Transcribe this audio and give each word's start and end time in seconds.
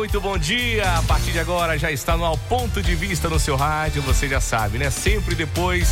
Muito 0.00 0.18
bom 0.18 0.38
dia. 0.38 0.90
A 0.96 1.02
partir 1.02 1.30
de 1.30 1.38
agora 1.38 1.78
já 1.78 1.92
está 1.92 2.16
no 2.16 2.24
Ao 2.24 2.34
Ponto 2.34 2.82
de 2.82 2.94
Vista 2.94 3.28
no 3.28 3.38
seu 3.38 3.54
rádio, 3.54 4.00
você 4.00 4.26
já 4.26 4.40
sabe, 4.40 4.78
né? 4.78 4.88
Sempre 4.88 5.34
depois 5.34 5.90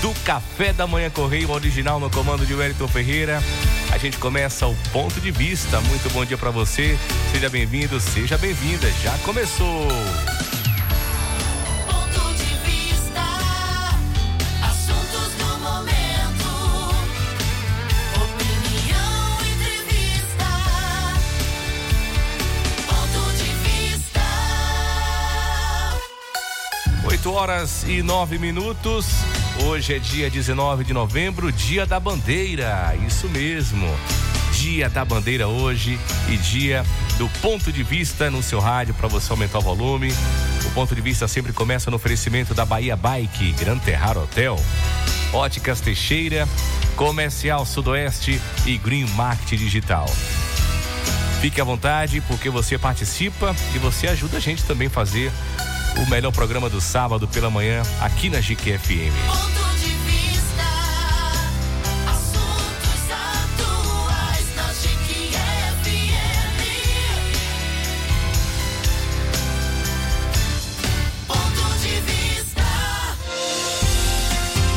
do 0.00 0.14
Café 0.24 0.72
da 0.72 0.86
Manhã 0.86 1.10
Correio 1.10 1.50
original 1.50 2.00
no 2.00 2.08
comando 2.08 2.46
de 2.46 2.54
Wellington 2.54 2.88
Ferreira. 2.88 3.42
A 3.92 3.98
gente 3.98 4.16
começa 4.16 4.66
o 4.66 4.74
Ponto 4.94 5.20
de 5.20 5.30
Vista. 5.30 5.78
Muito 5.82 6.10
bom 6.10 6.24
dia 6.24 6.38
para 6.38 6.50
você. 6.50 6.98
Seja 7.32 7.50
bem-vindo, 7.50 8.00
seja 8.00 8.38
bem-vinda. 8.38 8.90
Já 9.02 9.12
começou. 9.18 9.88
8 27.20 27.32
horas 27.34 27.84
e 27.86 28.02
9 28.02 28.38
minutos. 28.38 29.06
Hoje 29.66 29.94
é 29.94 29.98
dia 29.98 30.30
19 30.30 30.84
de 30.84 30.94
novembro, 30.94 31.52
dia 31.52 31.84
da 31.84 32.00
bandeira. 32.00 32.96
Isso 33.06 33.28
mesmo. 33.28 33.86
Dia 34.54 34.88
da 34.88 35.04
bandeira 35.04 35.46
hoje 35.46 36.00
e 36.30 36.38
dia 36.38 36.82
do 37.18 37.28
ponto 37.42 37.70
de 37.70 37.82
vista 37.82 38.30
no 38.30 38.42
seu 38.42 38.58
rádio 38.58 38.94
para 38.94 39.06
você 39.06 39.30
aumentar 39.30 39.58
o 39.58 39.60
volume. 39.60 40.10
O 40.64 40.70
ponto 40.70 40.94
de 40.94 41.00
vista 41.02 41.28
sempre 41.28 41.52
começa 41.52 41.90
no 41.90 41.98
oferecimento 41.98 42.54
da 42.54 42.64
Bahia 42.64 42.96
Bike, 42.96 43.52
Gran 43.52 43.76
Terrar 43.76 44.16
Hotel, 44.16 44.58
Óticas 45.30 45.78
Teixeira, 45.82 46.48
Comercial 46.96 47.66
Sudoeste 47.66 48.40
e 48.64 48.78
Green 48.78 49.04
Market 49.08 49.58
Digital. 49.58 50.06
Fique 51.42 51.60
à 51.60 51.64
vontade, 51.64 52.22
porque 52.22 52.48
você 52.48 52.78
participa 52.78 53.54
e 53.74 53.78
você 53.78 54.06
ajuda 54.06 54.38
a 54.38 54.40
gente 54.40 54.64
também 54.64 54.88
a 54.88 54.90
fazer 54.90 55.30
o 55.96 56.08
melhor 56.08 56.32
programa 56.32 56.68
do 56.68 56.80
sábado 56.80 57.26
pela 57.28 57.50
manhã 57.50 57.82
aqui 58.00 58.28
na 58.28 58.40
GQFM. 58.40 59.12
Ponto 59.26 59.78
de 59.78 59.90
vista, 59.90 60.64
assuntos 62.08 63.10
atuais 63.10 64.56
na 64.56 64.72
GQFM. 64.72 65.86
Ponto 71.26 71.78
de 71.78 72.00
vista. 72.00 72.62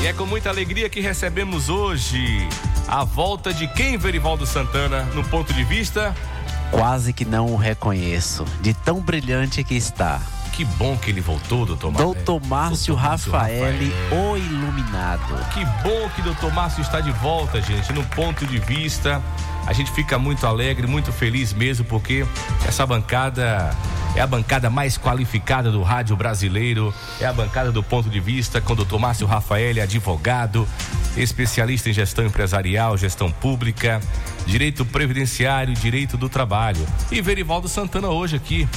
E 0.02 0.08
é 0.08 0.14
com 0.14 0.25
muita 0.25 0.50
alegria 0.50 0.89
que 0.89 1.00
recebemos 1.00 1.69
hoje 1.69 2.47
a 2.88 3.03
volta 3.03 3.53
de 3.53 3.67
quem, 3.67 3.97
Verivaldo 3.97 4.45
Santana, 4.45 5.03
no 5.16 5.23
ponto 5.23 5.53
de 5.53 5.64
vista? 5.64 6.16
Quase 6.69 7.14
que 7.14 7.23
não 7.23 7.47
o 7.47 7.56
reconheço, 7.56 8.46
de 8.62 8.73
tão 8.73 9.00
brilhante 9.00 9.63
que 9.63 9.75
está. 9.75 10.19
Que 10.53 10.64
bom 10.64 10.96
que 10.96 11.09
ele 11.09 11.19
voltou, 11.19 11.66
doutor 11.66 11.91
Márcio. 11.91 12.14
Doutor 12.14 12.47
Márcio 12.47 12.94
Rafael. 12.94 13.74
o 14.12 14.38
iluminado. 14.38 15.36
Que 15.52 15.66
bom 15.81 16.08
que 16.16 16.22
doutor 16.22 16.53
Márcio 16.53 16.81
está 16.81 17.02
de 17.02 17.12
volta, 17.12 17.59
gente, 17.59 17.91
no 17.91 18.03
ponto 18.03 18.46
de 18.46 18.59
vista. 18.59 19.19
A 19.66 19.74
gente 19.74 19.91
fica 19.91 20.19
muito 20.19 20.46
alegre, 20.46 20.86
muito 20.86 21.12
feliz 21.12 21.53
mesmo, 21.53 21.86
porque 21.86 22.24
essa 22.68 22.86
bancada 22.86 23.75
é 24.16 24.22
a 24.22 24.28
bancada 24.28 24.69
mais 24.69 24.96
qualificada 24.96 25.72
do 25.72 25.81
rádio 25.81 26.16
brasileiro, 26.16 26.94
é 27.20 27.25
a 27.25 27.34
bancada 27.34 27.72
do 27.72 27.81
ponto 27.81 28.08
de 28.08 28.20
vista 28.20 28.62
com 28.62 28.74
o 28.74 28.75
doutor 28.75 29.00
Márcio 29.00 29.25
Rafael, 29.25 29.81
advogado, 29.81 30.68
especialista 31.18 31.90
em 31.90 31.94
gestão 31.94 32.25
empresarial, 32.25 32.96
gestão 32.96 33.31
pública, 33.31 34.00
direito 34.46 34.85
previdenciário 34.85 35.74
direito 35.74 36.16
do 36.16 36.30
trabalho. 36.30 36.85
E 37.12 37.22
Verivaldo 37.22 37.68
Santana 37.68 38.09
hoje 38.09 38.35
aqui. 38.35 38.68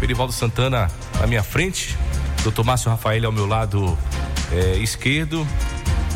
Verivaldo 0.00 0.32
Santana 0.32 0.90
na 1.20 1.26
minha 1.26 1.42
frente, 1.42 1.96
doutor 2.42 2.64
Márcio 2.64 2.90
Rafael 2.90 3.26
ao 3.26 3.32
meu 3.32 3.46
lado 3.46 3.96
eh, 4.50 4.78
esquerdo, 4.78 5.46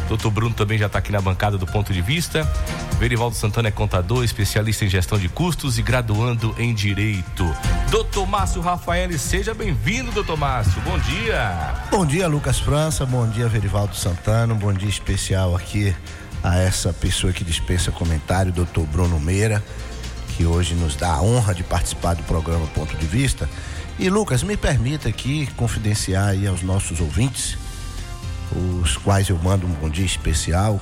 Doutor 0.08 0.30
Bruno 0.30 0.54
também 0.54 0.78
já 0.78 0.86
está 0.86 0.98
aqui 0.98 1.10
na 1.10 1.20
bancada 1.20 1.56
do 1.56 1.66
ponto 1.66 1.92
de 1.92 2.02
vista. 2.02 2.48
Verivaldo 2.98 3.34
Santana 3.34 3.68
é 3.68 3.70
contador, 3.70 4.22
especialista 4.22 4.84
em 4.84 4.88
gestão 4.88 5.18
de 5.18 5.28
custos 5.28 5.78
e 5.78 5.82
graduando 5.82 6.54
em 6.58 6.74
direito. 6.74 7.44
Doutor 7.90 8.26
Márcio 8.26 8.60
Rafael, 8.60 9.18
seja 9.18 9.54
bem-vindo, 9.54 10.12
doutor 10.12 10.36
Márcio. 10.36 10.80
Bom 10.82 10.98
dia. 10.98 11.74
Bom 11.90 12.04
dia, 12.04 12.28
Lucas 12.28 12.60
França. 12.60 13.06
Bom 13.06 13.26
dia, 13.28 13.48
Verivaldo 13.48 13.96
Santana. 13.96 14.52
Um 14.52 14.58
bom 14.58 14.72
dia 14.72 14.88
especial 14.88 15.56
aqui 15.56 15.94
a 16.42 16.58
essa 16.58 16.92
pessoa 16.92 17.32
que 17.32 17.42
dispensa 17.42 17.90
comentário, 17.90 18.52
doutor 18.52 18.86
Bruno 18.86 19.18
Meira, 19.18 19.64
que 20.36 20.44
hoje 20.44 20.74
nos 20.74 20.94
dá 20.94 21.14
a 21.14 21.22
honra 21.22 21.54
de 21.54 21.64
participar 21.64 22.14
do 22.14 22.22
programa 22.24 22.66
Ponto 22.68 22.94
de 22.96 23.06
Vista. 23.06 23.48
E, 23.98 24.10
Lucas, 24.10 24.42
me 24.42 24.56
permita 24.56 25.08
aqui 25.08 25.46
confidenciar 25.56 26.28
aí 26.30 26.46
aos 26.46 26.62
nossos 26.62 27.00
ouvintes, 27.00 27.56
os 28.82 28.96
quais 28.96 29.28
eu 29.28 29.38
mando 29.38 29.66
um 29.66 29.70
bom 29.70 29.88
dia 29.88 30.04
especial, 30.04 30.80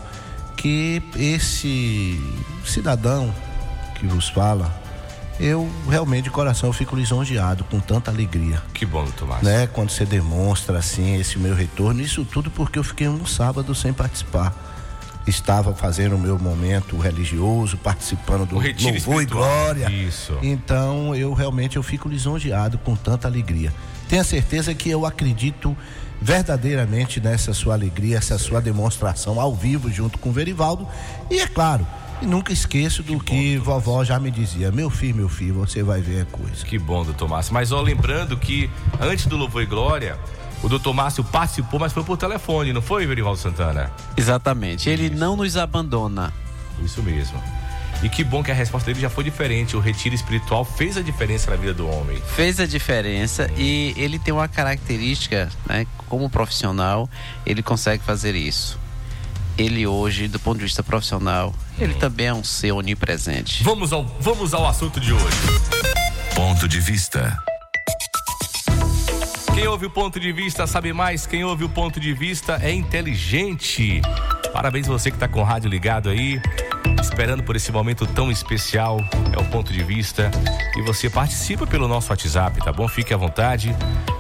que 0.57 1.03
esse 1.17 2.21
cidadão 2.65 3.35
que 3.99 4.07
vos 4.07 4.29
fala, 4.29 4.83
eu 5.39 5.69
realmente 5.89 6.25
de 6.25 6.31
coração 6.31 6.73
fico 6.73 6.95
lisonjeado 6.95 7.65
com 7.65 7.81
tanta 7.81 8.11
alegria 8.11 8.63
Que 8.73 8.87
bom, 8.87 9.07
Márcio. 9.27 9.49
né? 9.49 9.67
Quando 9.67 9.91
você 9.91 10.05
demonstra 10.05 10.79
assim 10.79 11.17
esse 11.17 11.39
meu 11.39 11.55
retorno, 11.55 12.01
isso 12.01 12.25
tudo 12.25 12.51
porque 12.51 12.79
eu 12.79 12.85
fiquei 12.85 13.09
um 13.09 13.27
sábado 13.27 13.75
sem 13.75 13.93
participar. 13.93 14.72
Estava 15.27 15.75
fazendo 15.75 16.17
o 16.17 16.19
meu 16.19 16.39
momento 16.39 16.97
religioso, 16.99 17.77
participando 17.77 18.47
do 18.47 18.55
louvor 18.55 18.71
e 18.71 18.97
espiritual. 18.97 19.45
glória. 19.45 19.91
Isso. 19.91 20.37
Então 20.43 21.15
eu 21.15 21.33
realmente 21.33 21.77
eu 21.77 21.83
fico 21.83 22.09
lisonjeado 22.09 22.79
com 22.79 22.97
tanta 22.97 23.29
alegria. 23.29 23.73
Tenha 24.09 24.25
certeza 24.25 24.75
que 24.75 24.91
eu 24.91 25.07
acredito 25.07 25.77
verdadeiramente 26.21 27.21
nessa 27.21 27.53
sua 27.53 27.75
alegria, 27.75 28.19
essa 28.19 28.39
sua 28.39 28.61
demonstração 28.61 29.41
ao 29.41 29.55
vivo 29.55 29.91
junto 29.91 30.19
com 30.19 30.31
o 30.31 30.33
Verivaldo. 30.33 30.87
E 31.31 31.41
é 31.41 31.47
claro, 31.47 31.87
e 32.23 32.27
nunca 32.27 32.53
esqueço 32.53 33.03
do 33.03 33.19
que, 33.19 33.57
vovó 33.59 34.05
já 34.05 34.19
me 34.21 34.31
dizia: 34.31 34.71
meu 34.71 34.89
filho, 34.89 35.17
meu 35.17 35.29
filho, 35.29 35.55
você 35.55 35.83
vai 35.83 36.01
ver 36.01 36.23
a 36.23 36.25
coisa. 36.25 36.65
Que 36.65 36.79
bom, 36.79 37.05
doutor 37.05 37.29
Márcio. 37.29 37.53
Mas 37.53 37.73
ó, 37.73 37.81
lembrando 37.81 38.37
que 38.37 38.71
antes 39.01 39.27
do 39.27 39.37
Louvor 39.37 39.63
e 39.63 39.67
Glória, 39.67 40.17
o 40.63 40.69
doutor 40.69 40.95
Márcio 40.95 41.25
participou, 41.25 41.81
mas 41.81 41.93
foi 41.93 42.05
por 42.05 42.17
telefone, 42.17 42.73
não 42.73 42.83
foi, 42.83 43.07
Verivaldo 43.07 43.39
Santana? 43.39 43.91
Exatamente. 44.17 44.89
Ele 44.89 45.11
não 45.11 45.37
nos 45.37 45.57
abandona. 45.57 46.33
Isso 46.83 47.03
mesmo. 47.03 47.43
E 48.03 48.09
que 48.09 48.25
bom 48.25 48.43
que 48.43 48.51
a 48.51 48.55
resposta 48.55 48.87
dele 48.87 49.01
já 49.01 49.09
foi 49.09 49.23
diferente. 49.23 49.77
O 49.77 49.81
retiro 49.81 50.15
espiritual 50.15 50.65
fez 50.65 50.97
a 50.97 51.03
diferença 51.03 51.51
na 51.51 51.57
vida 51.57 51.73
do 51.73 51.89
homem. 51.89 52.21
Fez 52.35 52.59
a 52.59 52.67
diferença 52.67 53.49
e 53.57 53.95
ele 53.97 54.19
tem 54.19 54.35
uma 54.35 54.49
característica, 54.49 55.49
né? 55.67 55.87
Como 56.09 56.29
profissional, 56.29 57.09
ele 57.47 57.63
consegue 57.63 58.03
fazer 58.03 58.35
isso. 58.35 58.79
Ele 59.57 59.87
hoje, 59.87 60.27
do 60.27 60.41
ponto 60.41 60.59
de 60.59 60.65
vista 60.65 60.83
profissional, 60.83 61.55
ele 61.79 61.95
também 61.95 62.27
é 62.27 62.35
um 62.35 62.43
ser 62.43 62.73
onipresente. 62.73 63.63
Vamos 63.63 63.93
ao, 63.93 64.05
vamos 64.19 64.53
ao 64.53 64.67
assunto 64.67 64.99
de 64.99 65.13
hoje. 65.13 65.37
Ponto 66.35 66.67
de 66.67 66.81
vista. 66.81 67.37
Quem 69.63 69.69
ouve 69.69 69.87
o 69.87 69.91
ponto 69.91 70.19
de 70.19 70.33
vista 70.33 70.67
sabe 70.67 70.93
mais. 70.93 71.25
Quem 71.25 71.45
ouve 71.45 71.63
o 71.63 71.69
ponto 71.69 72.01
de 72.01 72.13
vista 72.13 72.59
é 72.61 72.73
inteligente. 72.73 74.03
Parabéns 74.53 74.89
você 74.89 75.09
que 75.09 75.17
está 75.17 75.29
com 75.29 75.39
o 75.39 75.45
rádio 75.45 75.71
ligado 75.71 76.09
aí, 76.09 76.43
esperando 77.01 77.45
por 77.45 77.55
esse 77.55 77.71
momento 77.71 78.05
tão 78.05 78.29
especial. 78.29 78.99
É 79.33 79.41
o 79.41 79.45
ponto 79.45 79.73
de 79.73 79.85
vista. 79.85 80.33
E 80.77 80.83
você 80.83 81.09
participa 81.09 81.65
pelo 81.65 81.87
nosso 81.87 82.11
WhatsApp, 82.11 82.59
tá 82.59 82.73
bom? 82.73 82.89
Fique 82.89 83.15
à 83.15 83.17
vontade. 83.17 83.73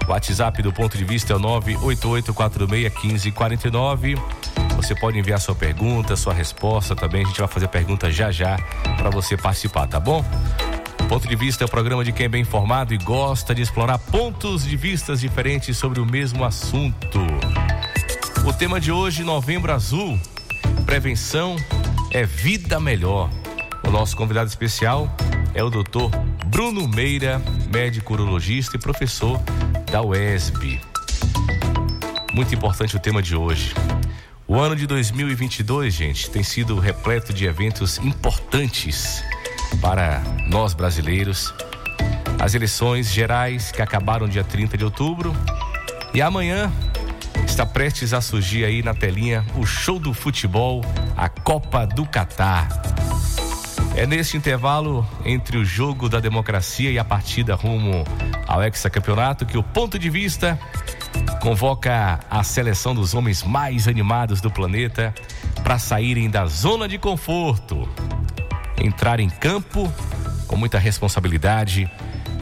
O 0.07 0.13
WhatsApp 0.13 0.63
do 0.63 0.73
ponto 0.73 0.97
de 0.97 1.05
vista 1.05 1.33
é 1.33 1.37
o 1.37 1.41
988461549. 1.41 4.17
Você 4.77 4.95
pode 4.95 5.19
enviar 5.19 5.41
sua 5.41 5.57
pergunta, 5.57 6.15
sua 6.15 6.33
resposta 6.33 6.95
também. 6.95 7.25
A 7.25 7.27
gente 7.27 7.41
vai 7.41 7.49
fazer 7.49 7.67
a 7.67 7.69
pergunta 7.69 8.13
já 8.13 8.31
já 8.31 8.57
para 8.97 9.11
você 9.11 9.37
participar, 9.37 9.89
tá 9.89 9.99
bom? 9.99 10.25
Ponto 11.13 11.29
de 11.29 11.37
Vista 11.37 11.63
é 11.63 11.67
o 11.67 11.69
programa 11.69 12.03
de 12.03 12.11
quem 12.11 12.25
é 12.25 12.29
bem 12.29 12.41
informado 12.41 12.95
e 12.95 12.97
gosta 12.97 13.55
de 13.55 13.61
explorar 13.61 13.99
pontos 13.99 14.65
de 14.65 14.79
vistas 14.79 15.21
diferentes 15.21 15.77
sobre 15.77 16.01
o 16.01 16.07
mesmo 16.07 16.43
assunto. 16.43 17.21
O 18.47 18.53
tema 18.55 18.81
de 18.81 18.91
hoje, 18.91 19.23
Novembro 19.23 19.75
Azul, 19.75 20.19
prevenção 20.87 21.57
é 22.11 22.25
vida 22.25 22.81
melhor. 22.81 23.29
O 23.87 23.91
nosso 23.91 24.17
convidado 24.17 24.49
especial 24.49 25.15
é 25.53 25.63
o 25.63 25.69
doutor 25.69 26.11
Bruno 26.47 26.89
Meira, 26.89 27.43
médico 27.71 28.15
urologista 28.15 28.79
e 28.79 28.81
professor 28.81 29.39
da 29.91 30.01
UESB. 30.01 30.81
Muito 32.33 32.55
importante 32.55 32.97
o 32.97 32.99
tema 32.99 33.21
de 33.23 33.37
hoje. 33.37 33.75
O 34.49 34.59
ano 34.59 34.75
de 34.75 34.87
2022, 34.87 35.93
gente, 35.93 36.31
tem 36.31 36.43
sido 36.43 36.79
repleto 36.79 37.35
de 37.35 37.45
eventos 37.45 37.99
importantes 37.99 39.23
para 39.81 40.23
nós 40.49 40.75
brasileiros. 40.75 41.53
As 42.39 42.55
eleições 42.55 43.11
gerais 43.13 43.71
que 43.71 43.81
acabaram 43.81 44.29
dia 44.29 44.45
30 44.45 44.77
de 44.77 44.85
outubro 44.85 45.35
e 46.13 46.21
amanhã 46.21 46.71
está 47.47 47.65
prestes 47.65 48.13
a 48.13 48.21
surgir 48.21 48.65
aí 48.65 48.83
na 48.83 48.95
telinha 48.95 49.45
o 49.57 49.65
show 49.65 49.99
do 49.99 50.13
futebol, 50.13 50.83
a 51.17 51.29
Copa 51.29 51.87
do 51.87 52.07
Catar. 52.07 52.69
É 53.95 54.07
neste 54.07 54.37
intervalo 54.37 55.07
entre 55.25 55.59
o 55.59 55.65
jogo 55.65 56.09
da 56.09 56.19
democracia 56.19 56.91
e 56.91 56.99
a 56.99 57.05
partida 57.05 57.55
rumo 57.55 58.05
ao 58.47 58.63
hexacampeonato 58.63 59.45
que 59.45 59.59
o 59.59 59.63
ponto 59.63 59.99
de 59.99 60.09
vista 60.09 60.59
convoca 61.41 62.21
a 62.31 62.43
seleção 62.43 62.95
dos 62.95 63.15
homens 63.15 63.43
mais 63.43 63.87
animados 63.87 64.41
do 64.41 64.51
planeta 64.51 65.15
para 65.63 65.79
saírem 65.79 66.31
da 66.31 66.47
zona 66.47 66.89
de 66.89 66.99
conforto, 66.99 67.89
entrar 68.83 69.21
em 69.21 69.31
campo 69.31 69.93
com 70.47 70.57
muita 70.57 70.79
responsabilidade 70.79 71.91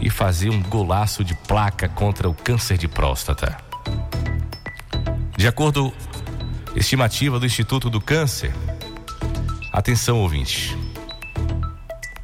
e 0.00 0.08
fazer 0.08 0.48
um 0.50 0.62
golaço 0.62 1.22
de 1.22 1.34
placa 1.34 1.88
contra 1.88 2.28
o 2.28 2.34
câncer 2.34 2.78
de 2.78 2.88
próstata. 2.88 3.56
De 5.36 5.46
acordo 5.46 5.92
estimativa 6.74 7.38
do 7.38 7.46
Instituto 7.46 7.90
do 7.90 8.00
Câncer, 8.00 8.52
atenção 9.72 10.18
ouvinte, 10.18 10.76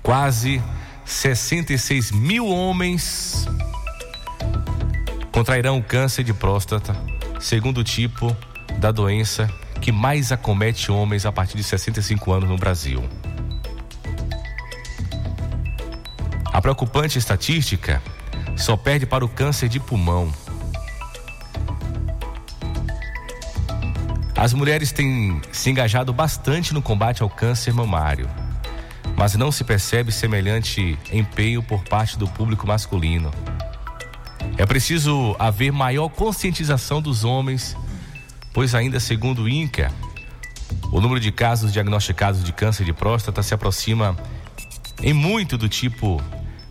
quase 0.03 0.63
66 1.05 2.11
mil 2.11 2.49
homens 2.49 3.47
contrairão 5.31 5.83
câncer 5.83 6.25
de 6.25 6.33
próstata, 6.33 6.97
segundo 7.39 7.85
tipo 7.85 8.35
da 8.79 8.91
doença 8.91 9.49
que 9.81 9.93
mais 9.93 10.33
acomete 10.33 10.91
homens 10.91 11.27
a 11.27 11.33
partir 11.33 11.57
de 11.57 11.65
65 11.65 12.33
anos 12.33 12.49
no 12.49 12.57
Brasil. 12.57 13.05
A 16.57 16.61
preocupante 16.63 17.19
estatística 17.19 18.03
só 18.57 18.79
perde 18.79 19.05
para 19.05 19.23
o 19.23 19.29
câncer 19.29 19.69
de 19.69 19.79
pulmão. 19.79 20.33
As 24.35 24.55
mulheres 24.55 24.91
têm 24.91 25.39
se 25.53 25.69
engajado 25.69 26.15
bastante 26.15 26.73
no 26.73 26.81
combate 26.81 27.23
ao 27.23 27.29
câncer 27.29 27.75
mamário, 27.75 28.27
mas 29.15 29.35
não 29.35 29.53
se 29.53 29.65
percebe 29.65 30.11
semelhante 30.11 30.99
empenho 31.13 31.63
por 31.63 31.85
parte 31.85 32.19
do 32.19 32.27
público 32.27 32.67
masculino. 32.67 33.31
É 34.57 34.65
preciso 34.65 35.37
haver 35.39 35.71
maior 35.71 36.09
conscientização 36.09 37.03
dos 37.03 37.23
homens, 37.23 37.77
pois 38.55 38.75
ainda 38.75 38.99
segundo 38.99 39.43
o 39.43 39.49
INCA, 39.49 39.93
o 40.91 41.03
número 41.03 41.21
de 41.21 41.31
casos 41.31 41.71
diagnosticados 41.71 42.43
de 42.43 42.51
câncer 42.51 42.87
de 42.87 42.95
próstata 42.95 43.43
se 43.43 43.53
aproxima 43.53 44.17
em 45.03 45.13
muito 45.13 45.59
do 45.59 45.69
tipo 45.69 46.19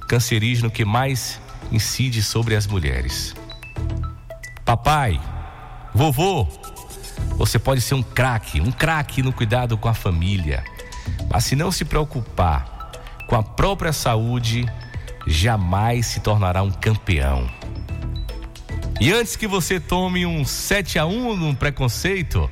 cancerígeno 0.07 0.71
que 0.71 0.85
mais 0.85 1.39
incide 1.71 2.21
sobre 2.21 2.55
as 2.55 2.67
mulheres. 2.67 3.35
Papai, 4.63 5.19
vovô, 5.93 6.47
você 7.37 7.59
pode 7.59 7.81
ser 7.81 7.95
um 7.95 8.03
craque, 8.03 8.61
um 8.61 8.71
craque 8.71 9.21
no 9.21 9.33
cuidado 9.33 9.77
com 9.77 9.89
a 9.89 9.93
família, 9.93 10.63
mas 11.31 11.45
se 11.45 11.55
não 11.55 11.71
se 11.71 11.85
preocupar 11.85 12.91
com 13.27 13.35
a 13.35 13.43
própria 13.43 13.91
saúde, 13.91 14.65
jamais 15.27 16.05
se 16.05 16.19
tornará 16.19 16.61
um 16.61 16.71
campeão. 16.71 17.49
E 18.99 19.11
antes 19.11 19.35
que 19.35 19.47
você 19.47 19.79
tome 19.79 20.25
um 20.25 20.45
7 20.45 20.97
a 20.97 21.05
1 21.05 21.35
num 21.35 21.53
preconceito, 21.53 22.49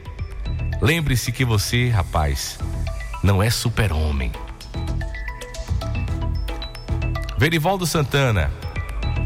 lembre-se 0.82 1.32
que 1.32 1.46
você, 1.46 1.90
rapaz, 1.90 2.60
não 3.24 3.42
é 3.42 3.50
super-homem. 3.50 4.32
Verivaldo 7.44 7.86
Santana, 7.86 8.50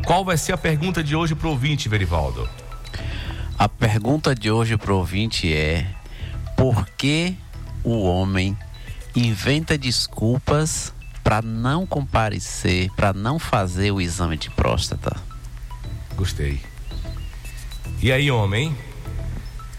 qual 0.04 0.26
vai 0.26 0.40
ser 0.40 0.52
a 0.52 0.58
pergunta 0.58 1.04
de 1.04 1.16
hoje 1.16 1.36
pro 1.36 1.50
ouvinte, 1.50 1.88
Verivaldo? 1.88 2.50
A 3.60 3.70
pergunta 3.70 4.34
de 4.34 4.50
hoje 4.50 4.76
pro 4.76 4.98
ouvinte 4.98 5.54
é: 5.54 5.88
por 6.58 6.88
que 6.98 7.36
o 7.84 8.02
homem 8.02 8.58
inventa 9.16 9.78
desculpas 9.78 10.92
para 11.24 11.44
não 11.44 11.86
comparecer, 11.86 12.90
para 12.96 13.14
não 13.14 13.38
fazer 13.38 13.92
o 13.92 14.02
exame 14.02 14.36
de 14.36 14.50
próstata? 14.50 15.16
Gostei. 16.16 16.60
E 18.02 18.12
aí, 18.12 18.32
homem? 18.32 18.76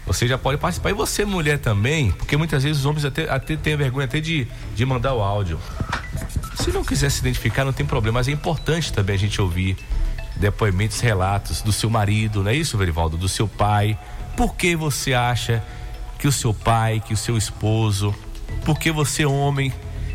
Você 0.07 0.29
já 0.29 0.37
pode 0.37 0.57
participar. 0.57 0.91
E 0.91 0.93
você, 0.93 1.25
mulher, 1.25 1.59
também, 1.59 2.13
porque 2.13 2.37
muitas 2.37 2.63
vezes 2.63 2.79
os 2.79 2.85
homens 2.85 3.03
até, 3.03 3.29
até 3.29 3.57
têm 3.57 3.75
vergonha 3.75 4.05
até 4.05 4.21
de, 4.21 4.47
de 4.73 4.85
mandar 4.85 5.13
o 5.13 5.21
áudio. 5.21 5.59
Se 6.59 6.71
não 6.73 6.83
quiser 6.83 7.09
se 7.09 7.21
identificar, 7.21 7.63
não 7.63 7.71
tem 7.71 7.85
problema, 7.85 8.19
mas 8.19 8.27
é 8.27 8.31
importante 8.31 8.91
também 8.91 9.15
a 9.15 9.19
gente 9.19 9.41
ouvir 9.41 9.77
depoimentos, 10.35 10.99
relatos 10.99 11.61
do 11.61 11.71
seu 11.71 11.89
marido, 11.89 12.43
não 12.43 12.51
é 12.51 12.55
isso, 12.55 12.77
Verivaldo? 12.77 13.15
Do 13.17 13.29
seu 13.29 13.47
pai. 13.47 13.97
Por 14.35 14.55
que 14.55 14.75
você 14.75 15.13
acha 15.13 15.63
que 16.17 16.27
o 16.27 16.33
seu 16.33 16.53
pai, 16.53 16.99
que 16.99 17.13
o 17.13 17.17
seu 17.17 17.37
esposo, 17.37 18.13
por 18.65 18.77
que 18.77 18.91
você, 18.91 19.25
homem, 19.25 19.71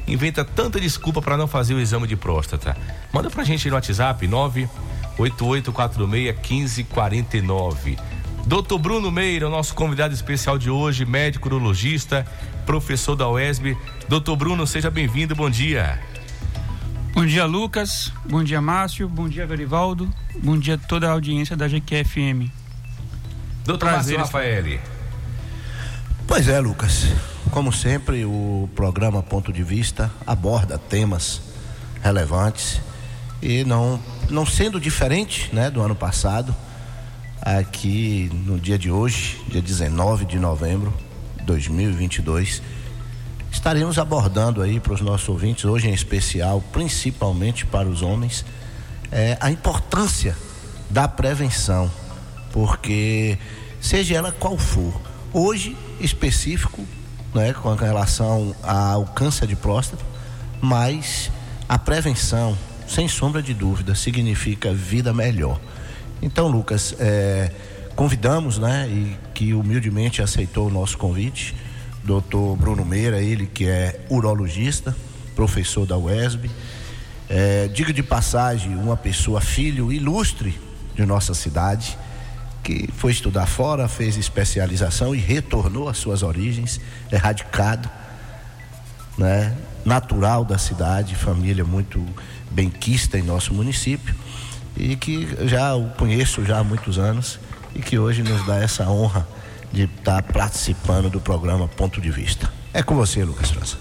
inventa 0.07 0.45
tanta 0.45 0.79
desculpa 0.79 1.23
para 1.23 1.39
não 1.39 1.49
fazer 1.49 1.73
o 1.73 1.81
exame 1.81 2.07
de 2.07 2.15
próstata? 2.15 2.77
Manda 3.11 3.31
pra 3.31 3.43
gente 3.43 3.71
no 3.71 3.75
WhatsApp 3.75 4.29
988461549. 5.19 7.99
Doutor 8.47 8.79
Bruno 8.79 9.11
Meira, 9.11 9.49
nosso 9.49 9.75
convidado 9.75 10.13
especial 10.13 10.59
de 10.59 10.69
hoje, 10.69 11.07
médico 11.07 11.49
urologista, 11.49 12.27
professor 12.67 13.17
da 13.17 13.27
UESB. 13.31 13.75
Doutor 14.07 14.37
Bruno, 14.37 14.67
seja 14.67 14.91
bem-vindo, 14.91 15.35
bom 15.35 15.49
dia. 15.49 15.99
Bom 17.15 17.25
dia, 17.25 17.45
Lucas. 17.45 18.13
Bom 18.29 18.43
dia, 18.43 18.61
Márcio. 18.61 19.09
Bom 19.09 19.29
dia, 19.29 19.47
Verivaldo. 19.47 20.13
Bom 20.43 20.59
dia 20.59 20.75
a 20.75 20.79
toda 20.79 21.07
a 21.07 21.13
audiência 21.13 21.57
da 21.57 21.69
GQFM. 21.69 22.51
Doutor 23.65 23.89
Prazer 23.89 24.19
Márcio 24.19 24.37
Rafaeli. 24.37 24.81
Pois 26.27 26.49
é, 26.49 26.59
Lucas. 26.59 27.07
Como 27.53 27.73
sempre, 27.73 28.25
o 28.25 28.69
programa 28.75 29.23
Ponto 29.23 29.53
de 29.53 29.63
Vista 29.63 30.11
aborda 30.27 30.77
temas 30.77 31.41
relevantes 32.03 32.81
e 33.41 33.63
não, 33.63 34.01
não 34.29 34.45
sendo 34.45 34.81
diferente 34.81 35.55
né, 35.55 35.71
do 35.71 35.81
ano 35.81 35.95
passado, 35.95 36.53
aqui 37.41 38.29
no 38.45 38.59
dia 38.59 38.77
de 38.77 38.91
hoje, 38.91 39.41
dia 39.47 39.63
19 39.63 40.25
de 40.25 40.41
novembro 40.41 40.93
de 41.37 41.45
2022, 41.45 42.61
estaremos 43.55 43.99
abordando 43.99 44.61
aí 44.61 44.81
para 44.81 44.93
os 44.93 45.01
nossos 45.01 45.29
ouvintes, 45.29 45.65
hoje 45.65 45.89
em 45.89 45.95
especial, 45.95 46.61
principalmente 46.73 47.65
para 47.65 47.89
os 47.89 48.03
homens, 48.03 48.45
é, 49.13 49.39
a 49.41 49.49
importância 49.49 50.37
da 50.91 51.07
prevenção, 51.07 51.91
porque 52.53 53.39
seja 53.81 54.17
ela 54.17 54.33
qual 54.33 54.59
for, 54.59 54.93
hoje 55.33 55.77
específico, 56.01 56.85
né, 57.33 57.53
com 57.53 57.73
relação 57.75 58.55
ao 58.61 59.07
câncer 59.07 59.47
de 59.47 59.55
próstata, 59.55 60.05
mas 60.61 61.31
a 61.69 61.79
prevenção, 61.79 62.59
sem 62.89 63.07
sombra 63.07 63.41
de 63.41 63.55
dúvida, 63.55 63.95
significa 63.95 64.75
vida 64.75 65.15
melhor. 65.15 65.61
Então, 66.21 66.49
Lucas, 66.49 66.95
é, 66.99 67.53
convidamos, 67.95 68.59
né, 68.59 68.89
e 68.89 69.17
que 69.33 69.55
humildemente 69.55 70.21
aceitou 70.21 70.67
o 70.67 70.71
nosso 70.71 70.99
convite, 70.99 71.55
doutor 72.05 72.57
Bruno 72.57 72.85
Meira, 72.85 73.21
ele 73.21 73.47
que 73.47 73.67
é 73.67 74.05
urologista, 74.11 74.95
professor 75.35 75.87
da 75.87 75.97
UESB, 75.97 76.51
é, 77.29 77.67
diga 77.69 77.93
de 77.93 78.03
passagem, 78.03 78.77
uma 78.77 78.97
pessoa 78.97 79.41
filho 79.41 79.91
ilustre 79.91 80.59
de 80.95 81.05
nossa 81.07 81.33
cidade, 81.33 81.99
que 82.63 82.89
foi 82.97 83.11
estudar 83.13 83.47
fora, 83.47 83.89
fez 83.89 84.17
especialização 84.17 85.15
e 85.15 85.19
retornou 85.19 85.89
às 85.89 85.97
suas 85.97 86.23
origens, 86.23 86.81
é 87.11 87.17
radicado, 87.17 87.89
né, 89.17 89.57
natural 89.85 90.45
da 90.45 90.59
cidade, 90.59 91.15
família 91.15 91.65
muito 91.65 92.05
benquista 92.51 93.19
em 93.19 93.23
nosso 93.23 93.55
município 93.55 94.15
e 94.77 94.97
que 94.97 95.29
já 95.47 95.75
o 95.75 95.89
conheço 95.91 96.45
já 96.45 96.59
há 96.59 96.65
muitos 96.65 96.99
anos 96.99 97.39
e 97.75 97.81
que 97.81 97.99
hoje 97.99 98.23
nos 98.23 98.45
dá 98.47 98.59
essa 98.59 98.89
honra 98.89 99.27
de 99.75 99.85
estar 99.85 100.23
participando 100.23 101.11
do 101.11 101.21
programa 101.21 101.67
Ponto 101.67 102.01
de 102.01 102.09
Vista. 102.11 102.51
É 102.73 102.81
com 102.83 102.95
você, 102.95 103.25
Lucas 103.25 103.51
França. 103.51 103.77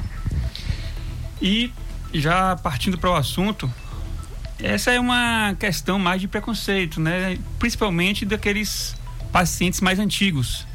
E 1.40 1.72
já 2.12 2.56
partindo 2.56 2.98
para 2.98 3.10
o 3.10 3.14
assunto, 3.16 3.72
essa 4.60 4.90
é 4.90 4.98
uma 4.98 5.54
questão 5.58 5.98
mais 5.98 6.20
de 6.20 6.26
preconceito, 6.26 7.00
né? 7.00 7.38
Principalmente 7.58 8.24
daqueles 8.24 8.96
pacientes 9.32 9.80
mais 9.80 9.98
antigos. 9.98 10.66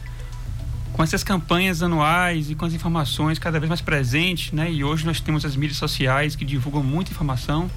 Com 0.94 1.04
essas 1.04 1.24
campanhas 1.24 1.82
anuais 1.82 2.50
e 2.50 2.56
com 2.56 2.66
as 2.66 2.74
informações 2.74 3.40
cada 3.40 3.60
vez 3.60 3.68
mais 3.68 3.82
presentes, 3.82 4.52
né? 4.52 4.72
E 4.72 4.84
hoje 4.84 5.06
nós 5.06 5.20
temos 5.20 5.44
as 5.44 5.56
mídias 5.56 5.78
sociais 5.78 6.36
que 6.36 6.46
divulgam 6.46 6.84
muita 6.84 7.12
informação. 7.12 7.70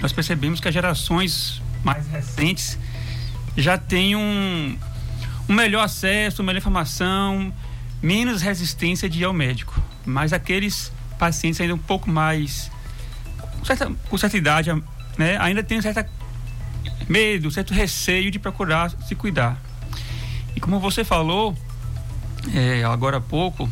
Nós 0.00 0.12
percebemos 0.12 0.60
que 0.60 0.68
as 0.68 0.72
gerações 0.72 1.60
mais 1.84 2.06
recentes 2.06 2.78
já 3.60 3.78
têm 3.78 4.16
um, 4.16 4.76
um 5.48 5.52
melhor 5.52 5.84
acesso, 5.84 6.42
melhor 6.42 6.58
informação, 6.58 7.52
menos 8.02 8.42
resistência 8.42 9.08
de 9.08 9.20
ir 9.20 9.24
ao 9.24 9.32
médico. 9.32 9.80
Mas 10.04 10.32
aqueles 10.32 10.92
pacientes 11.18 11.60
ainda 11.60 11.74
um 11.74 11.78
pouco 11.78 12.10
mais 12.10 12.70
com 13.60 13.64
certa, 13.64 13.92
com 14.08 14.18
certa 14.18 14.36
idade, 14.36 14.70
né, 15.16 15.36
ainda 15.38 15.62
tem 15.62 15.78
um 15.78 15.82
certo 15.82 16.10
medo, 17.08 17.50
certo 17.50 17.74
receio 17.74 18.30
de 18.30 18.38
procurar 18.38 18.90
se 19.06 19.14
cuidar. 19.14 19.60
E 20.56 20.60
como 20.60 20.80
você 20.80 21.04
falou 21.04 21.56
é, 22.54 22.82
agora 22.84 23.18
há 23.18 23.20
pouco, 23.20 23.68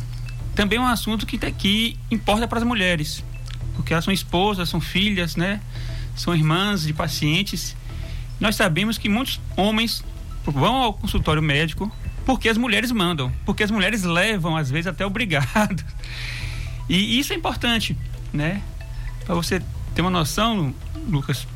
também 0.55 0.77
é 0.77 0.81
um 0.81 0.87
assunto 0.87 1.25
que, 1.25 1.37
que 1.51 1.97
importa 2.11 2.47
para 2.47 2.59
as 2.59 2.63
mulheres, 2.63 3.23
porque 3.75 3.93
elas 3.93 4.05
são 4.05 4.13
esposas, 4.13 4.69
são 4.69 4.79
filhas, 4.79 5.35
né, 5.35 5.59
são 6.15 6.35
irmãs 6.35 6.83
de 6.83 6.93
pacientes. 6.93 7.75
Nós 8.39 8.55
sabemos 8.55 8.97
que 8.97 9.09
muitos 9.09 9.39
homens 9.55 10.03
vão 10.45 10.75
ao 10.75 10.93
consultório 10.93 11.41
médico 11.41 11.91
porque 12.25 12.47
as 12.47 12.57
mulheres 12.57 12.91
mandam, 12.91 13.31
porque 13.45 13.63
as 13.63 13.71
mulheres 13.71 14.03
levam 14.03 14.55
às 14.55 14.69
vezes 14.69 14.87
até 14.87 15.05
obrigado. 15.05 15.83
E 16.87 17.19
isso 17.19 17.33
é 17.33 17.35
importante, 17.35 17.95
né? 18.33 18.61
Para 19.25 19.35
você 19.35 19.61
ter 19.93 20.01
uma 20.01 20.09
noção, 20.09 20.73
Lucas, 21.07 21.47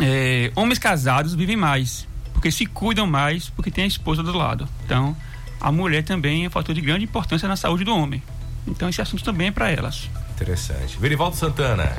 é, 0.00 0.50
homens 0.56 0.78
casados 0.78 1.34
vivem 1.34 1.56
mais, 1.56 2.08
porque 2.32 2.50
se 2.50 2.66
cuidam 2.66 3.06
mais, 3.06 3.48
porque 3.50 3.70
tem 3.70 3.84
a 3.84 3.86
esposa 3.86 4.22
do 4.22 4.36
lado. 4.36 4.68
Então, 4.84 5.16
a 5.60 5.70
mulher 5.70 6.02
também 6.02 6.44
é 6.44 6.48
um 6.48 6.50
fator 6.50 6.74
de 6.74 6.80
grande 6.80 7.04
importância 7.04 7.48
na 7.48 7.56
saúde 7.56 7.84
do 7.84 7.94
homem. 7.94 8.22
Então, 8.66 8.88
esse 8.88 9.00
assunto 9.00 9.24
também 9.24 9.48
é 9.48 9.50
para 9.50 9.70
elas. 9.70 10.10
Interessante. 10.30 10.98
Verivaldo 10.98 11.36
Santana. 11.36 11.96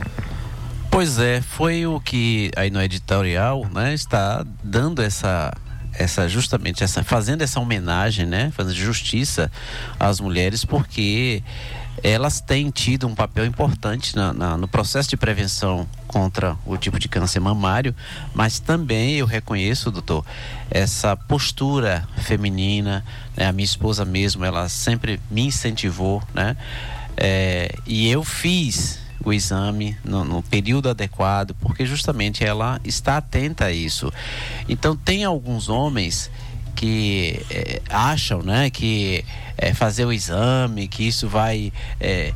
Pois 0.92 1.20
é, 1.20 1.40
foi 1.40 1.86
o 1.86 2.00
que 2.00 2.52
aí 2.56 2.72
no 2.72 2.82
editorial, 2.82 3.66
né, 3.74 3.94
está 3.94 4.46
dando 4.64 5.02
essa 5.02 5.54
essa 5.94 6.28
justamente 6.30 6.84
essa 6.84 7.04
fazendo 7.04 7.42
essa 7.42 7.60
homenagem, 7.60 8.26
né, 8.26 8.52
fazendo 8.56 8.76
justiça 8.76 9.52
às 10.00 10.20
mulheres 10.20 10.66
porque 10.66 11.44
elas 12.04 12.42
têm 12.42 12.70
tido 12.70 13.08
um 13.08 13.14
papel 13.14 13.46
importante 13.46 14.16
na, 14.16 14.34
na, 14.34 14.58
no 14.58 14.68
processo 14.68 15.10
de 15.10 15.18
prevenção 15.18 15.88
contra 16.08 16.58
o 16.66 16.78
tipo 16.78 16.98
de 16.98 17.08
câncer 17.08 17.40
mamário, 17.40 17.94
mas 18.34 18.60
também 18.60 19.16
eu 19.16 19.26
reconheço, 19.26 19.92
doutor, 19.92 20.26
essa 20.72 21.16
postura 21.16 22.08
feminina, 22.20 23.04
né? 23.36 23.48
a 23.48 23.52
minha 23.52 23.66
esposa 23.66 24.06
mesmo, 24.06 24.46
ela 24.46 24.70
sempre 24.70 25.20
me 25.30 25.46
incentivou, 25.48 26.24
né? 26.34 26.56
É, 27.18 27.76
e 27.86 28.10
eu 28.10 28.24
fiz 28.24 29.00
o 29.24 29.34
exame 29.34 29.98
no, 30.04 30.24
no, 30.24 30.42
período 30.42 30.90
adequado, 30.90 31.56
porque 31.60 31.86
justamente 31.86 32.44
ela 32.44 32.80
está 32.84 33.18
atenta 33.18 33.66
a 33.66 33.72
isso. 33.72 34.12
Então 34.68 34.96
tem 34.96 35.24
alguns 35.24 35.70
homens 35.70 36.32
que 36.76 37.46
é, 37.50 37.82
acham, 37.90 38.42
né, 38.42 38.70
que 38.70 39.26
é, 39.58 39.74
fazer 39.74 40.06
o 40.06 40.14
exame, 40.14 40.88
que 40.88 41.06
isso 41.06 41.28
vai 41.28 41.74
é, 42.00 42.34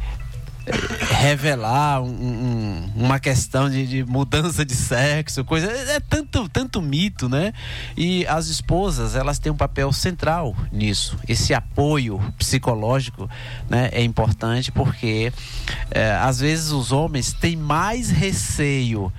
revelar 0.65 2.01
um, 2.01 2.07
um, 2.07 2.91
uma 2.95 3.19
questão 3.19 3.69
de, 3.69 3.85
de, 3.85 4.03
mudança 4.05 4.65
de 4.65 4.73
sexo, 4.73 5.43
coisa 5.43 5.67
é 5.67 5.99
tanto 5.99 6.47
tanto 6.47 6.81
mito, 6.81 7.27
né? 7.27 7.53
E 7.97 8.25
as 8.27 8.47
esposas 8.47 9.15
elas 9.15 9.39
têm 9.39 9.51
um 9.51 9.57
papel 9.57 9.91
central 9.91 10.55
nisso. 10.71 11.17
Esse 11.27 11.53
apoio 11.53 12.19
psicológico, 12.37 13.29
né, 13.69 13.89
é 13.91 14.03
importante 14.03 14.71
porque 14.71 15.33
é, 15.91 16.11
às 16.13 16.39
vezes 16.39 16.71
os 16.71 16.91
homens 16.91 17.33
têm 17.33 17.55
mais 17.55 18.09
receio 18.09 19.11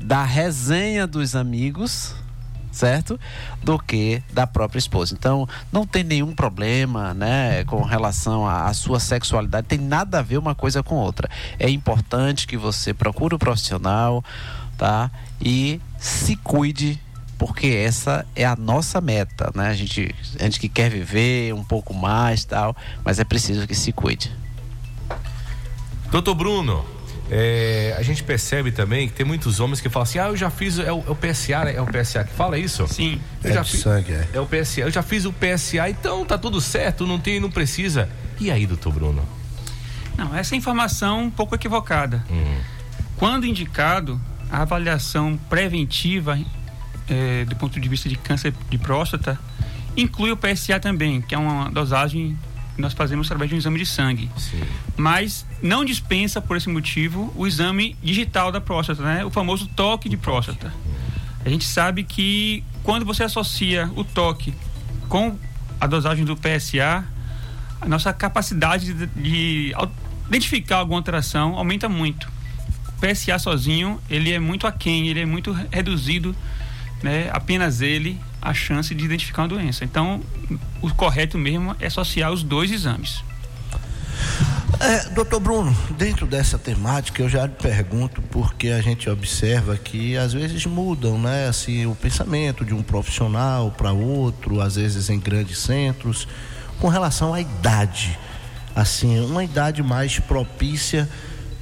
da 0.00 0.24
resenha 0.24 1.06
dos 1.06 1.34
amigos 1.34 2.14
certo? 2.72 3.20
Do 3.62 3.78
que 3.78 4.22
da 4.32 4.46
própria 4.46 4.78
esposa. 4.78 5.14
Então, 5.14 5.48
não 5.70 5.86
tem 5.86 6.02
nenhum 6.02 6.34
problema, 6.34 7.14
né, 7.14 7.64
com 7.64 7.82
relação 7.82 8.46
à 8.46 8.72
sua 8.72 8.98
sexualidade, 8.98 9.66
tem 9.68 9.78
nada 9.78 10.18
a 10.18 10.22
ver 10.22 10.38
uma 10.38 10.54
coisa 10.54 10.82
com 10.82 10.96
outra. 10.96 11.30
É 11.58 11.68
importante 11.68 12.46
que 12.46 12.56
você 12.56 12.92
procure 12.92 13.34
o 13.34 13.36
um 13.36 13.38
profissional, 13.38 14.24
tá? 14.76 15.10
E 15.40 15.80
se 15.98 16.34
cuide 16.36 16.98
porque 17.38 17.66
essa 17.66 18.24
é 18.36 18.44
a 18.44 18.54
nossa 18.54 19.00
meta, 19.00 19.50
né? 19.54 19.68
A 19.68 19.74
gente, 19.74 20.14
a 20.38 20.44
gente 20.44 20.60
que 20.60 20.68
quer 20.68 20.88
viver 20.88 21.52
um 21.52 21.64
pouco 21.64 21.92
mais, 21.92 22.44
tal, 22.44 22.76
mas 23.04 23.18
é 23.18 23.24
preciso 23.24 23.66
que 23.66 23.74
se 23.74 23.92
cuide. 23.92 24.32
Doutor 26.12 26.36
Bruno, 26.36 26.84
é, 27.34 27.94
a 27.96 28.02
gente 28.02 28.22
percebe 28.22 28.70
também 28.70 29.08
que 29.08 29.14
tem 29.14 29.24
muitos 29.24 29.58
homens 29.58 29.80
que 29.80 29.88
falam 29.88 30.02
assim: 30.02 30.18
ah, 30.18 30.26
eu 30.26 30.36
já 30.36 30.50
fiz, 30.50 30.78
é 30.78 30.92
o, 30.92 31.02
é 31.06 31.10
o 31.10 31.16
PSA, 31.16 31.64
né? 31.64 31.74
É 31.76 31.80
o 31.80 31.86
PSA 31.86 32.24
que 32.24 32.34
fala 32.34 32.58
isso? 32.58 32.86
Sim. 32.86 33.18
Eu 33.42 33.50
é 33.50 33.54
já 33.54 33.64
fiz, 33.64 33.80
sangue, 33.80 34.12
é. 34.12 34.28
é 34.34 34.40
o 34.40 34.44
PSA. 34.44 34.82
Eu 34.82 34.90
já 34.90 35.02
fiz 35.02 35.24
o 35.24 35.32
PSA, 35.32 35.88
então 35.88 36.26
tá 36.26 36.36
tudo 36.36 36.60
certo, 36.60 37.06
não 37.06 37.18
tem, 37.18 37.40
não 37.40 37.50
precisa. 37.50 38.06
E 38.38 38.50
aí, 38.50 38.66
doutor 38.66 38.92
Bruno? 38.92 39.26
Não, 40.14 40.36
essa 40.36 40.54
é 40.54 40.58
informação 40.58 41.22
um 41.22 41.30
pouco 41.30 41.54
equivocada. 41.54 42.22
Hum. 42.30 42.60
Quando 43.16 43.46
indicado, 43.46 44.20
a 44.50 44.60
avaliação 44.60 45.38
preventiva 45.48 46.38
é, 47.08 47.46
do 47.46 47.56
ponto 47.56 47.80
de 47.80 47.88
vista 47.88 48.10
de 48.10 48.16
câncer 48.16 48.52
de 48.68 48.76
próstata 48.76 49.38
inclui 49.96 50.32
o 50.32 50.36
PSA 50.36 50.78
também, 50.78 51.22
que 51.22 51.34
é 51.34 51.38
uma 51.38 51.70
dosagem 51.70 52.36
nós 52.76 52.92
fazemos 52.92 53.26
através 53.26 53.48
de 53.50 53.54
um 53.54 53.58
exame 53.58 53.78
de 53.78 53.86
sangue. 53.86 54.30
Sim. 54.36 54.62
Mas 54.96 55.46
não 55.62 55.84
dispensa, 55.84 56.40
por 56.40 56.56
esse 56.56 56.68
motivo, 56.68 57.32
o 57.36 57.46
exame 57.46 57.96
digital 58.02 58.50
da 58.50 58.60
próstata, 58.60 59.02
né? 59.02 59.24
o 59.24 59.30
famoso 59.30 59.66
toque 59.68 60.08
de 60.08 60.16
próstata. 60.16 60.72
A 61.44 61.48
gente 61.48 61.64
sabe 61.64 62.04
que 62.04 62.64
quando 62.82 63.04
você 63.04 63.24
associa 63.24 63.90
o 63.96 64.04
toque 64.04 64.54
com 65.08 65.36
a 65.80 65.86
dosagem 65.86 66.24
do 66.24 66.36
PSA, 66.36 67.04
a 67.80 67.88
nossa 67.88 68.12
capacidade 68.12 68.92
de, 68.94 69.06
de 69.06 69.74
identificar 70.28 70.76
alguma 70.76 70.98
alteração 70.98 71.56
aumenta 71.56 71.88
muito. 71.88 72.30
O 72.88 73.06
PSA 73.06 73.38
sozinho, 73.38 74.00
ele 74.08 74.32
é 74.32 74.38
muito 74.38 74.66
aquém, 74.66 75.08
ele 75.08 75.20
é 75.20 75.26
muito 75.26 75.52
reduzido, 75.70 76.34
né? 77.02 77.28
apenas 77.32 77.80
ele, 77.80 78.18
a 78.42 78.52
chance 78.52 78.92
de 78.94 79.04
identificar 79.04 79.42
uma 79.42 79.48
doença. 79.48 79.84
Então, 79.84 80.20
o 80.82 80.92
correto 80.92 81.38
mesmo 81.38 81.76
é 81.78 81.86
associar 81.86 82.32
os 82.32 82.42
dois 82.42 82.72
exames. 82.72 83.22
É, 84.80 85.10
doutor 85.10 85.38
Bruno, 85.38 85.76
dentro 85.96 86.26
dessa 86.26 86.58
temática 86.58 87.22
eu 87.22 87.28
já 87.28 87.46
lhe 87.46 87.52
pergunto 87.52 88.20
porque 88.22 88.68
a 88.68 88.80
gente 88.80 89.08
observa 89.08 89.76
que 89.76 90.16
às 90.16 90.32
vezes 90.32 90.66
mudam, 90.66 91.18
né? 91.18 91.46
Assim, 91.46 91.86
o 91.86 91.94
pensamento 91.94 92.64
de 92.64 92.74
um 92.74 92.82
profissional 92.82 93.70
para 93.70 93.92
outro, 93.92 94.60
às 94.60 94.74
vezes 94.74 95.08
em 95.08 95.20
grandes 95.20 95.58
centros, 95.58 96.26
com 96.80 96.88
relação 96.88 97.32
à 97.32 97.40
idade. 97.40 98.18
Assim, 98.74 99.20
uma 99.20 99.44
idade 99.44 99.82
mais 99.82 100.18
propícia 100.18 101.08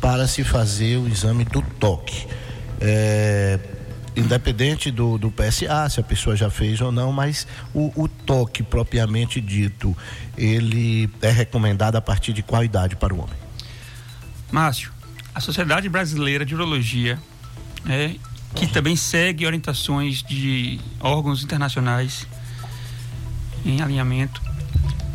para 0.01 0.27
se 0.27 0.43
fazer 0.43 0.97
o 0.97 1.07
exame 1.07 1.45
do 1.45 1.61
toque. 1.61 2.27
É, 2.81 3.59
independente 4.17 4.91
do, 4.91 5.17
do 5.19 5.31
PSA, 5.31 5.89
se 5.89 6.01
a 6.01 6.03
pessoa 6.03 6.37
já 6.37 6.51
fez 6.51 6.81
ou 6.81 6.91
não, 6.91 7.13
mas 7.13 7.47
o, 7.75 7.93
o, 7.95 8.09
toque 8.09 8.63
propriamente 8.63 9.41
dito, 9.41 9.97
ele 10.37 11.09
é 11.23 11.31
recomendado 11.31 11.97
a 11.97 12.01
partir 12.01 12.33
de 12.33 12.43
qual 12.43 12.65
idade 12.65 12.97
para 12.97 13.15
o 13.15 13.19
homem? 13.19 13.37
Márcio, 14.51 14.93
a 15.35 15.41
Sociedade 15.41 15.89
Brasileira 15.89 16.45
de 16.45 16.55
Urologia, 16.55 17.19
é, 17.89 18.15
que 18.55 18.67
também 18.67 18.97
segue 18.97 19.47
orientações 19.47 20.23
de 20.23 20.81
órgãos 21.01 21.43
internacionais 21.45 22.27
em 23.65 23.81
alinhamento, 23.81 24.43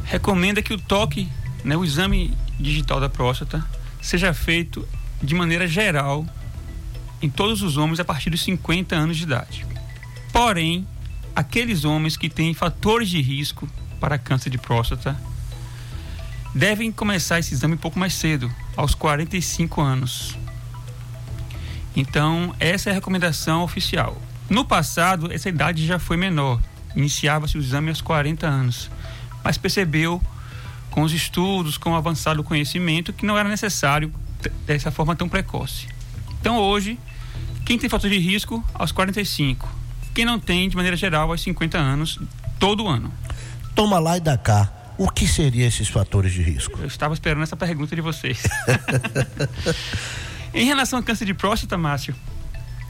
recomenda 0.05 0.61
que 0.61 0.73
o 0.73 0.79
toque, 0.79 1.29
né, 1.63 1.75
o 1.75 1.83
exame 1.83 2.35
digital 2.59 2.99
da 2.99 3.09
próstata, 3.09 3.63
seja 4.01 4.33
feito 4.33 4.87
de 5.21 5.35
maneira 5.35 5.67
geral 5.67 6.25
em 7.25 7.29
todos 7.29 7.63
os 7.63 7.75
homens 7.75 7.99
a 7.99 8.05
partir 8.05 8.29
dos 8.29 8.43
50 8.43 8.95
anos 8.95 9.17
de 9.17 9.23
idade. 9.23 9.65
Porém, 10.31 10.87
aqueles 11.35 11.83
homens 11.83 12.15
que 12.15 12.29
têm 12.29 12.53
fatores 12.53 13.09
de 13.09 13.19
risco 13.19 13.67
para 13.99 14.19
câncer 14.19 14.51
de 14.51 14.59
próstata 14.59 15.19
devem 16.53 16.91
começar 16.91 17.39
esse 17.39 17.55
exame 17.55 17.73
um 17.73 17.77
pouco 17.77 17.97
mais 17.97 18.13
cedo, 18.13 18.53
aos 18.77 18.93
45 18.93 19.81
anos. 19.81 20.37
Então, 21.95 22.53
essa 22.59 22.89
é 22.89 22.91
a 22.91 22.93
recomendação 22.93 23.63
oficial. 23.63 24.21
No 24.47 24.63
passado, 24.63 25.33
essa 25.33 25.49
idade 25.49 25.83
já 25.83 25.97
foi 25.97 26.17
menor. 26.17 26.61
Iniciava-se 26.95 27.57
o 27.57 27.59
exame 27.59 27.89
aos 27.89 28.01
40 28.01 28.45
anos. 28.45 28.91
Mas 29.43 29.57
percebeu, 29.57 30.21
com 30.91 31.01
os 31.01 31.11
estudos, 31.11 31.75
com 31.75 31.91
o 31.91 31.95
avançado 31.95 32.43
conhecimento, 32.43 33.11
que 33.11 33.25
não 33.25 33.35
era 33.35 33.49
necessário 33.49 34.13
dessa 34.67 34.91
forma 34.91 35.15
tão 35.15 35.27
precoce. 35.27 35.87
Então, 36.39 36.59
hoje, 36.59 36.99
quem 37.65 37.79
tem 37.79 37.89
fator 37.89 38.09
de 38.09 38.19
risco, 38.19 38.63
aos 38.75 38.91
45. 38.91 39.67
Quem 40.13 40.23
não 40.23 40.39
tem, 40.39 40.69
de 40.69 40.75
maneira 40.75 40.95
geral, 40.95 41.31
aos 41.31 41.41
50 41.41 41.77
anos, 41.77 42.19
todo 42.59 42.87
ano. 42.87 43.11
Toma 43.73 43.97
lá 43.97 44.17
e 44.17 44.21
dá 44.21 44.37
cá. 44.37 44.71
O 44.97 45.09
que 45.09 45.27
seriam 45.27 45.67
esses 45.67 45.89
fatores 45.89 46.31
de 46.31 46.41
risco? 46.41 46.79
Eu 46.79 46.85
estava 46.85 47.13
esperando 47.15 47.41
essa 47.41 47.57
pergunta 47.57 47.95
de 47.95 48.01
vocês. 48.01 48.43
em 50.53 50.65
relação 50.65 50.99
ao 50.99 51.03
câncer 51.03 51.25
de 51.25 51.33
próstata, 51.33 51.75
Márcio, 51.77 52.15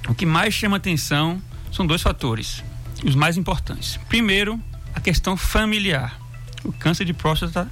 o 0.08 0.13
que 0.13 0.25
mais 0.25 0.53
chama 0.53 0.77
atenção 0.77 1.41
são 1.72 1.88
dois 1.88 2.01
fatores, 2.01 2.62
os 3.03 3.15
mais 3.15 3.38
importantes. 3.38 3.98
Primeiro, 4.10 4.62
a 4.94 5.00
questão 5.00 5.36
familiar. 5.38 6.20
O 6.63 6.72
câncer 6.74 7.05
de 7.05 7.13
próstata 7.13 7.67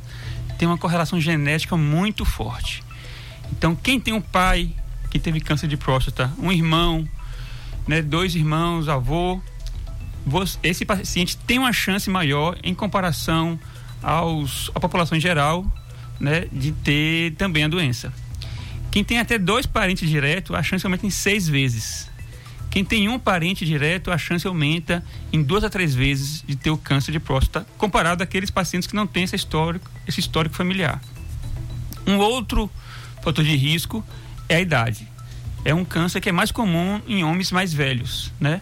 tem 0.57 0.67
uma 0.67 0.77
correlação 0.77 1.19
genética 1.19 1.75
muito 1.75 2.23
forte. 2.25 2.81
Então, 3.51 3.75
quem 3.75 3.99
tem 3.99 4.13
um 4.13 4.21
pai 4.21 4.73
que 5.13 5.19
teve 5.19 5.39
câncer 5.39 5.67
de 5.67 5.77
próstata, 5.77 6.33
um 6.39 6.51
irmão, 6.51 7.07
né, 7.87 8.01
dois 8.01 8.33
irmãos, 8.33 8.89
avô, 8.89 9.39
esse 10.63 10.83
paciente 10.85 11.37
tem 11.37 11.59
uma 11.59 11.71
chance 11.71 12.09
maior 12.09 12.57
em 12.63 12.73
comparação 12.73 13.59
aos, 14.01 14.71
à 14.73 14.79
população 14.79 15.15
em 15.15 15.21
geral, 15.21 15.63
né, 16.19 16.47
de 16.51 16.71
ter 16.71 17.35
também 17.35 17.63
a 17.63 17.67
doença. 17.67 18.11
Quem 18.89 19.03
tem 19.03 19.19
até 19.19 19.37
dois 19.37 19.67
parentes 19.67 20.09
diretos, 20.09 20.55
a 20.55 20.63
chance 20.63 20.83
aumenta 20.83 21.05
em 21.05 21.11
seis 21.11 21.47
vezes. 21.47 22.09
Quem 22.71 22.83
tem 22.83 23.07
um 23.07 23.19
parente 23.19 23.67
direto, 23.67 24.09
a 24.09 24.17
chance 24.17 24.47
aumenta 24.47 25.05
em 25.31 25.43
duas 25.43 25.63
a 25.63 25.69
três 25.69 25.93
vezes 25.93 26.43
de 26.47 26.55
ter 26.55 26.71
o 26.71 26.77
câncer 26.77 27.11
de 27.11 27.19
próstata, 27.19 27.67
comparado 27.77 28.23
àqueles 28.23 28.49
pacientes 28.49 28.87
que 28.87 28.95
não 28.95 29.05
têm 29.05 29.25
esse 29.25 29.35
histórico, 29.35 29.87
esse 30.07 30.19
histórico 30.19 30.55
familiar. 30.55 30.99
Um 32.07 32.17
outro 32.17 32.67
fator 33.21 33.45
de 33.45 33.55
risco 33.55 34.03
é 34.53 34.57
a 34.57 34.61
idade. 34.61 35.07
É 35.65 35.73
um 35.73 35.85
câncer 35.85 36.19
que 36.21 36.29
é 36.29 36.31
mais 36.31 36.51
comum 36.51 37.01
em 37.07 37.23
homens 37.23 37.51
mais 37.51 37.73
velhos, 37.73 38.31
né? 38.39 38.61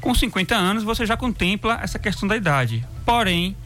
Com 0.00 0.14
50 0.14 0.54
anos 0.54 0.82
você 0.84 1.06
já 1.06 1.16
contempla 1.16 1.78
essa 1.82 1.98
questão 1.98 2.28
da 2.28 2.36
idade. 2.36 2.84
Porém, 3.06 3.56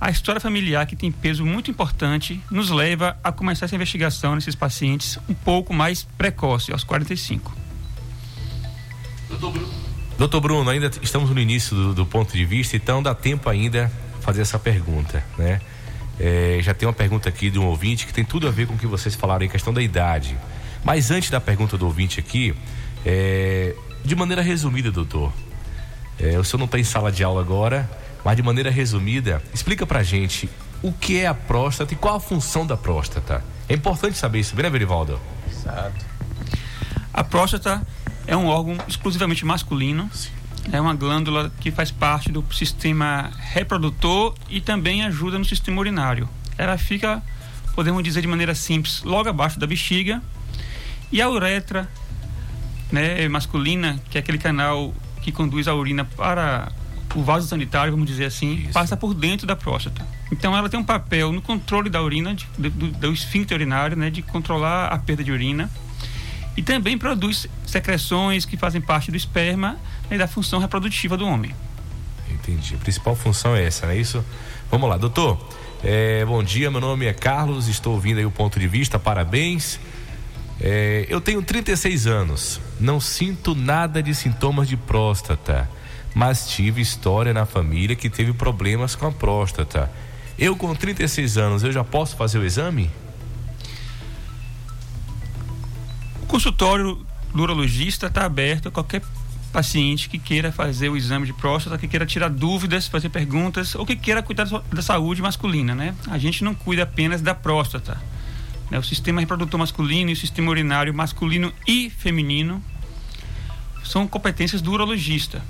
a 0.00 0.10
história 0.10 0.40
familiar 0.40 0.84
que 0.86 0.96
tem 0.96 1.12
peso 1.12 1.44
muito 1.44 1.70
importante 1.70 2.40
nos 2.50 2.70
leva 2.70 3.16
a 3.22 3.30
começar 3.30 3.66
essa 3.66 3.74
investigação 3.76 4.34
nesses 4.34 4.54
pacientes 4.54 5.18
um 5.28 5.34
pouco 5.34 5.72
mais 5.72 6.02
precoce, 6.18 6.72
aos 6.72 6.82
45. 6.82 7.54
Doutor 10.18 10.40
Bruno, 10.40 10.68
ainda 10.70 10.90
t- 10.90 11.00
estamos 11.02 11.30
no 11.30 11.40
início 11.40 11.74
do, 11.74 11.94
do 11.94 12.06
ponto 12.06 12.32
de 12.36 12.44
vista, 12.44 12.76
então 12.76 13.02
dá 13.02 13.14
tempo 13.14 13.48
ainda 13.48 13.90
fazer 14.20 14.42
essa 14.42 14.58
pergunta, 14.58 15.24
né? 15.38 15.60
É, 16.20 16.58
já 16.62 16.74
tem 16.74 16.86
uma 16.86 16.92
pergunta 16.92 17.28
aqui 17.28 17.50
de 17.50 17.58
um 17.58 17.64
ouvinte 17.66 18.06
que 18.06 18.12
tem 18.12 18.24
tudo 18.24 18.46
a 18.46 18.50
ver 18.50 18.66
com 18.66 18.74
o 18.74 18.78
que 18.78 18.86
vocês 18.86 19.14
falaram 19.14 19.44
em 19.44 19.48
questão 19.48 19.72
da 19.72 19.82
idade. 19.82 20.36
Mas 20.84 21.10
antes 21.10 21.30
da 21.30 21.40
pergunta 21.40 21.78
do 21.78 21.86
ouvinte 21.86 22.18
aqui, 22.18 22.54
é, 23.04 23.74
de 24.04 24.16
maneira 24.16 24.42
resumida, 24.42 24.90
doutor, 24.90 25.32
é, 26.18 26.38
o 26.38 26.44
senhor 26.44 26.58
não 26.58 26.66
está 26.66 26.78
em 26.78 26.84
sala 26.84 27.10
de 27.10 27.22
aula 27.22 27.40
agora, 27.40 27.88
mas 28.24 28.36
de 28.36 28.42
maneira 28.42 28.70
resumida, 28.70 29.42
explica 29.52 29.86
pra 29.86 30.02
gente 30.02 30.48
o 30.82 30.92
que 30.92 31.20
é 31.20 31.26
a 31.26 31.34
próstata 31.34 31.94
e 31.94 31.96
qual 31.96 32.16
a 32.16 32.20
função 32.20 32.66
da 32.66 32.76
próstata. 32.76 33.44
É 33.68 33.74
importante 33.74 34.18
saber 34.18 34.40
isso, 34.40 34.54
né, 34.56 34.68
Verivaldo? 34.68 35.20
A 37.12 37.22
próstata 37.22 37.86
é 38.26 38.36
um 38.36 38.46
órgão 38.46 38.76
exclusivamente 38.88 39.44
masculino. 39.44 40.10
É 40.72 40.80
uma 40.80 40.94
glândula 40.94 41.52
que 41.60 41.70
faz 41.70 41.90
parte 41.90 42.30
do 42.30 42.44
sistema 42.52 43.30
reprodutor 43.38 44.34
e 44.48 44.60
também 44.60 45.04
ajuda 45.04 45.38
no 45.38 45.44
sistema 45.44 45.80
urinário. 45.80 46.28
Ela 46.56 46.78
fica, 46.78 47.22
podemos 47.74 48.02
dizer 48.02 48.20
de 48.20 48.28
maneira 48.28 48.54
simples, 48.54 49.02
logo 49.02 49.28
abaixo 49.28 49.58
da 49.58 49.66
bexiga. 49.66 50.22
E 51.12 51.20
a 51.20 51.28
uretra 51.28 51.88
né, 52.90 53.28
masculina, 53.28 54.00
que 54.10 54.16
é 54.18 54.20
aquele 54.20 54.38
canal 54.38 54.94
que 55.20 55.30
conduz 55.30 55.68
a 55.68 55.74
urina 55.74 56.04
para 56.04 56.72
o 57.14 57.22
vaso 57.22 57.46
sanitário, 57.46 57.92
vamos 57.92 58.06
dizer 58.06 58.24
assim, 58.24 58.54
Isso. 58.54 58.72
passa 58.72 58.96
por 58.96 59.14
dentro 59.14 59.46
da 59.46 59.54
próstata. 59.54 60.04
Então 60.32 60.56
ela 60.56 60.68
tem 60.68 60.80
um 60.80 60.84
papel 60.84 61.30
no 61.30 61.42
controle 61.42 61.90
da 61.90 62.02
urina, 62.02 62.34
de- 62.34 62.46
do, 62.56 62.70
do, 62.70 63.12
esfíncter 63.12 63.56
urinário, 63.56 63.96
né, 63.96 64.08
de 64.08 64.22
controlar 64.22 64.86
a 64.86 64.98
perda 64.98 65.22
de 65.22 65.30
urina 65.30 65.70
e 66.56 66.62
também 66.62 66.96
produz 66.96 67.46
secreções 67.66 68.44
que 68.44 68.56
fazem 68.56 68.80
parte 68.80 69.10
do 69.10 69.16
esperma 69.16 69.78
e 70.10 70.16
da 70.16 70.26
função 70.26 70.58
reprodutiva 70.58 71.16
do 71.16 71.26
homem. 71.26 71.54
Entendi. 72.30 72.74
A 72.74 72.78
principal 72.78 73.14
função 73.14 73.54
é 73.54 73.64
essa, 73.64 73.86
não 73.86 73.92
é 73.92 73.98
isso? 73.98 74.24
Vamos 74.70 74.88
lá, 74.88 74.96
doutor. 74.96 75.38
É, 75.84 76.24
bom 76.24 76.42
dia, 76.42 76.70
meu 76.70 76.80
nome 76.80 77.06
é 77.06 77.12
Carlos, 77.12 77.68
estou 77.68 77.94
ouvindo 77.94 78.18
aí 78.18 78.24
o 78.26 78.30
ponto 78.30 78.58
de 78.58 78.68
vista, 78.68 78.98
parabéns. 78.98 79.78
É, 80.64 81.06
eu 81.08 81.20
tenho 81.20 81.42
36 81.42 82.06
anos, 82.06 82.60
não 82.78 83.00
sinto 83.00 83.52
nada 83.52 84.00
de 84.00 84.14
sintomas 84.14 84.68
de 84.68 84.76
próstata, 84.76 85.68
mas 86.14 86.48
tive 86.48 86.80
história 86.80 87.34
na 87.34 87.44
família 87.44 87.96
que 87.96 88.08
teve 88.08 88.32
problemas 88.32 88.94
com 88.94 89.08
a 89.08 89.10
próstata. 89.10 89.90
Eu 90.38 90.54
com 90.54 90.72
36 90.72 91.36
anos, 91.36 91.64
eu 91.64 91.72
já 91.72 91.82
posso 91.82 92.16
fazer 92.16 92.38
o 92.38 92.44
exame? 92.44 92.88
O 96.22 96.26
consultório 96.26 97.04
urologista 97.34 98.06
está 98.06 98.24
aberto 98.24 98.68
a 98.68 98.70
qualquer 98.70 99.02
paciente 99.52 100.08
que 100.08 100.18
queira 100.18 100.52
fazer 100.52 100.88
o 100.88 100.96
exame 100.96 101.26
de 101.26 101.32
próstata, 101.32 101.76
que 101.76 101.88
queira 101.88 102.06
tirar 102.06 102.30
dúvidas, 102.30 102.86
fazer 102.86 103.08
perguntas 103.08 103.74
ou 103.74 103.84
que 103.84 103.96
queira 103.96 104.22
cuidar 104.22 104.46
da 104.72 104.80
saúde 104.80 105.20
masculina, 105.20 105.74
né? 105.74 105.92
A 106.06 106.18
gente 106.18 106.44
não 106.44 106.54
cuida 106.54 106.84
apenas 106.84 107.20
da 107.20 107.34
próstata. 107.34 108.11
Né? 108.72 108.78
O 108.78 108.82
sistema 108.82 109.20
reprodutor 109.20 109.60
masculino 109.60 110.08
e 110.08 110.14
o 110.14 110.16
sistema 110.16 110.50
urinário 110.50 110.94
masculino 110.94 111.52
e 111.68 111.90
feminino 111.90 112.64
são 113.84 114.08
competências 114.08 114.62
do 114.62 114.72
urologista. 114.72 115.42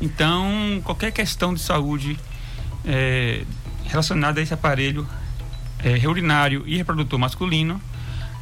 Então, 0.00 0.80
qualquer 0.82 1.12
questão 1.12 1.52
de 1.52 1.60
saúde 1.60 2.18
eh, 2.86 3.44
relacionada 3.84 4.40
a 4.40 4.42
esse 4.42 4.54
aparelho 4.54 5.06
eh, 5.84 6.08
urinário 6.08 6.64
e 6.66 6.78
reprodutor 6.78 7.18
masculino, 7.18 7.78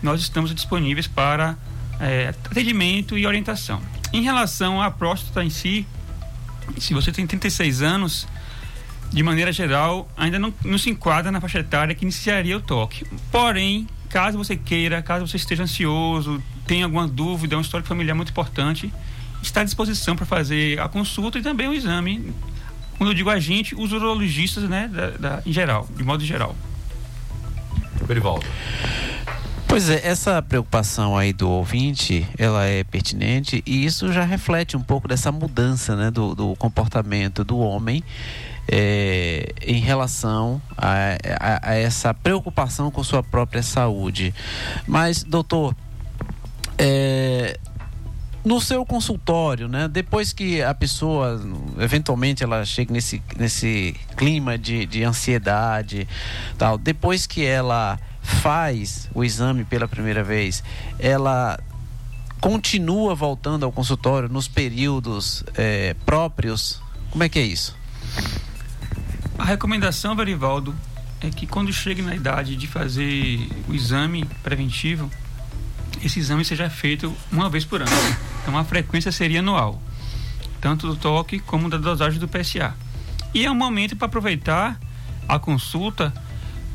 nós 0.00 0.20
estamos 0.20 0.54
disponíveis 0.54 1.08
para 1.08 1.58
eh, 1.98 2.28
atendimento 2.28 3.18
e 3.18 3.26
orientação. 3.26 3.82
Em 4.12 4.22
relação 4.22 4.80
à 4.80 4.92
próstata 4.92 5.42
em 5.42 5.50
si, 5.50 5.84
se 6.78 6.94
você 6.94 7.10
tem 7.10 7.26
36 7.26 7.82
anos, 7.82 8.28
de 9.12 9.24
maneira 9.24 9.52
geral, 9.52 10.08
ainda 10.16 10.38
não, 10.38 10.54
não 10.64 10.78
se 10.78 10.88
enquadra 10.88 11.32
na 11.32 11.40
faixa 11.40 11.58
etária 11.58 11.96
que 11.96 12.04
iniciaria 12.04 12.56
o 12.56 12.60
toque. 12.60 13.04
Porém, 13.32 13.88
caso 14.10 14.36
você 14.36 14.56
queira, 14.56 15.00
caso 15.00 15.26
você 15.26 15.36
esteja 15.38 15.62
ansioso, 15.62 16.42
tenha 16.66 16.84
alguma 16.84 17.08
dúvida, 17.08 17.56
um 17.56 17.60
histórico 17.62 17.88
familiar 17.88 18.14
muito 18.14 18.30
importante, 18.30 18.92
está 19.42 19.62
à 19.62 19.64
disposição 19.64 20.14
para 20.14 20.26
fazer 20.26 20.78
a 20.80 20.88
consulta 20.88 21.38
e 21.38 21.42
também 21.42 21.68
o 21.68 21.72
exame. 21.72 22.32
Quando 22.98 23.10
eu 23.10 23.14
digo 23.14 23.30
a 23.30 23.40
gente, 23.40 23.74
os 23.74 23.92
urologistas, 23.92 24.64
né, 24.68 24.88
da, 24.92 25.10
da- 25.10 25.42
em 25.46 25.52
geral, 25.52 25.88
de 25.96 26.04
modo 26.04 26.22
geral. 26.24 26.54
Verivaldo. 28.06 28.44
Pois 29.66 29.88
é, 29.88 30.04
essa 30.04 30.42
preocupação 30.42 31.16
aí 31.16 31.32
do 31.32 31.48
ouvinte, 31.48 32.26
ela 32.36 32.64
é 32.64 32.82
pertinente 32.82 33.62
e 33.64 33.84
isso 33.86 34.12
já 34.12 34.24
reflete 34.24 34.76
um 34.76 34.82
pouco 34.82 35.06
dessa 35.06 35.30
mudança, 35.30 35.94
né, 35.94 36.10
do, 36.10 36.34
do 36.34 36.56
comportamento 36.56 37.44
do 37.44 37.56
homem 37.58 38.02
eh, 38.72 39.52
em 39.66 39.80
relação 39.80 40.62
a, 40.78 41.16
a- 41.40 41.70
a 41.70 41.74
essa 41.74 42.14
preocupação 42.14 42.90
com 42.90 43.02
sua 43.02 43.22
própria 43.22 43.62
saúde. 43.62 44.32
Mas, 44.86 45.24
doutor, 45.24 45.74
eh, 46.78 47.58
no 48.44 48.60
seu 48.60 48.86
consultório, 48.86 49.68
né? 49.68 49.86
Depois 49.88 50.32
que 50.32 50.62
a 50.62 50.72
pessoa, 50.72 51.38
eventualmente, 51.78 52.42
ela 52.42 52.64
chega 52.64 52.92
nesse, 52.92 53.20
nesse 53.36 53.94
clima 54.16 54.56
de, 54.56 54.86
de 54.86 55.04
ansiedade, 55.04 56.08
tal, 56.56 56.78
depois 56.78 57.26
que 57.26 57.44
ela 57.44 57.98
faz 58.22 59.08
o 59.14 59.24
exame 59.24 59.64
pela 59.64 59.86
primeira 59.88 60.22
vez, 60.24 60.62
ela 60.98 61.58
continua 62.40 63.14
voltando 63.14 63.66
ao 63.66 63.72
consultório 63.72 64.28
nos 64.28 64.48
períodos 64.48 65.44
eh, 65.56 65.94
próprios? 66.06 66.80
Como 67.10 67.22
é 67.24 67.28
que 67.28 67.38
é 67.38 67.42
isso? 67.42 67.76
A 69.40 69.44
recomendação, 69.44 70.14
Verivaldo, 70.14 70.74
é 71.18 71.30
que 71.30 71.46
quando 71.46 71.72
chegue 71.72 72.02
na 72.02 72.14
idade 72.14 72.54
de 72.56 72.66
fazer 72.66 73.48
o 73.66 73.72
exame 73.72 74.26
preventivo, 74.42 75.10
esse 76.04 76.18
exame 76.18 76.44
seja 76.44 76.68
feito 76.68 77.16
uma 77.32 77.48
vez 77.48 77.64
por 77.64 77.80
ano. 77.80 77.90
Então 78.42 78.58
a 78.58 78.64
frequência 78.64 79.10
seria 79.10 79.38
anual, 79.38 79.80
tanto 80.60 80.86
do 80.86 80.94
toque 80.94 81.38
como 81.38 81.70
da 81.70 81.78
dosagem 81.78 82.20
do 82.20 82.28
PSA. 82.28 82.74
E 83.32 83.46
é 83.46 83.50
um 83.50 83.54
momento 83.54 83.96
para 83.96 84.08
aproveitar 84.08 84.78
a 85.26 85.38
consulta. 85.38 86.12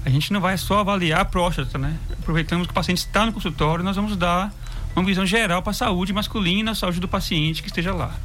A 0.03 0.09
gente 0.09 0.33
não 0.33 0.41
vai 0.41 0.57
só 0.57 0.79
avaliar 0.79 1.19
a 1.19 1.25
próstata, 1.25 1.77
né? 1.77 1.95
Aproveitamos 2.13 2.65
que 2.65 2.71
o 2.71 2.73
paciente 2.75 2.97
está 2.97 3.27
no 3.27 3.31
consultório, 3.31 3.85
nós 3.85 3.95
vamos 3.95 4.17
dar 4.17 4.51
uma 4.95 5.05
visão 5.05 5.23
geral 5.23 5.61
para 5.61 5.69
a 5.69 5.75
saúde 5.75 6.11
masculina, 6.11 6.71
a 6.71 6.75
saúde 6.75 6.99
do 6.99 7.07
paciente 7.07 7.61
que 7.61 7.67
esteja 7.67 7.93
lá. 7.93 8.15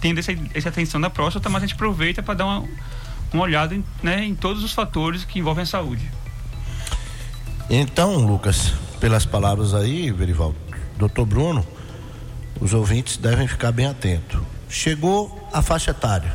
Tendo 0.00 0.18
essa, 0.18 0.32
essa 0.54 0.70
atenção 0.70 1.00
da 1.00 1.08
próstata, 1.08 1.48
mas 1.48 1.62
a 1.62 1.66
gente 1.66 1.76
aproveita 1.76 2.20
para 2.20 2.34
dar 2.34 2.46
uma, 2.46 2.68
uma 3.32 3.42
olhada 3.44 3.74
em, 3.74 3.84
né, 4.02 4.24
em 4.24 4.34
todos 4.34 4.62
os 4.64 4.72
fatores 4.72 5.24
que 5.24 5.38
envolvem 5.38 5.62
a 5.62 5.66
saúde. 5.66 6.10
Então, 7.68 8.16
Lucas, 8.26 8.72
pelas 8.98 9.24
palavras 9.24 9.74
aí, 9.74 10.10
Verivaldo, 10.10 10.56
doutor 10.98 11.24
Bruno, 11.24 11.64
os 12.60 12.72
ouvintes 12.74 13.16
devem 13.16 13.46
ficar 13.46 13.72
bem 13.72 13.86
atentos. 13.86 14.40
Chegou 14.68 15.48
a 15.52 15.62
faixa 15.62 15.92
etária, 15.92 16.32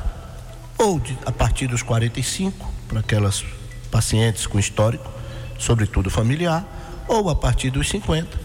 ou 0.77 0.99
de- 0.99 1.17
a 1.25 1.31
partir 1.31 1.67
dos 1.67 1.81
45, 1.83 2.73
para 2.87 2.99
aquelas 3.01 3.43
pacientes 3.91 4.47
com 4.47 4.57
histórico, 4.57 5.09
sobretudo 5.59 6.09
familiar, 6.09 6.65
ou 7.07 7.29
a 7.29 7.35
partir 7.35 7.69
dos 7.69 7.89
50. 7.89 8.39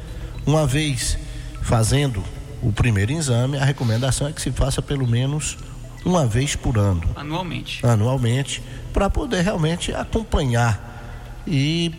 Uma 0.46 0.66
vez 0.66 1.18
fazendo 1.62 2.22
o 2.62 2.72
primeiro 2.72 3.12
exame, 3.12 3.56
a 3.56 3.64
recomendação 3.64 4.26
é 4.28 4.32
que 4.32 4.40
se 4.42 4.50
faça 4.50 4.82
pelo 4.82 5.06
menos 5.06 5.56
uma 6.04 6.26
vez 6.26 6.56
por 6.56 6.78
ano 6.78 7.02
Anualmente. 7.14 7.84
anualmente 7.84 8.62
para 8.92 9.08
poder 9.10 9.42
realmente 9.42 9.94
acompanhar. 9.94 11.42
E 11.46 11.94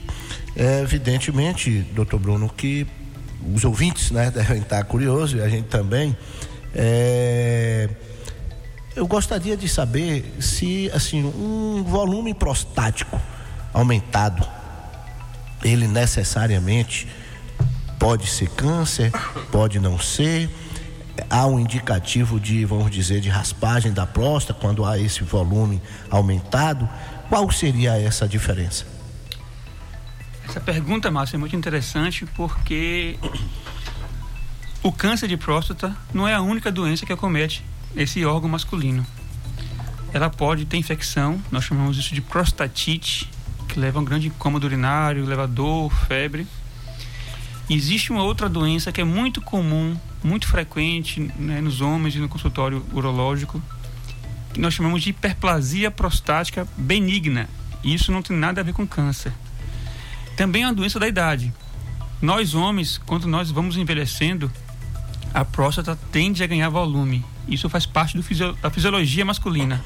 é 0.56 0.82
evidentemente, 0.82 1.82
doutor 1.94 2.20
Bruno, 2.20 2.50
que 2.50 2.86
os 3.54 3.64
ouvintes 3.64 4.12
né, 4.12 4.30
devem 4.32 4.62
estar 4.62 4.84
curiosos 4.86 5.40
e 5.40 5.42
a 5.42 5.50
gente 5.50 5.68
também. 5.68 6.16
é, 6.76 7.90
eu 8.96 9.08
gostaria 9.08 9.56
de 9.56 9.70
saber 9.70 10.36
se 10.40 10.92
assim 10.94 11.24
um 11.24 11.84
volume 11.84 12.34
prostático 12.34 13.20
aumentado, 13.74 14.46
ele 15.64 15.88
necessariamente 15.88 17.08
pode 17.98 18.28
ser 18.28 18.50
câncer, 18.50 19.12
pode 19.52 19.80
não 19.80 19.98
ser. 19.98 20.50
Há 21.30 21.46
um 21.46 21.60
indicativo 21.60 22.40
de, 22.40 22.66
vamos 22.66 22.92
dizer, 22.92 23.22
de 23.22 23.30
raspagem 23.30 23.92
da 23.92 24.06
próstata 24.06 24.60
quando 24.60 24.86
há 24.86 25.00
esse 25.00 25.24
volume 25.24 25.82
aumentado. 26.10 26.88
Qual 27.30 27.50
seria 27.52 27.98
essa 27.98 28.28
diferença? 28.28 28.86
Essa 30.48 30.60
pergunta, 30.60 31.10
Márcio, 31.10 31.36
é 31.36 31.40
muito 31.40 31.56
interessante 31.56 32.26
porque 32.26 33.18
o 34.84 34.92
câncer 34.92 35.28
de 35.28 35.38
próstata 35.38 35.96
não 36.14 36.28
é 36.28 36.34
a 36.34 36.42
única 36.42 36.72
doença 36.72 37.06
que 37.06 37.14
acomete 37.14 37.64
esse 37.96 38.26
órgão 38.26 38.50
masculino. 38.50 39.06
Ela 40.14 40.30
pode 40.30 40.66
ter 40.66 40.78
infecção, 40.78 41.42
nós 41.52 41.64
chamamos 41.64 41.98
isso 41.98 42.14
de 42.14 42.22
prostatite, 42.22 43.30
que 43.68 43.80
leva 43.80 44.00
a 44.00 44.02
um 44.02 44.06
grande 44.06 44.28
incômodo 44.28 44.68
urinário, 44.68 45.26
leva 45.26 45.48
dor, 45.48 45.90
febre. 46.08 46.46
Existe 47.70 48.12
uma 48.12 48.24
outra 48.24 48.50
doença 48.50 48.92
que 48.92 49.00
é 49.00 49.06
muito 49.06 49.40
comum, 49.40 49.98
muito 50.24 50.48
frequente 50.48 51.20
né, 51.38 51.62
nos 51.62 51.82
homens 51.82 52.16
e 52.16 52.20
no 52.20 52.30
consultório 52.30 52.86
urológico, 52.94 53.62
que 54.54 54.60
nós 54.60 54.74
chamamos 54.74 55.02
de 55.02 55.10
hiperplasia 55.10 55.90
prostática 55.90 56.68
benigna. 56.78 57.50
E 57.84 57.94
isso 57.94 58.12
não 58.12 58.22
tem 58.22 58.36
nada 58.36 58.62
a 58.62 58.64
ver 58.64 58.74
com 58.74 58.86
câncer 58.86 59.34
também 60.42 60.64
é 60.64 60.66
uma 60.66 60.74
doença 60.74 61.00
da 61.00 61.08
idade. 61.08 61.54
Nós 62.20 62.56
homens, 62.56 62.98
quando 63.06 63.28
nós 63.28 63.52
vamos 63.52 63.78
envelhecendo, 63.78 64.52
a 65.32 65.46
próstata 65.46 65.96
tende 66.12 66.44
a 66.44 66.48
ganhar 66.48 66.68
volume. 66.68 67.24
Isso 67.48 67.70
faz 67.70 67.86
parte 67.86 68.18
da 68.60 68.72
fisiologia 68.72 69.24
masculina. 69.24 69.84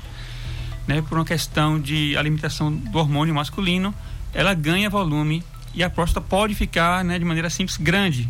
Né? 0.87 1.01
Por 1.01 1.17
uma 1.17 1.25
questão 1.25 1.77
de 1.77 2.15
alimentação 2.15 2.71
do 2.71 2.97
hormônio 2.97 3.35
masculino, 3.35 3.93
ela 4.33 4.53
ganha 4.53 4.89
volume 4.89 5.43
e 5.73 5.83
a 5.83 5.89
próstata 5.89 6.25
pode 6.25 6.55
ficar, 6.55 7.03
né, 7.03 7.19
de 7.19 7.25
maneira 7.25 7.49
simples, 7.49 7.75
grande, 7.75 8.29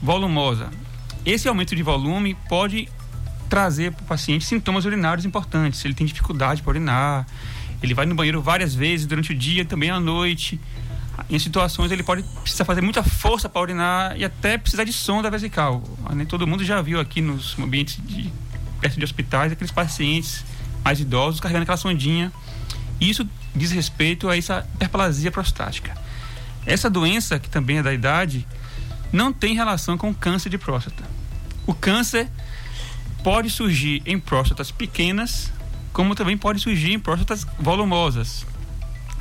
volumosa. 0.00 0.70
Esse 1.28 1.46
aumento 1.46 1.76
de 1.76 1.82
volume 1.82 2.34
pode 2.48 2.88
trazer 3.50 3.92
para 3.92 4.02
o 4.02 4.06
paciente 4.06 4.46
sintomas 4.46 4.86
urinários 4.86 5.26
importantes. 5.26 5.84
Ele 5.84 5.92
tem 5.92 6.06
dificuldade 6.06 6.62
para 6.62 6.70
urinar, 6.70 7.26
ele 7.82 7.92
vai 7.92 8.06
no 8.06 8.14
banheiro 8.14 8.40
várias 8.40 8.74
vezes 8.74 9.04
durante 9.04 9.32
o 9.32 9.34
dia, 9.34 9.62
também 9.62 9.90
à 9.90 10.00
noite. 10.00 10.58
Em 11.28 11.38
situações 11.38 11.92
ele 11.92 12.02
pode 12.02 12.22
precisar 12.22 12.64
fazer 12.64 12.80
muita 12.80 13.02
força 13.02 13.46
para 13.46 13.60
urinar 13.60 14.16
e 14.16 14.24
até 14.24 14.56
precisar 14.56 14.84
de 14.84 14.92
sonda 14.94 15.30
vesical. 15.30 15.84
Nem 16.14 16.24
todo 16.24 16.46
mundo 16.46 16.64
já 16.64 16.80
viu 16.80 16.98
aqui 16.98 17.20
nos 17.20 17.58
ambientes 17.58 17.98
de 18.02 18.32
perto 18.80 18.98
de 18.98 19.04
hospitais 19.04 19.52
aqueles 19.52 19.70
pacientes 19.70 20.46
mais 20.82 20.98
idosos 20.98 21.40
carregando 21.40 21.64
aquela 21.64 21.76
sondinha. 21.76 22.32
Isso 22.98 23.28
diz 23.54 23.70
respeito 23.70 24.30
a 24.30 24.38
essa 24.38 24.66
hiperplasia 24.76 25.30
prostática. 25.30 25.94
Essa 26.64 26.88
doença, 26.88 27.38
que 27.38 27.50
também 27.50 27.76
é 27.76 27.82
da 27.82 27.92
idade, 27.92 28.46
não 29.12 29.32
tem 29.32 29.54
relação 29.54 29.96
com 29.96 30.14
câncer 30.14 30.50
de 30.50 30.58
próstata. 30.58 31.02
O 31.66 31.74
câncer 31.74 32.28
pode 33.22 33.50
surgir 33.50 34.02
em 34.06 34.18
próstatas 34.18 34.70
pequenas, 34.70 35.52
como 35.92 36.14
também 36.14 36.36
pode 36.36 36.60
surgir 36.60 36.92
em 36.92 36.98
próstatas 36.98 37.46
volumosas. 37.58 38.46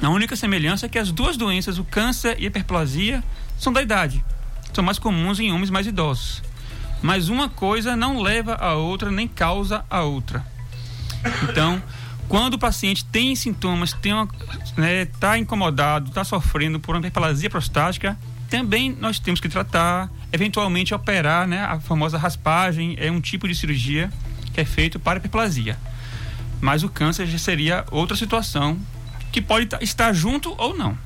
A 0.01 0.09
única 0.09 0.35
semelhança 0.35 0.85
é 0.85 0.89
que 0.89 0.99
as 0.99 1.11
duas 1.11 1.37
doenças, 1.37 1.79
o 1.79 1.83
câncer 1.83 2.37
e 2.39 2.45
a 2.45 2.47
hiperplasia, 2.47 3.23
são 3.57 3.73
da 3.73 3.81
idade. 3.81 4.23
São 4.73 4.83
mais 4.83 4.99
comuns 4.99 5.39
em 5.39 5.51
homens 5.51 5.69
mais 5.69 5.87
idosos. 5.87 6.43
Mas 7.01 7.29
uma 7.29 7.49
coisa 7.49 7.95
não 7.95 8.21
leva 8.21 8.55
a 8.55 8.75
outra, 8.75 9.09
nem 9.09 9.27
causa 9.27 9.83
a 9.89 10.03
outra. 10.03 10.45
Então, 11.43 11.81
quando 12.27 12.55
o 12.55 12.59
paciente 12.59 13.05
tem 13.05 13.35
sintomas, 13.35 13.89
está 13.89 14.27
né, 14.77 15.05
tá 15.19 15.37
incomodado, 15.37 16.09
está 16.09 16.23
sofrendo 16.23 16.79
por 16.79 16.95
uma 16.95 16.99
hiperplasia 16.99 17.49
prostática, 17.49 18.17
também 18.49 18.95
nós 18.99 19.19
temos 19.19 19.39
que 19.39 19.49
tratar, 19.49 20.09
eventualmente 20.31 20.93
operar, 20.93 21.47
né, 21.47 21.61
a 21.61 21.79
famosa 21.79 22.17
raspagem, 22.17 22.95
é 22.99 23.11
um 23.11 23.19
tipo 23.21 23.47
de 23.47 23.55
cirurgia 23.55 24.09
que 24.53 24.61
é 24.61 24.65
feito 24.65 24.99
para 24.99 25.17
hiperplasia. 25.19 25.77
Mas 26.59 26.81
o 26.83 26.89
câncer 26.89 27.27
já 27.27 27.37
seria 27.37 27.85
outra 27.91 28.15
situação 28.17 28.77
que 29.31 29.41
pode 29.41 29.67
ta- 29.67 29.79
estar 29.81 30.13
junto 30.13 30.55
ou 30.57 30.75
não. 30.75 30.97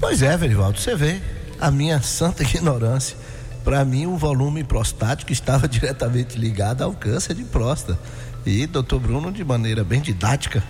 Pois 0.00 0.22
é, 0.22 0.36
Verivaldo, 0.36 0.78
você 0.78 0.94
vê 0.96 1.20
a 1.60 1.70
minha 1.70 2.00
santa 2.02 2.42
ignorância. 2.44 3.16
Para 3.64 3.84
mim, 3.84 4.06
o 4.06 4.16
volume 4.16 4.64
prostático 4.64 5.32
estava 5.32 5.66
diretamente 5.68 6.36
ligado 6.38 6.82
ao 6.82 6.92
câncer 6.92 7.34
de 7.34 7.44
próstata. 7.44 7.98
E 8.44 8.66
doutor 8.66 8.98
Bruno, 8.98 9.30
de 9.30 9.44
maneira 9.44 9.84
bem 9.84 10.00
didática, 10.00 10.62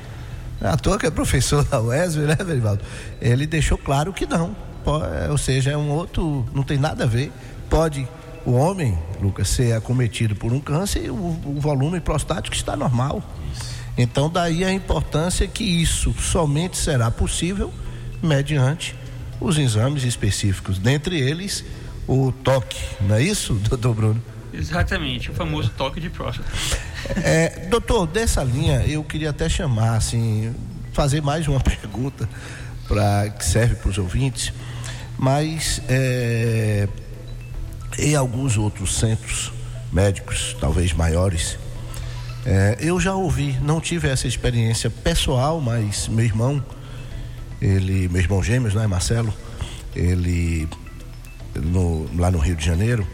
à 0.61 0.77
toa 0.77 0.99
que 0.99 1.07
é 1.07 1.11
professor 1.11 1.65
da 1.65 1.81
UESB, 1.83 2.21
né, 2.27 2.37
Verivaldo? 2.37 2.85
Ele 3.21 3.47
deixou 3.47 3.79
claro 3.79 4.13
que 4.13 4.27
não. 4.27 4.55
É, 5.25 5.31
Ou 5.31 5.39
seja, 5.39 5.71
é 5.71 5.77
um 5.77 5.91
outro, 5.91 6.45
não 6.55 6.63
tem 6.63 6.79
nada 6.79 7.05
a 7.05 7.07
ver. 7.07 7.33
Pode 7.69 8.07
o 8.45 8.53
homem, 8.53 8.99
Lucas, 9.21 9.49
ser 9.49 9.73
acometido 9.75 10.35
por 10.35 10.53
um 10.53 10.61
câncer 10.61 11.05
e 11.05 11.11
o, 11.11 11.15
o 11.15 11.57
volume 11.59 12.01
prostático 12.01 12.57
está 12.57 12.77
normal. 12.77 13.23
Então, 13.97 14.29
daí 14.29 14.65
a 14.65 14.73
importância 14.73 15.47
que 15.47 15.65
isso 15.65 16.15
somente 16.19 16.77
será 16.77 17.11
possível 17.11 17.73
mediante 18.23 18.97
os 19.41 19.59
exames 19.59 20.05
específicos, 20.05 20.79
dentre 20.79 21.21
eles 21.21 21.65
o 22.07 22.33
toque, 22.33 22.81
não 23.01 23.17
é 23.17 23.23
isso, 23.23 23.55
doutor 23.69 23.95
Bruno? 23.95 24.23
Exatamente, 24.53 25.31
o 25.31 25.35
famoso 25.35 25.71
toque 25.77 26.01
de 26.01 26.11
próstata. 26.11 26.49
É, 27.17 27.67
doutor, 27.71 28.07
dessa 28.07 28.43
linha 28.45 28.85
eu 28.87 29.03
queria 29.03 29.31
até 29.31 29.49
chamar, 29.49 29.97
assim, 29.97 30.55
fazer 30.93 31.23
mais 31.23 31.49
uma 31.49 31.59
pergunta 31.61 32.29
para 32.87 33.31
que 33.31 33.45
serve 33.45 33.77
para 33.77 33.89
os 33.89 33.99
ouvintes, 33.99 34.53
mas 35.19 35.81
é, 35.89 36.89
em 37.99 38.15
alguns 38.15 38.57
outros 38.57 38.97
centros 38.97 39.53
médicos, 39.93 40.57
talvez 40.61 40.93
maiores, 40.93 41.59
é, 42.45 42.77
eu 42.81 42.99
já 42.99 43.15
ouvi, 43.15 43.57
não 43.63 43.81
tive 43.81 44.09
essa 44.09 44.27
experiência 44.27 44.91
pessoal, 44.91 45.61
mas 45.61 46.09
meu 46.09 46.25
irmão, 46.25 46.65
ele, 47.61 48.09
meu 48.09 48.21
irmão 48.21 48.43
gêmeos, 48.43 48.75
né, 48.75 48.87
Marcelo, 48.87 49.33
ele 49.95 50.69
no- 51.55 52.09
lá 52.17 52.31
no 52.31 52.39
Rio 52.39 52.57
de 52.57 52.65
Janeiro, 52.65 53.07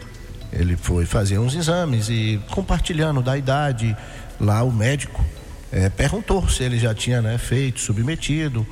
ele 0.51 0.75
foi 0.75 1.05
fazer 1.05 1.37
uns 1.37 1.53
exames 1.53 2.09
e 2.09 2.41
compartilhando 2.49 3.21
da 3.21 3.37
idade, 3.37 3.95
lá 4.39 4.63
o 4.63 4.71
médico 4.71 5.23
eh, 5.71 5.89
perguntou 5.89 6.49
se 6.49 6.63
ele 6.63 6.79
já 6.79 6.95
tinha 6.95 7.21
né, 7.21 7.37
feito, 7.37 7.79
submetido. 7.79 8.65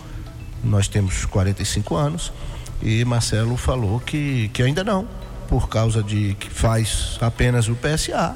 Nós 0.63 0.87
temos 0.87 1.25
45 1.25 1.95
anos 1.95 2.33
e 2.81 3.03
Marcelo 3.05 3.57
falou 3.57 3.99
que, 3.99 4.49
que 4.53 4.61
ainda 4.61 4.83
não, 4.83 5.07
por 5.47 5.67
causa 5.69 6.03
de 6.03 6.35
que 6.39 6.49
faz 6.49 7.17
apenas 7.21 7.67
o 7.67 7.75
PSA 7.75 8.35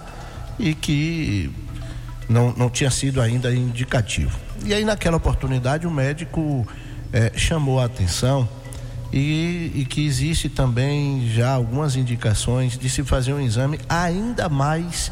e 0.57 0.73
que 0.73 1.51
não, 2.27 2.53
não 2.53 2.69
tinha 2.69 2.89
sido 2.89 3.21
ainda 3.21 3.53
indicativo. 3.53 4.37
E 4.65 4.73
aí, 4.73 4.85
naquela 4.85 5.17
oportunidade, 5.17 5.85
o 5.85 5.91
médico 5.91 6.65
eh, 7.11 7.31
chamou 7.35 7.79
a 7.79 7.85
atenção 7.85 8.47
e, 9.11 9.71
e 9.75 9.85
que 9.85 10.05
existe 10.05 10.47
também 10.47 11.29
já 11.29 11.51
algumas 11.51 11.95
indicações 11.95 12.77
de 12.77 12.89
se 12.89 13.03
fazer 13.03 13.33
um 13.33 13.41
exame 13.41 13.79
ainda 13.89 14.47
mais, 14.47 15.11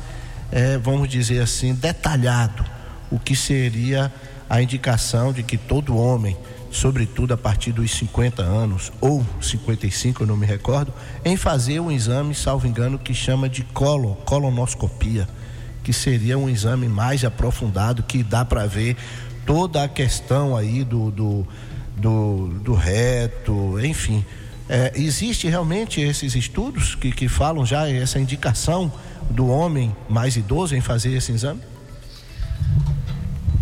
eh, 0.51 0.77
vamos 0.77 1.09
dizer 1.09 1.41
assim, 1.41 1.73
detalhado, 1.73 2.63
o 3.11 3.19
que 3.19 3.35
seria 3.35 4.11
a 4.49 4.61
indicação 4.61 5.33
de 5.33 5.43
que 5.43 5.57
todo 5.57 5.97
homem 5.97 6.37
sobretudo 6.71 7.33
a 7.33 7.37
partir 7.37 7.71
dos 7.71 7.91
50 7.91 8.41
anos 8.41 8.91
ou 9.01 9.25
55, 9.41 10.23
eu 10.23 10.27
não 10.27 10.37
me 10.37 10.45
recordo, 10.45 10.93
em 11.25 11.35
fazer 11.35 11.79
um 11.79 11.91
exame, 11.91 12.35
salvo 12.35 12.67
engano, 12.67 12.99
que 12.99 13.13
chama 13.13 13.49
de 13.49 13.63
colo, 13.63 14.15
colonoscopia, 14.25 15.27
que 15.83 15.91
seria 15.91 16.37
um 16.37 16.49
exame 16.49 16.87
mais 16.87 17.23
aprofundado 17.23 18.03
que 18.03 18.23
dá 18.23 18.45
para 18.45 18.65
ver 18.67 18.95
toda 19.45 19.83
a 19.83 19.87
questão 19.87 20.55
aí 20.55 20.83
do, 20.83 21.09
do, 21.11 21.47
do, 21.97 22.47
do 22.63 22.73
reto, 22.73 23.79
enfim. 23.83 24.23
É, 24.67 24.91
existe 24.95 25.47
realmente 25.47 25.99
esses 25.99 26.35
estudos 26.35 26.93
que, 26.93 27.11
que 27.11 27.27
falam 27.27 27.65
já 27.65 27.89
essa 27.89 28.19
indicação 28.19 28.91
do 29.31 29.47
homem 29.47 29.95
mais 30.07 30.35
idoso 30.35 30.75
em 30.75 30.81
fazer 30.81 31.11
esse 31.13 31.31
exame? 31.31 31.61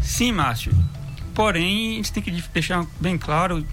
Sim, 0.02 0.34
Márcio. 0.34 0.74
Porém, 1.38 1.92
a 1.92 1.96
gente 1.98 2.12
tem 2.12 2.24
que 2.24 2.32
deixar 2.32 2.84
bem 3.00 3.16
claro 3.16 3.64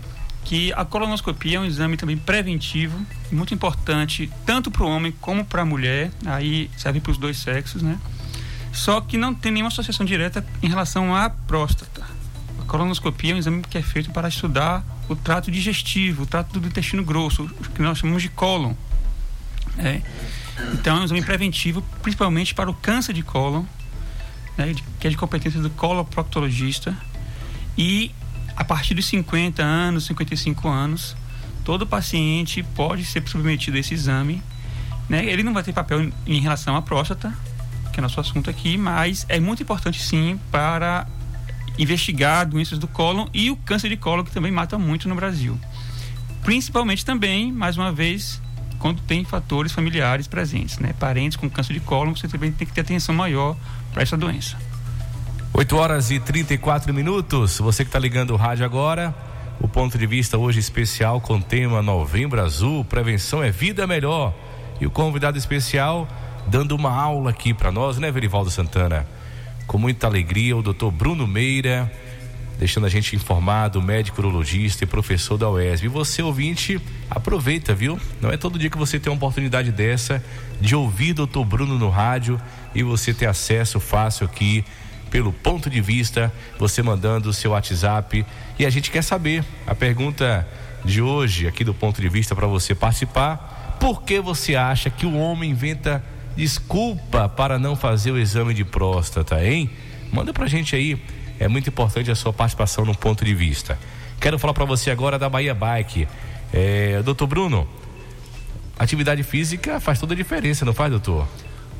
que 0.44 0.70
a 0.74 0.84
colonoscopia 0.84 1.56
é 1.56 1.60
um 1.60 1.64
exame 1.64 1.96
também 1.96 2.14
preventivo, 2.14 2.94
muito 3.32 3.54
importante, 3.54 4.30
tanto 4.44 4.70
para 4.70 4.82
o 4.82 4.86
homem 4.86 5.10
como 5.18 5.46
para 5.46 5.62
a 5.62 5.64
mulher, 5.64 6.10
aí 6.26 6.70
serve 6.76 7.00
para 7.00 7.12
os 7.12 7.16
dois 7.16 7.38
sexos, 7.38 7.80
né? 7.80 7.98
Só 8.70 9.00
que 9.00 9.16
não 9.16 9.34
tem 9.34 9.50
nenhuma 9.50 9.68
associação 9.68 10.04
direta 10.04 10.44
em 10.62 10.68
relação 10.68 11.16
à 11.16 11.30
próstata. 11.30 12.02
A 12.60 12.64
colonoscopia 12.66 13.32
é 13.32 13.34
um 13.34 13.38
exame 13.38 13.62
que 13.62 13.78
é 13.78 13.82
feito 13.82 14.10
para 14.10 14.28
estudar 14.28 14.84
o 15.08 15.16
trato 15.16 15.50
digestivo, 15.50 16.24
o 16.24 16.26
trato 16.26 16.60
do 16.60 16.68
intestino 16.68 17.02
grosso, 17.02 17.44
o 17.44 17.70
que 17.70 17.80
nós 17.80 17.96
chamamos 17.96 18.22
de 18.22 18.28
cólon. 18.28 18.74
né? 19.76 20.02
Então 20.74 20.98
é 20.98 21.00
um 21.00 21.04
exame 21.04 21.22
preventivo, 21.22 21.80
principalmente 22.02 22.54
para 22.54 22.70
o 22.70 22.74
câncer 22.74 23.14
de 23.14 23.22
cólon, 23.22 23.64
né, 24.54 24.74
que 25.00 25.06
é 25.06 25.10
de 25.10 25.16
competência 25.16 25.62
do 25.62 25.70
coloproctologista. 25.70 26.94
E 27.76 28.10
a 28.56 28.64
partir 28.64 28.94
dos 28.94 29.06
50 29.06 29.62
anos, 29.62 30.06
55 30.06 30.68
anos, 30.68 31.16
todo 31.64 31.86
paciente 31.86 32.62
pode 32.62 33.04
ser 33.04 33.26
submetido 33.26 33.76
a 33.76 33.80
esse 33.80 33.94
exame. 33.94 34.42
Né? 35.08 35.24
Ele 35.26 35.42
não 35.42 35.52
vai 35.52 35.62
ter 35.62 35.72
papel 35.72 36.10
em, 36.26 36.40
relação 36.40 36.76
à 36.76 36.82
próstata, 36.82 37.32
que 37.92 38.00
é 38.00 38.02
nosso 38.02 38.20
assunto 38.20 38.48
aqui, 38.48 38.76
mas 38.76 39.26
é 39.28 39.40
muito 39.40 39.62
importante 39.62 40.00
sim 40.00 40.38
para 40.50 41.06
investigar 41.78 42.46
doenças 42.46 42.78
do 42.78 42.86
cólon 42.86 43.26
e 43.34 43.50
o 43.50 43.56
câncer 43.56 43.88
de 43.88 43.96
cólon, 43.96 44.24
que 44.24 44.30
também 44.30 44.52
mata 44.52 44.78
muito 44.78 45.08
no 45.08 45.14
Brasil. 45.14 45.58
Principalmente 46.42 47.04
também, 47.04 47.50
mais 47.50 47.76
uma 47.76 47.90
vez, 47.90 48.40
quando 48.78 49.00
tem 49.02 49.24
fatores 49.24 49.72
familiares 49.72 50.28
presentes, 50.28 50.78
né? 50.78 50.92
Parentes 50.98 51.36
com 51.36 51.48
câncer 51.48 51.72
de 51.72 51.80
cólon, 51.80 52.14
você 52.14 52.28
também 52.28 52.52
tem 52.52 52.66
que 52.66 52.72
ter 52.72 52.82
atenção 52.82 53.14
maior 53.14 53.56
para 53.92 54.02
essa 54.02 54.16
doença. 54.16 54.56
8 55.56 55.76
horas 55.76 56.10
e 56.10 56.18
34 56.18 56.92
minutos. 56.92 57.60
Você 57.60 57.84
que 57.84 57.88
está 57.88 57.98
ligando 58.00 58.32
o 58.32 58.36
rádio 58.36 58.64
agora, 58.64 59.14
o 59.60 59.68
ponto 59.68 59.96
de 59.96 60.04
vista 60.04 60.36
hoje 60.36 60.58
especial 60.58 61.20
com 61.20 61.36
o 61.36 61.40
tema 61.40 61.80
Novembro 61.80 62.42
Azul, 62.42 62.84
prevenção 62.84 63.40
é 63.40 63.52
vida 63.52 63.86
melhor. 63.86 64.34
E 64.80 64.86
o 64.86 64.90
convidado 64.90 65.38
especial 65.38 66.08
dando 66.48 66.74
uma 66.74 66.90
aula 66.90 67.30
aqui 67.30 67.54
para 67.54 67.70
nós, 67.70 67.98
né, 67.98 68.10
Verivaldo 68.10 68.50
Santana? 68.50 69.06
Com 69.64 69.78
muita 69.78 70.08
alegria, 70.08 70.56
o 70.56 70.62
doutor 70.62 70.90
Bruno 70.90 71.24
Meira, 71.24 71.88
deixando 72.58 72.86
a 72.86 72.90
gente 72.90 73.14
informado, 73.14 73.80
médico 73.80 74.20
urologista 74.20 74.82
e 74.82 74.88
professor 74.88 75.38
da 75.38 75.48
UESB. 75.48 75.86
E 75.86 75.88
você, 75.88 76.20
ouvinte, 76.20 76.80
aproveita, 77.08 77.72
viu? 77.72 77.96
Não 78.20 78.28
é 78.28 78.36
todo 78.36 78.58
dia 78.58 78.68
que 78.68 78.76
você 78.76 78.98
tem 78.98 79.08
uma 79.08 79.16
oportunidade 79.16 79.70
dessa 79.70 80.20
de 80.60 80.74
ouvir 80.74 81.12
doutor 81.12 81.44
Bruno 81.44 81.78
no 81.78 81.90
rádio 81.90 82.40
e 82.74 82.82
você 82.82 83.14
ter 83.14 83.26
acesso 83.26 83.78
fácil 83.78 84.26
aqui 84.26 84.64
pelo 85.14 85.32
ponto 85.32 85.70
de 85.70 85.80
vista, 85.80 86.32
você 86.58 86.82
mandando 86.82 87.28
o 87.28 87.32
seu 87.32 87.52
WhatsApp. 87.52 88.26
E 88.58 88.66
a 88.66 88.68
gente 88.68 88.90
quer 88.90 89.00
saber 89.00 89.44
a 89.64 89.72
pergunta 89.72 90.44
de 90.84 91.00
hoje, 91.00 91.46
aqui 91.46 91.62
do 91.62 91.72
ponto 91.72 92.02
de 92.02 92.08
vista, 92.08 92.34
para 92.34 92.48
você 92.48 92.74
participar. 92.74 93.76
Por 93.78 94.02
que 94.02 94.18
você 94.18 94.56
acha 94.56 94.90
que 94.90 95.06
o 95.06 95.16
homem 95.16 95.52
inventa 95.52 96.04
desculpa 96.36 97.28
para 97.28 97.60
não 97.60 97.76
fazer 97.76 98.10
o 98.10 98.18
exame 98.18 98.52
de 98.54 98.64
próstata, 98.64 99.40
hein? 99.40 99.70
Manda 100.12 100.32
pra 100.32 100.48
gente 100.48 100.74
aí. 100.74 101.00
É 101.38 101.46
muito 101.46 101.68
importante 101.68 102.10
a 102.10 102.16
sua 102.16 102.32
participação 102.32 102.84
no 102.84 102.96
ponto 102.96 103.24
de 103.24 103.36
vista. 103.36 103.78
Quero 104.20 104.36
falar 104.36 104.52
para 104.52 104.64
você 104.64 104.90
agora 104.90 105.16
da 105.16 105.28
Bahia 105.28 105.54
Bike. 105.54 106.08
É, 106.52 107.00
doutor 107.04 107.28
Bruno, 107.28 107.68
atividade 108.76 109.22
física 109.22 109.78
faz 109.78 110.00
toda 110.00 110.12
a 110.12 110.16
diferença, 110.16 110.64
não 110.64 110.74
faz, 110.74 110.90
doutor? 110.90 111.28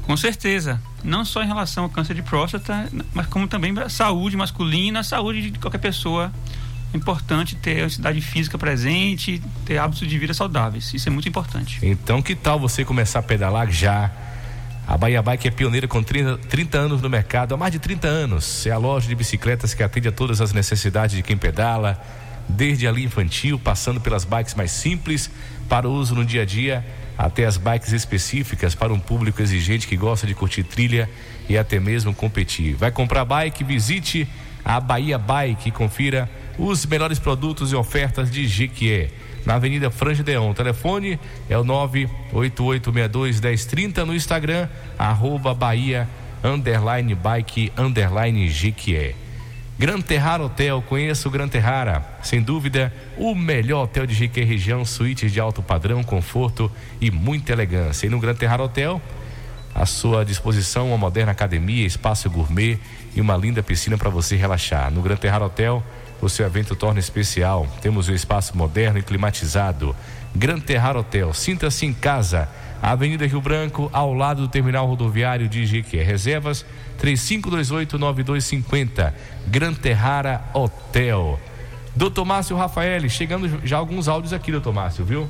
Com 0.07 0.17
certeza. 0.17 0.81
Não 1.03 1.25
só 1.25 1.43
em 1.43 1.47
relação 1.47 1.85
ao 1.85 1.91
câncer 1.91 2.15
de 2.15 2.23
próstata, 2.23 2.89
mas 3.13 3.27
como 3.27 3.49
também 3.49 3.77
a 3.79 3.89
saúde 3.89 4.37
masculina, 4.37 5.01
a 5.01 5.05
saúde 5.05 5.51
de 5.51 5.59
qualquer 5.59 5.79
pessoa. 5.79 6.33
É 6.93 6.97
importante 6.97 7.57
ter 7.57 7.83
a 7.83 7.87
atividade 7.87 8.21
física 8.21 8.57
presente, 8.57 9.43
ter 9.65 9.79
hábitos 9.79 10.07
de 10.07 10.19
vida 10.19 10.33
saudáveis. 10.33 10.95
Isso 10.95 11.09
é 11.09 11.11
muito 11.11 11.29
importante. 11.29 11.81
Então, 11.83 12.23
que 12.23 12.37
tal 12.37 12.61
você 12.61 12.85
começar 12.85 13.19
a 13.19 13.23
pedalar 13.23 13.69
já? 13.71 14.13
A 14.87 14.97
Bahia 14.99 15.23
Bike 15.23 15.49
é 15.49 15.51
pioneira 15.51 15.89
com 15.89 16.03
30, 16.03 16.39
30 16.49 16.79
anos 16.79 17.03
no 17.03 17.09
mercado, 17.09 17.55
há 17.55 17.57
mais 17.57 17.73
de 17.73 17.79
30 17.79 18.07
anos. 18.07 18.67
É 18.67 18.71
a 18.71 18.79
loja 18.79 19.09
de 19.09 19.15
bicicletas 19.15 19.75
que 19.75 19.83
atende 19.83 20.09
a 20.09 20.13
todas 20.13 20.41
as 20.41 20.53
necessidades 20.53 21.17
de 21.17 21.23
quem 21.23 21.37
pedala, 21.37 22.01
desde 22.49 22.87
a 22.87 22.93
linha 22.93 23.07
infantil, 23.07 23.59
passando 23.59 24.01
pelas 24.01 24.25
bikes 24.25 24.55
mais 24.55 24.71
simples 24.71 25.31
para 25.69 25.89
uso 25.89 26.15
no 26.15 26.25
dia 26.25 26.43
a 26.43 26.45
dia, 26.45 26.85
até 27.17 27.45
as 27.45 27.57
bikes 27.57 27.93
específicas 27.93 28.75
para 28.75 28.93
um 28.93 28.99
público 28.99 29.41
exigente 29.41 29.87
que 29.87 29.97
gosta 29.97 30.27
de 30.27 30.35
curtir 30.35 30.65
trilha 30.65 31.09
e 31.49 31.57
até 31.57 31.79
mesmo 31.79 32.15
competir. 32.15 32.75
Vai 32.75 32.91
comprar 32.91 33.25
bike? 33.25 33.63
Visite 33.65 34.29
a 34.65 34.81
Bahia 34.81 35.19
Bike 35.19 35.69
e 35.69 35.73
confira 35.73 36.29
os 36.59 36.85
melhores 36.87 37.19
produtos 37.19 37.73
e 37.73 37.77
ofertas 37.77 38.31
de 38.31 38.47
Jequié 38.47 39.11
na 39.45 39.57
Avenida 39.57 39.91
Franja 39.91 40.23
Deon. 40.23 40.51
O 40.51 40.55
telefone 40.55 41.19
é 41.51 41.59
o 41.59 41.65
988621030 41.65 44.05
no 44.05 44.15
Instagram, 44.15 44.69
arroba 44.99 45.53
Bahia, 45.53 46.09
underline 46.43 47.15
bike, 47.15 47.71
underline 47.77 48.49
Jequié. 48.49 49.15
Gran 49.77 50.01
Terrara 50.01 50.45
Hotel, 50.45 50.81
conheça 50.83 51.27
o 51.27 51.31
Gran 51.31 51.49
Terrara, 51.49 52.07
sem 52.23 52.41
dúvida, 52.41 52.93
o 53.19 53.35
melhor 53.35 53.83
hotel 53.83 54.07
de 54.07 54.15
Jequié 54.15 54.45
região, 54.45 54.85
suítes 54.85 55.33
de 55.33 55.41
alto 55.41 55.65
padrão, 55.65 56.05
conforto 56.05 56.71
e 57.01 57.11
muita 57.11 57.53
elegância. 57.53 58.07
E 58.07 58.09
no 58.09 58.21
Gran 58.21 58.35
Terrara 58.35 58.63
Hotel, 58.63 59.03
à 59.75 59.85
sua 59.85 60.25
disposição 60.25 60.89
uma 60.89 60.97
moderna 60.97 61.33
academia, 61.33 61.85
espaço 61.85 62.31
gourmet 62.31 62.79
e 63.17 63.21
uma 63.21 63.37
linda 63.37 63.65
piscina 63.65 63.99
para 63.99 64.09
você 64.11 64.37
relaxar. 64.37 64.93
No 64.93 65.03
Gran 65.03 65.17
Terrara 65.17 65.47
Hotel, 65.47 65.83
o 66.23 66.29
seu 66.29 66.47
evento 66.47 66.77
torna 66.77 67.01
especial. 67.01 67.67
Temos 67.83 68.09
um 68.09 68.15
espaço 68.15 68.57
moderno 68.57 69.01
e 69.01 69.03
climatizado. 69.03 69.95
Gran 70.33 70.61
Terrara 70.61 71.01
Hotel, 71.01 71.35
sinta-se 71.35 71.85
em 71.85 71.93
casa. 71.93 72.49
Avenida 72.81 73.27
Rio 73.27 73.41
Branco, 73.41 73.91
ao 73.93 74.13
lado 74.13 74.43
do 74.43 74.49
terminal 74.49 74.87
rodoviário 74.87 75.49
de 75.49 75.67
Jequié. 75.67 76.03
Reservas 76.03 76.65
3528-9250. 77.01 79.13
Gran 79.47 79.75
Terrara 79.75 80.45
Hotel. 80.53 81.39
Doutor 81.95 82.25
Márcio 82.25 82.57
Rafael, 82.57 83.09
chegando 83.09 83.61
já 83.65 83.77
alguns 83.79 84.09
áudios 84.09 84.33
aqui, 84.33 84.51
doutor 84.51 84.73
Márcio, 84.73 85.05
viu? 85.05 85.29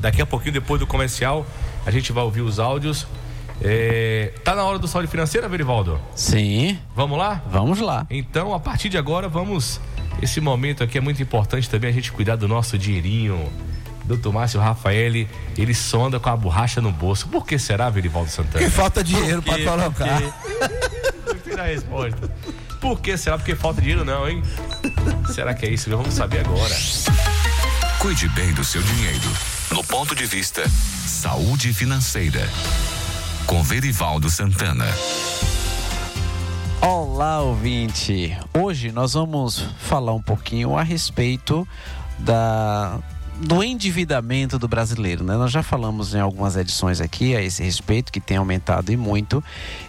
Daqui 0.00 0.20
a 0.20 0.26
pouquinho, 0.26 0.52
depois 0.52 0.80
do 0.80 0.86
comercial, 0.86 1.46
a 1.86 1.90
gente 1.90 2.12
vai 2.12 2.24
ouvir 2.24 2.42
os 2.42 2.58
áudios. 2.58 3.06
É, 3.60 4.32
Tá 4.44 4.54
na 4.54 4.64
hora 4.64 4.78
do 4.78 4.88
saúde 4.88 5.08
financeira, 5.08 5.48
Verivaldo? 5.48 5.98
Sim, 6.14 6.78
Vamos 6.94 7.16
lá? 7.16 7.40
vamos 7.48 7.80
lá. 7.80 8.06
Então, 8.10 8.52
a 8.52 8.60
partir 8.60 8.88
de 8.88 8.98
agora, 8.98 9.28
vamos. 9.28 9.80
Esse 10.20 10.40
momento 10.40 10.84
aqui 10.84 10.98
é 10.98 11.00
muito 11.00 11.22
importante 11.22 11.70
também 11.70 11.88
a 11.88 11.92
gente 11.92 12.12
cuidar 12.12 12.36
do 12.36 12.46
nosso 12.46 12.76
dinheirinho. 12.76 13.50
Doutor 14.12 14.30
Márcio 14.30 14.60
Rafael, 14.60 15.26
ele 15.56 15.74
sonda 15.74 16.20
com 16.20 16.28
a 16.28 16.36
borracha 16.36 16.82
no 16.82 16.92
bolso. 16.92 17.26
Por 17.28 17.46
que 17.46 17.58
será, 17.58 17.88
Verivaldo 17.88 18.30
Santana? 18.30 18.62
Que 18.62 18.70
falta 18.70 19.02
dinheiro 19.02 19.40
para 19.40 19.64
colocar. 19.64 20.20
Por 20.20 21.38
quê? 21.38 21.58
a 21.58 21.64
resposta. 21.64 22.30
Por 22.78 23.00
que 23.00 23.16
será? 23.16 23.38
Porque 23.38 23.54
falta 23.54 23.80
dinheiro, 23.80 24.04
não, 24.04 24.28
hein? 24.28 24.42
Será 25.32 25.54
que 25.54 25.64
é 25.64 25.70
isso? 25.70 25.88
Vamos 25.88 26.12
saber 26.12 26.40
agora. 26.40 26.74
Cuide 28.00 28.28
bem 28.30 28.52
do 28.52 28.62
seu 28.62 28.82
dinheiro. 28.82 29.30
No 29.70 29.82
ponto 29.84 30.14
de 30.14 30.26
vista 30.26 30.62
Saúde 30.68 31.72
Financeira. 31.72 32.46
Com 33.46 33.62
Verivaldo 33.62 34.28
Santana. 34.28 34.86
Olá, 36.82 37.40
ouvinte! 37.40 38.36
Hoje 38.52 38.92
nós 38.92 39.14
vamos 39.14 39.64
falar 39.78 40.12
um 40.12 40.20
pouquinho 40.20 40.76
a 40.76 40.82
respeito 40.82 41.66
da 42.18 42.98
do 43.40 43.62
endividamento 43.62 44.58
do 44.58 44.68
brasileiro, 44.68 45.24
né? 45.24 45.36
Nós 45.36 45.50
já 45.50 45.62
falamos 45.62 46.14
em 46.14 46.20
algumas 46.20 46.56
edições 46.56 47.00
aqui 47.00 47.34
a 47.34 47.42
esse 47.42 47.62
respeito 47.62 48.12
que 48.12 48.20
tem 48.20 48.36
aumentado 48.36 48.92
e 48.92 48.96
muito, 48.96 49.42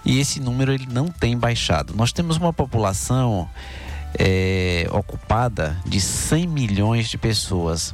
e 0.04 0.20
esse 0.20 0.40
número 0.40 0.72
ele 0.72 0.88
não 0.90 1.08
tem 1.08 1.38
baixado. 1.38 1.94
Nós 1.96 2.12
temos 2.12 2.38
uma 2.38 2.54
população 2.54 3.50
é, 4.18 4.88
ocupada 4.92 5.78
de 5.86 6.00
100 6.00 6.48
milhões 6.48 7.10
de 7.10 7.18
pessoas. 7.18 7.94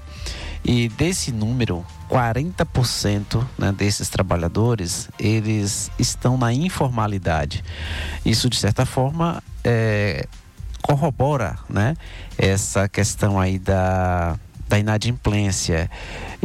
E 0.64 0.90
desse 0.90 1.32
número, 1.32 1.86
40% 2.10 3.46
né, 3.58 3.72
desses 3.72 4.10
trabalhadores, 4.10 5.10
eles 5.18 5.90
estão 5.98 6.38
na 6.38 6.54
informalidade. 6.54 7.64
Isso, 8.26 8.50
de 8.50 8.58
certa 8.58 8.86
forma, 8.86 9.42
é, 9.64 10.28
corrobora, 10.82 11.58
né, 11.70 11.96
essa 12.38 12.90
questão 12.90 13.40
aí 13.40 13.58
da 13.58 14.38
da 14.70 14.78
inadimplência. 14.78 15.90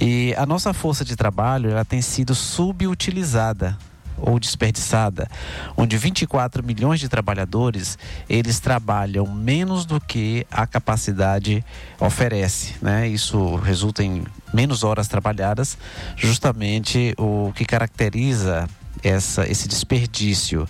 E 0.00 0.34
a 0.36 0.46
nossa 0.46 0.72
força 0.72 1.04
de 1.04 1.14
trabalho 1.14 1.70
ela 1.70 1.84
tem 1.84 2.00
sido 2.00 2.34
subutilizada 2.34 3.76
ou 4.16 4.38
desperdiçada, 4.38 5.28
onde 5.76 5.96
24 5.98 6.64
milhões 6.64 7.00
de 7.00 7.08
trabalhadores 7.08 7.98
eles 8.28 8.60
trabalham 8.60 9.26
menos 9.26 9.84
do 9.84 10.00
que 10.00 10.46
a 10.50 10.66
capacidade 10.66 11.64
oferece, 12.00 12.74
né? 12.80 13.08
Isso 13.08 13.56
resulta 13.56 14.02
em 14.02 14.24
menos 14.52 14.84
horas 14.84 15.08
trabalhadas, 15.08 15.76
justamente 16.16 17.12
o 17.18 17.52
que 17.54 17.64
caracteriza 17.64 18.68
essa, 19.02 19.50
esse 19.50 19.68
desperdício. 19.68 20.66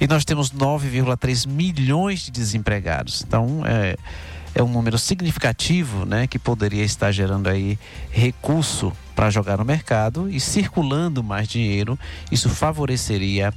E 0.00 0.06
nós 0.06 0.24
temos 0.24 0.50
9,3 0.50 1.46
milhões 1.46 2.20
de 2.20 2.30
desempregados. 2.30 3.24
Então, 3.26 3.62
é, 3.64 3.96
é 4.54 4.62
um 4.62 4.68
número 4.68 4.98
significativo, 4.98 6.04
né, 6.04 6.26
que 6.26 6.38
poderia 6.38 6.84
estar 6.84 7.12
gerando 7.12 7.48
aí 7.48 7.78
recurso 8.10 8.92
para 9.14 9.30
jogar 9.30 9.58
no 9.58 9.64
mercado 9.64 10.28
e 10.30 10.38
circulando 10.38 11.22
mais 11.22 11.48
dinheiro, 11.48 11.98
isso 12.30 12.48
favoreceria 12.48 13.52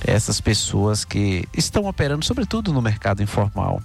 essas 0.00 0.40
pessoas 0.40 1.04
que 1.04 1.46
estão 1.56 1.84
operando, 1.84 2.24
sobretudo 2.24 2.72
no 2.72 2.80
mercado 2.80 3.22
informal. 3.22 3.80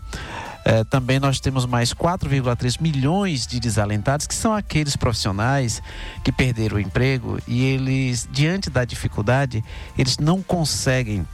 Eh, 0.69 0.83
também 0.83 1.17
nós 1.17 1.39
temos 1.39 1.65
mais 1.65 1.93
4,3 1.93 2.81
milhões 2.81 3.47
de 3.47 3.57
desalentados, 3.57 4.27
que 4.27 4.35
são 4.35 4.53
aqueles 4.53 4.97
profissionais 4.97 5.81
que 6.25 6.31
perderam 6.31 6.75
o 6.75 6.79
emprego 6.79 7.39
e 7.47 7.63
eles, 7.63 8.27
diante 8.29 8.69
da 8.69 8.83
dificuldade, 8.83 9.63
eles 9.97 10.17
não 10.17 10.41
conseguem 10.41 11.25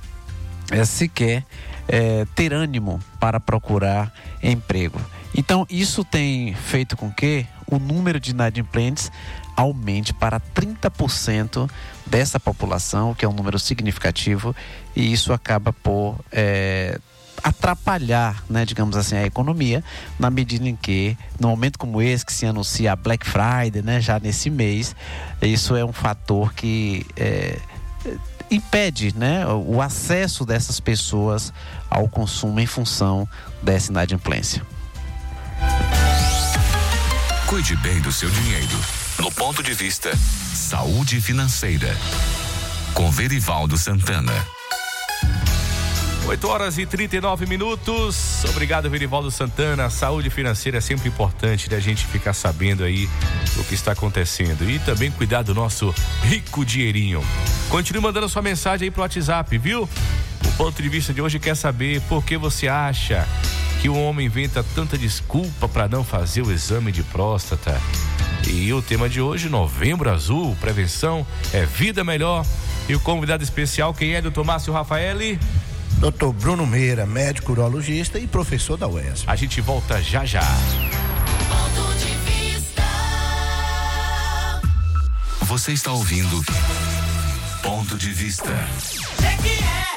eh, 0.73 0.85
sequer 0.85 1.45
eh, 1.87 2.25
ter 2.35 2.53
ânimo 2.53 2.99
para 3.19 3.39
procurar 3.39 4.11
emprego. 4.41 4.99
Então, 5.35 5.65
isso 5.69 6.03
tem 6.03 6.53
feito 6.53 6.97
com 6.97 7.11
que 7.11 7.45
o 7.67 7.79
número 7.79 8.19
de 8.19 8.31
inadimplentes 8.31 9.11
aumente 9.55 10.13
para 10.13 10.39
30% 10.39 11.69
dessa 12.05 12.39
população, 12.39 13.13
que 13.13 13.23
é 13.25 13.29
um 13.29 13.33
número 13.33 13.57
significativo, 13.59 14.55
e 14.95 15.11
isso 15.11 15.31
acaba 15.31 15.71
por 15.71 16.19
eh, 16.31 16.99
atrapalhar, 17.43 18.43
né, 18.49 18.65
digamos 18.65 18.95
assim, 18.95 19.15
a 19.15 19.25
economia, 19.25 19.83
na 20.17 20.29
medida 20.29 20.67
em 20.67 20.75
que, 20.75 21.17
no 21.39 21.49
momento 21.49 21.77
como 21.77 22.01
esse, 22.01 22.25
que 22.25 22.33
se 22.33 22.45
anuncia 22.45 22.93
a 22.93 22.95
Black 22.95 23.27
Friday, 23.27 23.81
né, 23.83 23.99
já 23.99 24.19
nesse 24.19 24.49
mês, 24.49 24.95
isso 25.41 25.75
é 25.75 25.83
um 25.83 25.93
fator 25.93 26.53
que 26.53 27.05
eh, 27.17 27.59
impede 28.55 29.15
né, 29.17 29.45
o 29.47 29.81
acesso 29.81 30.45
dessas 30.45 30.79
pessoas 30.79 31.53
ao 31.89 32.07
consumo 32.07 32.59
em 32.59 32.65
função 32.65 33.27
dessa 33.61 33.91
inadimplência. 33.91 34.61
Cuide 37.47 37.75
bem 37.77 38.01
do 38.01 38.11
seu 38.11 38.29
dinheiro. 38.29 38.79
No 39.19 39.31
ponto 39.31 39.61
de 39.61 39.73
vista 39.73 40.11
Saúde 40.53 41.21
Financeira. 41.21 41.95
Com 42.93 43.11
Verivaldo 43.11 43.77
Santana. 43.77 44.33
8 46.25 46.47
horas 46.47 46.77
e 46.77 46.85
39 46.85 47.45
minutos. 47.45 48.45
Obrigado, 48.45 48.89
Verivaldo 48.89 49.29
Santana. 49.29 49.89
Saúde 49.89 50.29
financeira 50.29 50.77
é 50.77 50.81
sempre 50.81 51.09
importante 51.09 51.69
da 51.69 51.79
gente 51.81 52.05
ficar 52.05 52.33
sabendo 52.33 52.83
aí 52.83 53.09
o 53.57 53.63
que 53.65 53.75
está 53.75 53.91
acontecendo. 53.91 54.69
E 54.69 54.79
também 54.79 55.11
cuidar 55.11 55.41
do 55.41 55.53
nosso 55.53 55.93
rico 56.23 56.65
dinheirinho. 56.65 57.21
Continue 57.69 58.01
mandando 58.01 58.29
sua 58.29 58.41
mensagem 58.41 58.85
aí 58.85 58.91
pro 58.91 59.01
WhatsApp, 59.01 59.57
viu? 59.57 59.87
O 60.45 60.51
ponto 60.53 60.81
de 60.81 60.87
vista 60.87 61.13
de 61.13 61.21
hoje 61.21 61.39
quer 61.39 61.55
saber 61.55 62.01
por 62.01 62.23
que 62.23 62.37
você 62.37 62.69
acha 62.69 63.27
que 63.81 63.89
o 63.89 63.95
homem 64.01 64.27
inventa 64.27 64.63
tanta 64.75 64.97
desculpa 64.97 65.67
para 65.67 65.89
não 65.89 66.05
fazer 66.05 66.41
o 66.41 66.51
exame 66.53 66.91
de 66.91 67.03
próstata. 67.03 67.79
E 68.47 68.71
o 68.71 68.81
tema 68.81 69.09
de 69.09 69.19
hoje, 69.19 69.49
Novembro 69.49 70.09
Azul, 70.09 70.55
prevenção 70.61 71.27
é 71.51 71.65
vida 71.65 72.01
melhor. 72.01 72.45
E 72.87 72.95
o 72.95 72.99
convidado 72.99 73.43
especial, 73.43 73.93
quem 73.93 74.13
é, 74.13 74.21
doutor 74.21 74.45
Márcio 74.45 74.71
Rafaeli? 74.71 75.37
Dr. 75.99 76.33
Bruno 76.33 76.65
Meira, 76.65 77.05
médico 77.05 77.51
urologista 77.51 78.19
e 78.19 78.27
professor 78.27 78.77
da 78.77 78.87
UES. 78.87 79.23
A 79.27 79.35
gente 79.35 79.61
volta 79.61 80.01
já 80.01 80.25
já. 80.25 80.41
Ponto 81.49 81.97
de 81.97 82.13
vista. 82.31 82.83
Você 85.41 85.71
está 85.71 85.91
ouvindo 85.91 86.43
Ponto 87.61 87.97
de 87.97 88.09
Vista. 88.09 88.51
A 88.51 89.92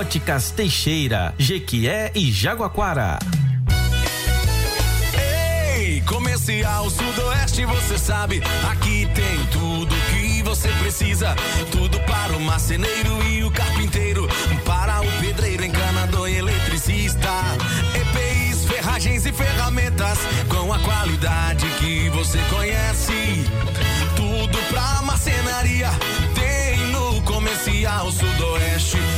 Óticas 0.00 0.50
Teixeira, 0.50 1.34
Jequié 1.36 2.10
e 2.14 2.32
Jaguaquara. 2.32 3.18
Ei, 5.76 6.00
comercial 6.06 6.88
Sudoeste, 6.88 7.66
você 7.66 7.98
sabe, 7.98 8.42
aqui 8.70 9.06
tem 9.14 9.44
tudo 9.52 9.94
que 10.08 10.42
você 10.42 10.68
precisa. 10.80 11.36
Tudo 11.70 12.00
para 12.00 12.34
o 12.34 12.40
marceneiro 12.40 13.22
e 13.24 13.44
o 13.44 13.50
carpinteiro, 13.50 14.26
para 14.64 15.02
o 15.02 15.20
pedreiro, 15.20 15.66
encanador 15.66 16.30
e 16.30 16.36
eletricista. 16.38 17.28
EPIs, 17.94 18.64
ferragens 18.64 19.26
e 19.26 19.32
ferramentas 19.34 20.18
com 20.48 20.72
a 20.72 20.78
qualidade 20.78 21.66
que 21.78 22.08
você 22.08 22.38
conhece. 22.48 23.44
Tudo 24.16 24.56
pra 24.70 25.02
marcenaria 25.02 25.90
tem 26.34 26.86
no 26.86 27.20
comercial 27.20 28.10
Sudoeste. 28.10 29.09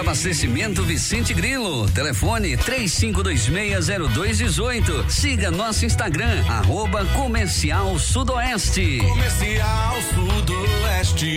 Abastecimento 0.00 0.82
Vicente 0.82 1.34
Grilo. 1.34 1.86
Telefone 1.90 2.56
35260218. 2.56 5.04
Siga 5.08 5.50
nosso 5.50 5.84
Instagram, 5.84 6.42
arroba 6.48 7.04
Comercial 7.12 7.98
Sudoeste. 7.98 8.96
Comercial 8.96 10.02
Sudoeste. 10.14 11.36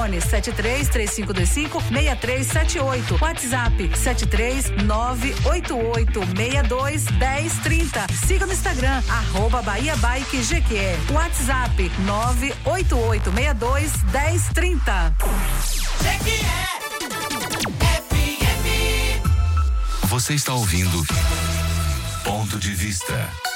Telefone 0.00 0.20
73 0.20 0.88
3525 0.88 1.82
6378. 1.90 3.20
WhatsApp 3.20 3.90
73 3.94 4.70
988 4.84 6.20
62 6.36 7.10
1030. 7.18 8.06
Siga 8.26 8.46
no 8.46 8.52
Instagram, 8.52 9.02
arroba 9.08 9.60
Bahia 9.62 9.94
Bike 9.96 10.38
GQE. 10.38 11.12
WhatsApp 11.12 11.90
988 12.06 13.30
62 13.30 13.92
1030. 14.12 15.14
Você 20.04 20.34
está 20.34 20.54
ouvindo 20.54 21.04
Ponto 22.24 22.58
de 22.58 22.74
Vista. 22.74 23.49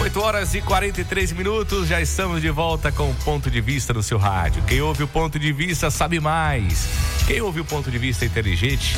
8 0.00 0.18
horas 0.18 0.54
e 0.54 0.62
43 0.62 1.32
minutos, 1.32 1.86
já 1.86 2.00
estamos 2.00 2.40
de 2.40 2.48
volta 2.48 2.90
com 2.90 3.10
o 3.10 3.14
ponto 3.16 3.50
de 3.50 3.60
vista 3.60 3.92
no 3.92 4.02
seu 4.02 4.16
rádio. 4.16 4.62
Quem 4.62 4.80
ouve 4.80 5.02
o 5.02 5.06
ponto 5.06 5.38
de 5.38 5.52
vista 5.52 5.90
sabe 5.90 6.18
mais. 6.18 6.88
Quem 7.26 7.42
ouve 7.42 7.60
o 7.60 7.64
ponto 7.66 7.90
de 7.90 7.98
vista 7.98 8.24
inteligente? 8.24 8.96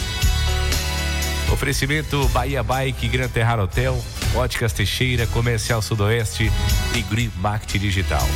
Oferecimento 1.53 2.29
Bahia 2.29 2.63
Bike, 2.63 3.09
Gran 3.09 3.29
Terrar 3.29 3.59
Hotel, 3.59 4.01
Óticas 4.37 4.73
Teixeira, 4.73 5.27
Comercial 5.27 5.83
Sudoeste 5.83 6.53
e 6.95 7.03
Green 7.03 7.33
Market 7.39 7.81
Digital. 7.81 8.27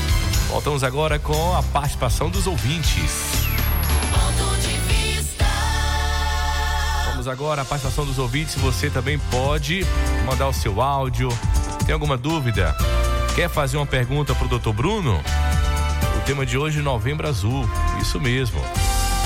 Voltamos 0.48 0.82
agora 0.82 1.20
com 1.20 1.54
a 1.54 1.62
participação 1.62 2.28
dos 2.28 2.48
ouvintes. 2.48 3.46
Vamos 7.06 7.28
agora 7.28 7.62
à 7.62 7.64
participação 7.64 8.04
dos 8.04 8.18
ouvintes. 8.18 8.56
Você 8.56 8.90
também 8.90 9.20
pode 9.30 9.86
mandar 10.26 10.48
o 10.48 10.52
seu 10.52 10.82
áudio. 10.82 11.28
Tem 11.86 11.92
alguma 11.92 12.16
dúvida? 12.16 12.76
Quer 13.36 13.48
fazer 13.48 13.76
uma 13.76 13.86
pergunta 13.86 14.34
para 14.34 14.44
o 14.44 14.58
Dr. 14.58 14.72
Bruno? 14.72 15.22
O 16.16 16.20
tema 16.26 16.44
de 16.44 16.58
hoje 16.58 16.80
é 16.80 16.82
Novembro 16.82 17.28
Azul. 17.28 17.64
Isso 18.02 18.20
mesmo. 18.20 18.60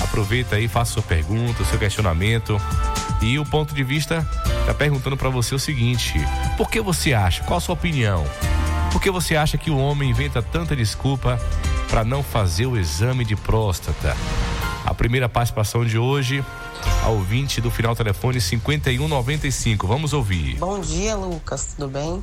Aproveita 0.04 0.56
aí, 0.56 0.68
faça 0.68 0.92
sua 0.92 1.02
pergunta, 1.02 1.64
seu 1.64 1.78
questionamento. 1.78 2.61
E 3.22 3.38
o 3.38 3.46
ponto 3.46 3.74
de 3.74 3.82
vista 3.82 4.26
está 4.61 4.74
perguntando 4.74 5.16
para 5.16 5.30
você 5.30 5.54
o 5.54 5.58
seguinte: 5.58 6.20
por 6.58 6.68
que 6.68 6.82
você 6.82 7.14
acha? 7.14 7.42
Qual 7.44 7.56
a 7.56 7.61
sua 7.61 7.72
opinião? 7.72 8.26
Por 8.92 9.00
que 9.00 9.11
você 9.11 9.36
acha 9.36 9.56
que 9.56 9.70
o 9.70 9.78
homem 9.78 10.11
inventa 10.11 10.42
tanta 10.42 10.76
desculpa 10.76 11.40
para 11.88 12.04
não 12.04 12.22
fazer 12.22 12.66
o 12.66 12.76
exame 12.76 13.24
de 13.24 13.36
próstata? 13.36 14.14
A 14.84 14.92
primeira 14.92 15.30
participação 15.30 15.82
de 15.82 15.96
hoje, 15.96 16.44
ao 17.02 17.14
ouvinte 17.14 17.61
do 17.61 17.70
final 17.70 17.96
telefone 17.96 18.38
5195. 18.38 19.86
Vamos 19.86 20.12
ouvir. 20.12 20.56
Bom 20.58 20.78
dia, 20.80 21.16
Lucas. 21.16 21.74
Tudo 21.76 21.88
bem? 21.88 22.22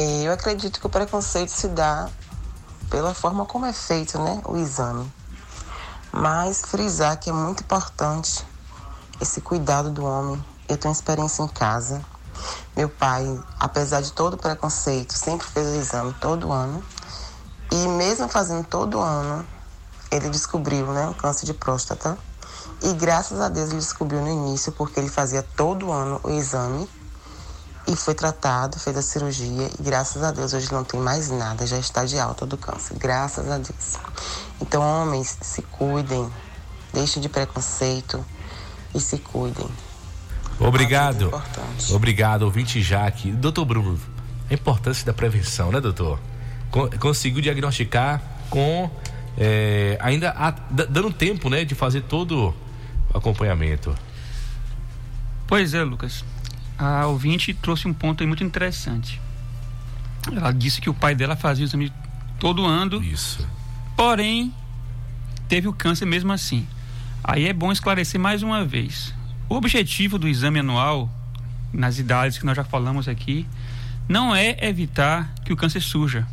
É, 0.00 0.22
Eu 0.22 0.32
acredito 0.32 0.78
que 0.78 0.86
o 0.86 0.88
preconceito 0.88 1.48
se 1.48 1.66
dá 1.66 2.08
pela 2.88 3.12
forma 3.12 3.44
como 3.44 3.66
é 3.66 3.72
feito, 3.72 4.16
né, 4.16 4.40
o 4.44 4.56
exame. 4.56 5.12
Mas 6.12 6.62
frisar 6.62 7.18
que 7.18 7.28
é 7.28 7.32
muito 7.32 7.64
importante 7.64 8.46
esse 9.20 9.40
cuidado 9.40 9.90
do 9.90 10.04
homem. 10.04 10.40
Eu 10.68 10.76
tenho 10.76 10.92
experiência 10.92 11.42
em 11.42 11.48
casa. 11.48 12.00
Meu 12.76 12.88
pai, 12.88 13.24
apesar 13.58 14.00
de 14.00 14.12
todo 14.12 14.34
o 14.34 14.36
preconceito, 14.36 15.14
sempre 15.14 15.48
fez 15.48 15.66
o 15.66 15.74
exame 15.74 16.14
todo 16.20 16.52
ano. 16.52 16.80
E 17.72 17.88
mesmo 17.88 18.28
fazendo 18.28 18.64
todo 18.64 19.00
ano, 19.00 19.44
ele 20.12 20.30
descobriu, 20.30 20.86
né, 20.92 21.08
o 21.08 21.14
câncer 21.14 21.44
de 21.44 21.54
próstata. 21.54 22.16
E 22.84 22.92
graças 22.92 23.40
a 23.40 23.48
Deus 23.48 23.70
ele 23.70 23.80
descobriu 23.80 24.20
no 24.20 24.28
início, 24.28 24.70
porque 24.70 25.00
ele 25.00 25.08
fazia 25.08 25.42
todo 25.42 25.90
ano 25.90 26.20
o 26.22 26.30
exame 26.30 26.88
e 27.90 27.96
foi 27.96 28.14
tratado, 28.14 28.78
fez 28.78 28.96
a 28.96 29.02
cirurgia 29.02 29.70
e 29.78 29.82
graças 29.82 30.22
a 30.22 30.30
Deus 30.30 30.52
hoje 30.52 30.70
não 30.72 30.84
tem 30.84 31.00
mais 31.00 31.30
nada, 31.30 31.66
já 31.66 31.78
está 31.78 32.04
de 32.04 32.18
alta 32.18 32.44
do 32.46 32.56
câncer, 32.56 32.96
graças 32.98 33.50
a 33.50 33.56
Deus. 33.56 33.96
Então, 34.60 34.82
homens, 34.82 35.36
se 35.40 35.62
cuidem, 35.62 36.28
deixem 36.92 37.22
de 37.22 37.28
preconceito 37.28 38.24
e 38.94 39.00
se 39.00 39.18
cuidem. 39.18 39.68
Obrigado. 40.60 41.26
importante. 41.26 41.94
Obrigado, 41.94 42.42
ouvinte 42.42 42.82
Jaque. 42.82 43.30
Doutor 43.30 43.64
Bruno, 43.64 43.98
a 44.50 44.54
importância 44.54 45.06
da 45.06 45.12
prevenção, 45.12 45.70
né, 45.70 45.80
doutor? 45.80 46.18
Con- 46.70 46.90
conseguiu 46.98 47.40
diagnosticar 47.40 48.20
com 48.50 48.90
é, 49.40 49.96
ainda 50.00 50.30
a- 50.30 50.50
dando 50.70 51.12
tempo, 51.12 51.48
né, 51.48 51.64
de 51.64 51.74
fazer 51.76 52.02
todo 52.02 52.52
o 53.14 53.16
acompanhamento. 53.16 53.94
Pois 55.46 55.72
é, 55.74 55.82
Lucas. 55.82 56.24
A 56.78 57.06
ouvinte 57.06 57.52
trouxe 57.52 57.88
um 57.88 57.92
ponto 57.92 58.22
aí 58.22 58.26
muito 58.26 58.44
interessante. 58.44 59.20
Ela 60.30 60.52
disse 60.52 60.80
que 60.80 60.88
o 60.88 60.94
pai 60.94 61.14
dela 61.14 61.34
fazia 61.34 61.64
o 61.64 61.68
exame 61.68 61.92
todo 62.38 62.64
ano. 62.64 63.02
Isso. 63.02 63.46
Porém, 63.96 64.54
teve 65.48 65.66
o 65.66 65.72
câncer 65.72 66.06
mesmo 66.06 66.32
assim. 66.32 66.66
Aí 67.24 67.46
é 67.46 67.52
bom 67.52 67.72
esclarecer 67.72 68.20
mais 68.20 68.42
uma 68.42 68.64
vez. 68.64 69.12
O 69.48 69.56
objetivo 69.56 70.18
do 70.18 70.28
exame 70.28 70.60
anual, 70.60 71.10
nas 71.72 71.98
idades 71.98 72.38
que 72.38 72.46
nós 72.46 72.56
já 72.56 72.64
falamos 72.64 73.08
aqui, 73.08 73.46
não 74.08 74.34
é 74.34 74.56
evitar 74.60 75.32
que 75.44 75.52
o 75.52 75.56
câncer 75.56 75.80
surja. 75.80 76.26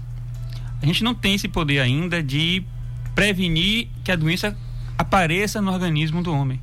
A 0.81 0.85
gente 0.85 1.03
não 1.03 1.15
tem 1.15 1.35
esse 1.35 1.47
poder 1.47 1.79
ainda 1.79 2.21
de 2.21 2.63
prevenir 3.15 3.87
que 4.03 4.11
a 4.11 4.15
doença 4.15 4.55
apareça 4.97 5.61
no 5.61 5.71
organismo 5.71 6.21
do 6.21 6.33
homem. 6.33 6.61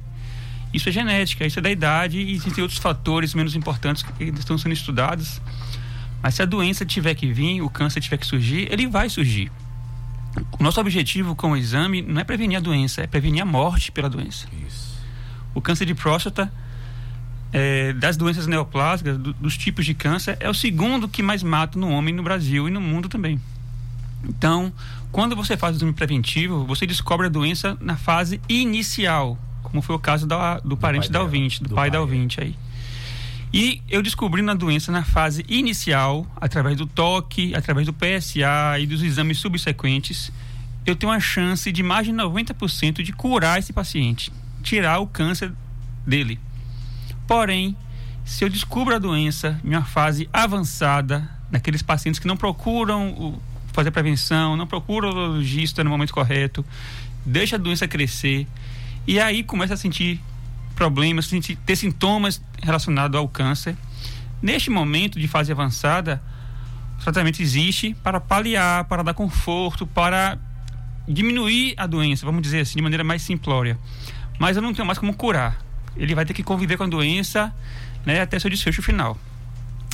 Isso 0.72 0.88
é 0.88 0.92
genética, 0.92 1.46
isso 1.46 1.58
é 1.58 1.62
da 1.62 1.70
idade 1.70 2.18
e 2.18 2.32
existem 2.32 2.62
outros 2.62 2.80
fatores 2.80 3.34
menos 3.34 3.54
importantes 3.54 4.02
que 4.02 4.24
estão 4.24 4.56
sendo 4.56 4.72
estudados. 4.72 5.40
Mas 6.22 6.34
se 6.34 6.42
a 6.42 6.46
doença 6.46 6.84
tiver 6.86 7.14
que 7.14 7.30
vir, 7.32 7.60
o 7.62 7.68
câncer 7.68 8.00
tiver 8.00 8.16
que 8.16 8.26
surgir, 8.26 8.68
ele 8.72 8.86
vai 8.86 9.08
surgir. 9.08 9.50
O 10.58 10.62
nosso 10.62 10.80
objetivo 10.80 11.34
com 11.34 11.50
o 11.52 11.56
exame 11.56 12.00
não 12.00 12.20
é 12.20 12.24
prevenir 12.24 12.56
a 12.56 12.60
doença, 12.60 13.02
é 13.02 13.06
prevenir 13.06 13.42
a 13.42 13.44
morte 13.44 13.92
pela 13.92 14.08
doença. 14.08 14.46
O 15.54 15.60
câncer 15.60 15.84
de 15.84 15.94
próstata, 15.94 16.50
é, 17.52 17.92
das 17.92 18.16
doenças 18.16 18.46
neoplásicas, 18.46 19.18
do- 19.18 19.34
dos 19.34 19.58
tipos 19.58 19.84
de 19.84 19.92
câncer, 19.92 20.38
é 20.40 20.48
o 20.48 20.54
segundo 20.54 21.06
que 21.06 21.22
mais 21.22 21.42
mata 21.42 21.78
no 21.78 21.90
homem 21.90 22.14
no 22.14 22.22
Brasil 22.22 22.66
e 22.66 22.70
no 22.70 22.80
mundo 22.80 23.10
também. 23.10 23.38
Então, 24.24 24.72
quando 25.10 25.36
você 25.36 25.54
faz 25.56 25.74
o 25.74 25.78
exame 25.78 25.92
preventivo, 25.92 26.64
você 26.64 26.86
descobre 26.86 27.26
a 27.26 27.30
doença 27.30 27.76
na 27.80 27.96
fase 27.96 28.40
inicial, 28.48 29.36
como 29.72 29.82
foi 29.82 29.96
o 29.96 29.98
caso 29.98 30.26
da- 30.26 30.60
do, 30.60 30.76
parente 30.76 31.08
da 31.08 31.14
dela, 31.14 31.24
ouvinte, 31.24 31.60
do, 31.60 31.68
do 31.70 31.74
pai, 31.74 31.84
pai, 31.84 31.90
da 31.90 32.00
ouvinte 32.00 32.40
aí. 32.40 32.54
E 33.52 33.82
eu 33.88 34.00
descobri 34.02 34.48
a 34.48 34.54
doença 34.54 34.92
na 34.92 35.02
fase 35.02 35.44
inicial, 35.48 36.26
através 36.40 36.76
do 36.76 36.86
toque, 36.86 37.54
através 37.54 37.86
do 37.86 37.92
PSA 37.92 38.78
e 38.78 38.86
dos 38.86 39.02
exames 39.02 39.38
subsequentes, 39.38 40.30
eu 40.86 40.94
tenho 40.96 41.12
uma 41.12 41.20
chance 41.20 41.70
de 41.72 41.82
mais 41.82 42.06
de 42.06 42.12
90% 42.12 43.02
de 43.02 43.12
curar 43.12 43.58
esse 43.58 43.72
paciente, 43.72 44.32
tirar 44.62 45.00
o 45.00 45.06
câncer 45.06 45.52
dele. 46.06 46.38
Porém, 47.26 47.76
se 48.24 48.44
eu 48.44 48.48
descubro 48.48 48.94
a 48.94 48.98
doença 48.98 49.60
em 49.64 49.70
uma 49.70 49.84
fase 49.84 50.28
avançada, 50.32 51.28
naqueles 51.50 51.82
pacientes 51.82 52.18
que 52.18 52.26
não 52.26 52.36
procuram 52.36 53.38
fazer 53.72 53.90
prevenção, 53.90 54.56
não 54.56 54.66
procuram 54.66 55.08
o 55.08 55.12
urologista 55.12 55.82
no 55.84 55.90
momento 55.90 56.12
correto, 56.12 56.64
deixa 57.24 57.56
a 57.56 57.58
doença 57.58 57.86
crescer 57.86 58.46
e 59.06 59.20
aí 59.20 59.42
começa 59.42 59.74
a 59.74 59.76
sentir 59.76 60.20
problemas, 60.74 61.26
sentir, 61.26 61.56
ter 61.56 61.76
sintomas 61.76 62.42
relacionados 62.62 63.16
ao 63.16 63.28
câncer. 63.28 63.76
Neste 64.40 64.70
momento 64.70 65.18
de 65.18 65.28
fase 65.28 65.52
avançada, 65.52 66.22
o 66.98 67.02
tratamento 67.02 67.40
existe 67.40 67.94
para 68.02 68.20
paliar, 68.20 68.84
para 68.84 69.02
dar 69.02 69.14
conforto, 69.14 69.86
para 69.86 70.38
diminuir 71.06 71.74
a 71.76 71.86
doença, 71.86 72.24
vamos 72.24 72.42
dizer 72.42 72.60
assim, 72.60 72.76
de 72.76 72.82
maneira 72.82 73.04
mais 73.04 73.22
simplória. 73.22 73.78
Mas 74.38 74.56
eu 74.56 74.62
não 74.62 74.72
tenho 74.72 74.86
mais 74.86 74.98
como 74.98 75.14
curar. 75.14 75.58
Ele 75.96 76.14
vai 76.14 76.24
ter 76.24 76.32
que 76.32 76.42
conviver 76.42 76.76
com 76.76 76.84
a 76.84 76.88
doença 76.88 77.54
né, 78.06 78.20
até 78.20 78.38
seu 78.38 78.50
desfecho 78.50 78.82
final. 78.82 79.18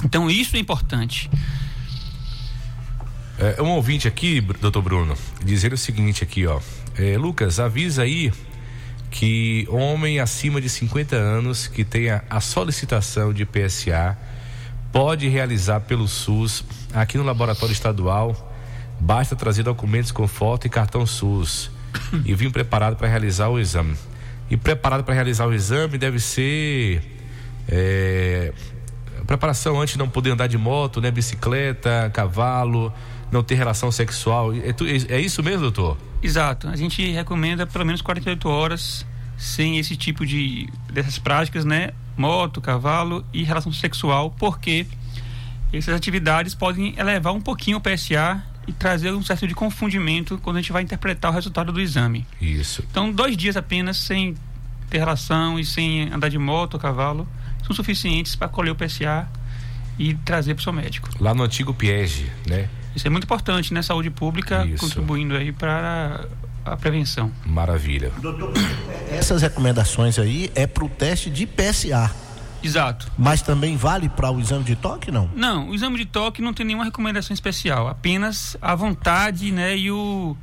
Então 0.05 0.31
isso 0.31 0.57
é 0.57 0.59
importante. 0.59 1.31
É, 3.39 3.63
um 3.63 3.71
ouvinte 3.71 4.09
aqui, 4.09 4.41
doutor 4.41 4.83
Bruno, 4.83 5.17
dizendo 5.45 5.75
o 5.75 5.79
seguinte 5.79 6.25
aqui, 6.25 6.47
ó. 6.47 6.61
É, 6.97 7.17
Lucas, 7.17 7.61
avisa 7.61 8.03
aí 8.03 8.33
que 9.11 9.67
homem 9.71 10.21
acima 10.21 10.61
de 10.61 10.69
50 10.69 11.17
anos 11.17 11.67
que 11.67 11.85
tenha 11.85 12.23
a 12.29 12.41
solicitação 12.41 13.33
de 13.33 13.45
PSA 13.47 14.17
pode 14.93 15.29
realizar 15.29 15.81
pelo 15.81 16.07
SUS 16.09 16.65
aqui 16.95 17.17
no 17.19 17.25
laboratório 17.25 17.73
estadual. 17.73 18.55
Basta 19.01 19.37
trazer 19.37 19.63
documentos 19.63 20.11
com 20.13 20.27
foto 20.27 20.67
e 20.67 20.71
cartão 20.71 21.07
SUS 21.07 21.71
e 22.25 22.35
vir 22.35 22.51
preparado 22.51 22.97
para 22.97 23.09
realizar 23.09 23.49
o 23.49 23.59
exame. 23.59 23.95
E 24.51 24.57
preparado 24.57 25.05
para 25.05 25.15
realizar 25.15 25.47
o 25.47 25.55
exame 25.55 25.99
deve 25.99 26.19
ser 26.19 27.03
é, 27.69 28.53
preparação 29.27 29.81
antes 29.81 29.93
de 29.95 29.99
não 29.99 30.09
poder 30.09 30.31
andar 30.31 30.47
de 30.49 30.57
moto, 30.59 31.01
né? 31.01 31.11
Bicicleta, 31.11 32.11
cavalo, 32.13 32.93
não 33.31 33.43
ter 33.43 33.55
relação 33.55 33.93
sexual. 33.93 34.55
É, 34.55 34.73
tu- 34.73 34.87
é 34.87 35.21
isso 35.21 35.43
mesmo, 35.43 35.61
doutor? 35.63 35.97
Exato. 36.23 36.69
A 36.69 36.77
gente 36.77 37.09
recomenda 37.11 37.67
pelo 37.67 37.85
menos 37.85 38.03
48 38.03 38.49
horas 38.49 39.07
sem 39.37 39.79
esse 39.79 39.97
tipo 39.97 40.27
de 40.27 40.69
dessas 40.93 41.19
práticas, 41.19 41.65
né? 41.65 41.91
Moto, 42.17 42.61
cavalo 42.61 43.25
e 43.33 43.45
relação 43.45 43.73
sexual, 43.73 44.35
porque 44.39 44.87
essas 45.73 45.95
atividades 45.95 46.55
podem 46.55 46.95
elevar 46.99 47.33
um 47.33 47.41
pouquinho 47.41 47.77
o 47.77 47.81
PSA 47.81 48.43
e 48.67 48.73
trazer 48.73 49.13
um 49.13 49.23
certo 49.23 49.47
de 49.47 49.55
confundimento 49.55 50.39
quando 50.39 50.57
a 50.57 50.61
gente 50.61 50.73
vai 50.73 50.83
interpretar 50.83 51.31
o 51.31 51.35
resultado 51.35 51.73
do 51.73 51.81
exame. 51.81 52.27
Isso. 52.41 52.85
Então, 52.91 53.13
dois 53.13 53.37
dias 53.37 53.57
apenas 53.57 53.97
sem 53.97 54.35
ter 54.91 54.99
relação 54.99 55.59
e 55.59 55.65
sem 55.65 56.13
andar 56.13 56.29
de 56.29 56.39
moto 56.39 56.75
ou 56.75 56.81
cavalo 56.81 57.29
são 57.65 57.75
suficientes 57.75 58.35
para 58.35 58.49
colher 58.49 58.73
o 58.73 58.75
PSA 58.75 59.29
e 59.99 60.15
trazer 60.15 60.55
para 60.55 60.61
o 60.61 60.65
seu 60.65 60.73
médico. 60.73 61.09
Lá 61.21 61.35
no 61.35 61.43
antigo 61.43 61.73
Piege, 61.73 62.31
né? 62.47 62.69
Isso 62.95 63.07
é 63.07 63.11
muito 63.11 63.25
importante, 63.25 63.73
né? 63.73 63.83
Saúde 63.83 64.11
pública 64.11 64.65
Isso. 64.67 64.85
contribuindo 64.85 65.37
aí 65.37 65.53
para 65.53 66.25
a 66.65 66.77
prevenção. 66.77 67.31
Maravilha. 67.45 68.13
Essas 69.11 69.43
recomendações 69.43 70.19
aí 70.19 70.51
é 70.55 70.67
para 70.67 70.85
o 70.85 70.89
teste 70.89 71.31
de 71.31 71.47
PSA. 71.47 72.11
Exato. 72.63 73.11
Mas 73.17 73.41
também 73.41 73.77
vale 73.77 74.09
para 74.09 74.31
o 74.31 74.41
exame 74.41 74.65
de 74.65 74.75
toque, 74.75 75.11
não? 75.11 75.31
Não, 75.35 75.71
o 75.71 75.75
exame 75.75 75.97
de 75.97 76.07
toque 76.07 76.43
não 76.43 76.53
tem 76.53 76.67
nenhuma 76.67 76.85
recomendação 76.85 77.33
especial, 77.33 77.89
apenas 77.89 78.57
a 78.61 78.75
vontade, 78.75 79.53
né, 79.53 79.77
e 79.77 79.91
o, 79.93 80.37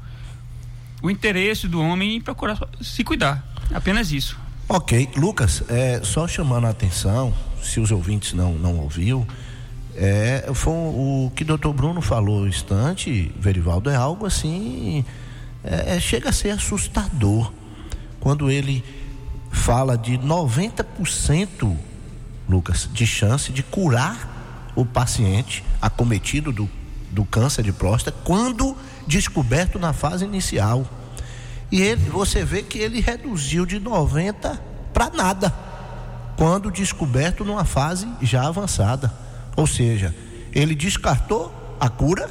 o 1.02 1.10
interesse 1.10 1.68
do 1.68 1.82
homem 1.82 2.16
em 2.16 2.22
procurar 2.22 2.58
se 2.82 3.04
cuidar. 3.04 3.46
Apenas 3.74 4.12
isso. 4.12 4.38
Ok, 4.68 5.10
Lucas, 5.18 5.64
é, 5.70 6.00
só 6.04 6.28
chamando 6.28 6.66
a 6.66 6.70
atenção, 6.70 7.34
se 7.62 7.80
os 7.80 7.92
ouvintes 7.92 8.34
não, 8.34 8.54
não 8.54 8.78
ouviu, 8.78 9.28
é, 9.96 10.50
foi 10.54 10.74
o 10.74 11.32
que 11.36 11.44
o 11.44 11.46
doutor 11.46 11.74
Bruno 11.74 12.02
falou 12.02 12.42
um 12.42 12.48
instante, 12.48 13.32
Verivaldo, 13.40 13.90
é 13.90 13.96
algo 13.96 14.26
assim, 14.26 15.06
é, 15.64 15.96
é, 15.96 16.00
chega 16.00 16.30
a 16.30 16.34
ser 16.34 16.50
assustador. 16.50 17.52
Quando 18.20 18.52
ele 18.52 18.84
fala 19.52 19.98
de 19.98 20.18
90%, 20.18 21.78
Lucas, 22.48 22.90
de 22.92 23.08
chance 23.08 23.52
de 23.52 23.64
curar 23.64 24.74
o 24.76 24.86
paciente 24.86 25.64
acometido 25.82 26.52
do, 26.52 26.70
do 27.10 27.24
câncer 27.24 27.64
de 27.64 27.72
próstata 27.72 28.18
quando 28.24 28.76
descoberto 29.08 29.80
na 29.80 29.94
fase 29.94 30.26
inicial. 30.26 30.86
E 31.72 31.82
ele, 31.82 32.10
você 32.10 32.44
vê 32.44 32.62
que 32.62 32.78
ele 32.78 33.00
reduziu 33.00 33.66
de 33.66 33.80
90 33.80 34.62
para 34.94 35.10
nada 35.10 35.54
quando 36.36 36.70
descoberto 36.70 37.46
numa 37.46 37.64
fase 37.64 38.08
já 38.22 38.46
avançada. 38.46 39.25
Ou 39.56 39.68
seja, 39.68 40.14
ele 40.54 40.76
descartou 40.76 41.54
a 41.80 41.90
cura 41.90 42.30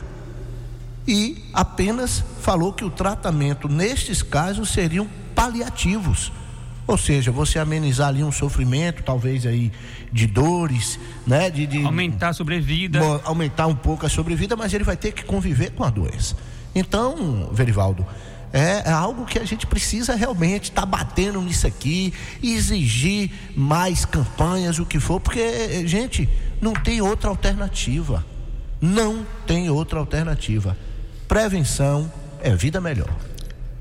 e 1.07 1.45
apenas 1.53 2.25
falou 2.41 2.72
que 2.72 2.85
o 2.85 2.91
tratamento 2.91 3.68
nestes 3.68 4.22
casos 4.22 4.70
seriam 4.70 5.07
paliativos. 5.35 6.33
Ou 6.87 6.99
seja, 6.99 7.33
você 7.33 7.59
amenizar 7.59 8.09
ali 8.09 8.22
um 8.22 8.33
sofrimento, 8.33 9.03
talvez 9.03 9.47
aí 9.47 9.72
de 10.12 10.27
dores, 10.27 10.99
né? 11.27 11.51
De, 11.51 11.66
de 11.66 11.83
aumentar 11.83 12.29
a 12.29 12.33
sobrevida. 12.35 13.01
Aumentar 13.25 13.66
um 13.66 13.75
pouco 13.75 14.05
a 14.05 14.09
sobrevida, 14.09 14.55
mas 14.55 14.75
ele 14.75 14.85
vai 14.85 14.97
ter 14.97 15.12
que 15.12 15.25
conviver 15.25 15.70
com 15.70 15.83
a 15.83 15.91
doença. 15.91 16.37
Então, 16.75 17.49
Verivaldo, 17.53 18.07
é, 18.53 18.89
é 18.89 18.93
algo 18.93 19.25
que 19.25 19.39
a 19.39 19.45
gente 19.45 19.66
precisa 19.66 20.14
realmente 20.14 20.64
estar 20.64 20.85
batendo 20.85 21.41
nisso 21.41 21.66
aqui, 21.66 22.12
exigir 22.43 23.31
mais 23.57 24.05
campanhas, 24.05 24.79
o 24.79 24.85
que 24.85 25.01
for, 25.01 25.18
porque, 25.20 25.87
gente, 25.87 26.29
não 26.61 26.73
tem 26.73 27.01
outra 27.01 27.31
alternativa. 27.31 28.25
Não 28.81 29.27
tem 29.47 29.71
outra 29.71 29.99
alternativa. 29.99 30.77
Prevenção 31.27 32.13
é 32.41 32.55
vida 32.55 32.81
melhor. 32.81 33.09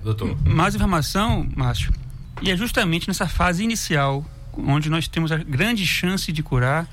Doutor. 0.04 0.38
Mais 0.46 0.76
informação, 0.76 1.48
Márcio, 1.56 1.94
e 2.42 2.52
é 2.52 2.58
justamente 2.58 3.08
nessa 3.08 3.28
fase 3.28 3.64
inicial, 3.64 4.26
onde 4.58 4.90
nós 4.90 5.08
temos 5.08 5.32
a 5.32 5.38
grande 5.38 5.86
chance 5.86 6.32
de 6.32 6.44
curar, 6.44 6.88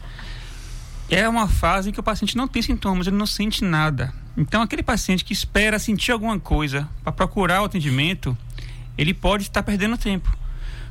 é 1.08 1.28
uma 1.28 1.48
fase 1.48 1.88
em 1.88 1.92
que 1.92 1.98
o 1.98 2.02
paciente 2.02 2.36
não 2.36 2.46
tem 2.46 2.62
sintomas, 2.62 3.06
ele 3.06 3.16
não 3.16 3.26
sente 3.26 3.64
nada. 3.64 4.12
Então, 4.36 4.62
aquele 4.62 4.82
paciente 4.82 5.24
que 5.24 5.32
espera 5.32 5.78
sentir 5.78 6.12
alguma 6.12 6.38
coisa 6.38 6.88
para 7.02 7.12
procurar 7.12 7.62
o 7.62 7.64
atendimento, 7.64 8.36
ele 8.96 9.12
pode 9.12 9.44
estar 9.44 9.62
perdendo 9.62 9.98
tempo. 9.98 10.32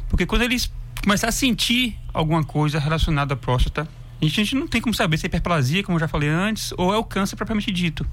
Porque 0.10 0.26
quando 0.26 0.42
ele 0.42 0.58
começar 1.02 1.30
a 1.30 1.32
sentir 1.32 1.98
alguma 2.14 2.44
coisa 2.44 2.80
relacionada 2.80 3.34
à 3.34 3.38
próstata, 3.38 3.88
a 4.22 4.26
gente, 4.26 4.42
a 4.42 4.44
gente 4.44 4.56
não 4.56 4.68
tem 4.68 4.82
como 4.82 4.94
saber 4.94 5.18
se 5.18 5.26
é 5.26 5.28
hiperplasia, 5.28 5.84
como 5.84 5.96
eu 5.96 6.00
já 6.00 6.08
falei 6.08 6.30
antes, 6.30 6.74
ou 6.78 6.94
é 6.94 6.98
o 6.98 7.04
câncer 7.04 7.36
propriamente 7.36 7.72
dito. 7.72 8.06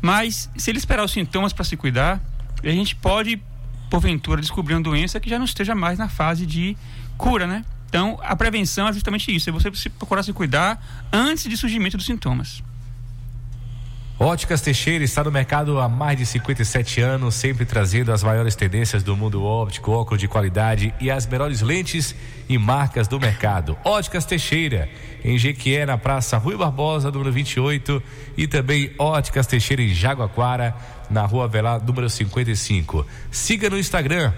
Mas, 0.00 0.50
se 0.56 0.70
ele 0.70 0.78
esperar 0.78 1.04
os 1.04 1.10
sintomas 1.10 1.52
para 1.52 1.64
se 1.64 1.76
cuidar, 1.76 2.20
a 2.62 2.68
gente 2.68 2.94
pode, 2.96 3.40
porventura, 3.90 4.40
descobrir 4.40 4.74
uma 4.74 4.82
doença 4.82 5.18
que 5.18 5.30
já 5.30 5.38
não 5.38 5.46
esteja 5.46 5.74
mais 5.74 5.98
na 5.98 6.08
fase 6.08 6.44
de 6.44 6.76
cura, 7.16 7.46
né? 7.46 7.64
Então, 7.88 8.18
a 8.22 8.36
prevenção 8.36 8.86
é 8.88 8.92
justamente 8.92 9.34
isso, 9.34 9.48
é 9.48 9.52
você 9.52 9.88
procurar 9.88 10.22
se 10.22 10.32
cuidar 10.32 11.08
antes 11.12 11.48
de 11.48 11.56
surgimento 11.56 11.96
dos 11.96 12.04
sintomas. 12.04 12.62
Óticas 14.18 14.62
Teixeira 14.62 15.04
está 15.04 15.22
no 15.22 15.30
mercado 15.30 15.78
há 15.78 15.90
mais 15.90 16.16
de 16.16 16.24
57 16.24 17.02
anos, 17.02 17.34
sempre 17.34 17.66
trazendo 17.66 18.10
as 18.10 18.22
maiores 18.22 18.56
tendências 18.56 19.02
do 19.02 19.14
mundo 19.14 19.44
óptico, 19.44 19.92
óculos 19.92 20.18
de 20.18 20.26
qualidade 20.26 20.94
e 20.98 21.10
as 21.10 21.26
melhores 21.26 21.60
lentes 21.60 22.14
e 22.48 22.56
marcas 22.56 23.06
do 23.06 23.20
mercado. 23.20 23.76
Óticas 23.84 24.24
Teixeira, 24.24 24.88
em 25.22 25.36
Jequié, 25.36 25.84
na 25.84 25.98
Praça 25.98 26.38
Rui 26.38 26.56
Barbosa, 26.56 27.10
número 27.10 27.30
28, 27.30 28.02
e 28.38 28.46
também 28.46 28.90
Óticas 28.98 29.46
Teixeira 29.46 29.82
em 29.82 29.92
Jaguaquara, 29.92 30.74
na 31.10 31.26
Rua 31.26 31.46
Velar, 31.46 31.84
número 31.84 32.08
55. 32.08 33.06
Siga 33.30 33.68
no 33.68 33.78
Instagram. 33.78 34.32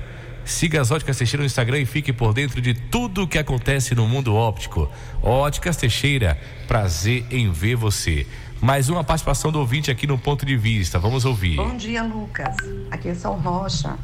Siga 0.45 0.81
as 0.81 0.91
Óticas 0.91 1.19
Teixeira 1.19 1.43
no 1.43 1.47
Instagram 1.47 1.79
e 1.79 1.85
fique 1.85 2.11
por 2.11 2.33
dentro 2.33 2.61
de 2.61 2.73
tudo 2.73 3.25
o 3.25 3.29
que 3.29 3.39
acontece 3.39 3.95
no 3.95 4.09
mundo 4.09 4.35
óptico. 4.35 4.91
Óticas 5.23 5.77
Teixeira, 5.77 6.41
prazer 6.67 7.27
em 7.31 7.53
ver 7.53 7.77
você. 7.77 8.27
Mais 8.61 8.89
uma 8.89 9.05
participação 9.05 9.53
do 9.53 9.61
ouvinte 9.61 9.89
aqui 9.89 10.05
no 10.05 10.19
ponto 10.19 10.45
de 10.45 10.57
vista. 10.57 10.99
Vamos 10.99 11.25
ouvir. 11.25 11.57
Bom 11.57 11.77
dia, 11.77 12.03
Lucas. 12.03 12.57
Aqui 12.91 13.09
é 13.09 13.15
São 13.15 13.35
Rocha. 13.35 13.97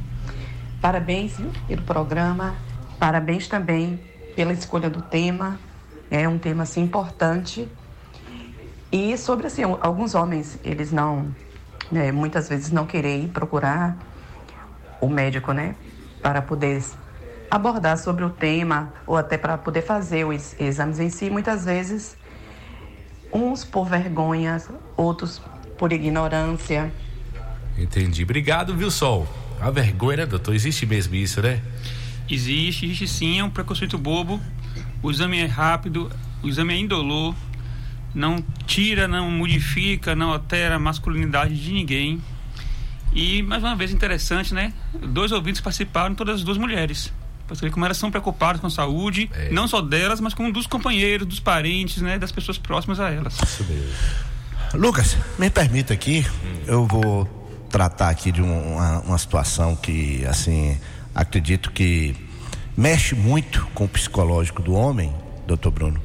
Parabéns 0.80 1.36
viu, 1.36 1.50
pelo 1.66 1.82
programa. 1.82 2.54
Parabéns 2.98 3.48
também 3.48 4.00
pela 4.36 4.52
escolha 4.52 4.88
do 4.88 5.02
tema. 5.02 5.58
É 6.08 6.28
um 6.28 6.38
tema 6.38 6.62
assim 6.62 6.82
importante. 6.82 7.68
E 8.92 9.18
sobre 9.18 9.48
assim, 9.48 9.62
alguns 9.64 10.14
homens, 10.14 10.56
eles 10.62 10.92
não, 10.92 11.34
né, 11.90 12.12
muitas 12.12 12.48
vezes 12.48 12.70
não 12.70 12.86
querem 12.86 13.26
procurar 13.26 13.98
o 15.00 15.08
médico, 15.08 15.50
né, 15.50 15.74
para 16.22 16.40
poder 16.40 16.80
abordar 17.50 17.98
sobre 17.98 18.24
o 18.24 18.30
tema 18.30 18.92
ou 19.04 19.16
até 19.16 19.36
para 19.36 19.58
poder 19.58 19.82
fazer 19.82 20.24
os 20.24 20.54
exames 20.60 21.00
em 21.00 21.10
si. 21.10 21.28
Muitas 21.28 21.64
vezes 21.64 22.16
uns 23.34 23.64
por 23.64 23.86
vergonha, 23.86 24.62
outros 24.96 25.42
por 25.76 25.92
ignorância. 25.92 26.92
Entendi. 27.76 28.22
Obrigado, 28.22 28.74
viu, 28.76 28.90
Sol? 28.90 29.26
A 29.60 29.70
vergonha, 29.70 30.18
né, 30.18 30.26
doutor? 30.26 30.54
Existe 30.54 30.86
mesmo 30.86 31.16
isso, 31.16 31.42
né? 31.42 31.60
Existe, 32.30 32.86
existe 32.86 33.08
sim, 33.08 33.40
é 33.40 33.44
um 33.44 33.50
preconceito 33.50 33.98
bobo. 33.98 34.40
O 35.02 35.10
exame 35.10 35.38
é 35.40 35.46
rápido, 35.46 36.10
o 36.42 36.48
exame 36.48 36.74
é 36.74 36.78
indolor, 36.78 37.34
não 38.14 38.42
tira, 38.66 39.08
não 39.08 39.30
modifica, 39.30 40.14
não 40.14 40.32
altera 40.32 40.76
a 40.76 40.78
masculinidade 40.78 41.60
de 41.60 41.72
ninguém. 41.72 42.22
E, 43.12 43.42
mais 43.42 43.62
uma 43.62 43.76
vez, 43.76 43.92
interessante, 43.92 44.54
né? 44.54 44.72
Dois 44.94 45.32
ouvintes 45.32 45.60
participaram, 45.60 46.14
todas 46.14 46.36
as 46.36 46.44
duas 46.44 46.56
mulheres. 46.56 47.12
Ver 47.60 47.70
como 47.70 47.84
elas 47.84 47.96
são 47.98 48.10
preocupadas 48.10 48.60
com 48.60 48.66
a 48.66 48.70
saúde, 48.70 49.30
não 49.50 49.68
só 49.68 49.80
delas, 49.80 50.20
mas 50.20 50.32
como 50.34 50.52
dos 50.52 50.66
companheiros, 50.66 51.26
dos 51.26 51.40
parentes, 51.40 52.00
né? 52.02 52.18
Das 52.18 52.32
pessoas 52.32 52.56
próximas 52.58 52.98
a 53.00 53.10
elas. 53.10 53.34
Isso 53.42 53.64
mesmo. 53.64 53.92
Lucas, 54.74 55.16
me 55.38 55.48
permita 55.50 55.92
aqui, 55.94 56.26
eu 56.66 56.86
vou 56.86 57.26
tratar 57.70 58.08
aqui 58.08 58.32
de 58.32 58.42
um- 58.42 58.74
uma, 58.74 59.00
uma 59.00 59.18
situação 59.18 59.76
que, 59.76 60.24
assim, 60.26 60.78
acredito 61.14 61.70
que 61.70 62.16
mexe 62.76 63.14
muito 63.14 63.66
com 63.74 63.84
o 63.84 63.88
psicológico 63.88 64.62
do 64.62 64.72
homem, 64.74 65.12
doutor 65.46 65.70
Bruno, 65.70 66.00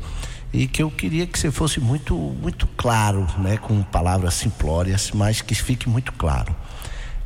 e 0.53 0.67
que 0.67 0.83
eu 0.83 0.91
queria 0.91 1.25
que 1.25 1.39
você 1.39 1.49
fosse 1.51 1.79
muito, 1.79 2.15
muito 2.15 2.67
claro, 2.77 3.25
né, 3.39 3.57
com 3.57 3.81
palavras 3.81 4.33
simplórias, 4.35 5.09
mas 5.11 5.41
que 5.41 5.55
fique 5.55 5.87
muito 5.89 6.11
claro. 6.13 6.55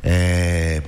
É, 0.02 0.82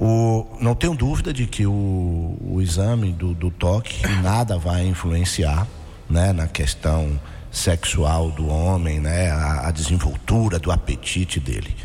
o, 0.00 0.46
não 0.58 0.74
tenho 0.74 0.94
dúvida 0.94 1.30
de 1.30 1.46
que 1.46 1.66
o, 1.66 2.36
o 2.40 2.62
exame 2.62 3.12
do, 3.12 3.34
do 3.34 3.50
toque 3.50 4.06
nada 4.22 4.58
vai 4.58 4.86
influenciar 4.86 5.66
né, 6.08 6.32
na 6.32 6.46
questão 6.46 7.20
sexual 7.52 8.30
do 8.30 8.48
homem, 8.48 8.98
né, 8.98 9.30
a, 9.30 9.68
a 9.68 9.70
desenvoltura 9.70 10.58
do 10.58 10.72
apetite 10.72 11.38
dele. 11.38 11.76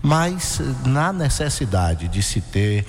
Mas 0.00 0.62
na 0.86 1.12
necessidade 1.12 2.08
de 2.08 2.22
se 2.22 2.40
ter 2.40 2.86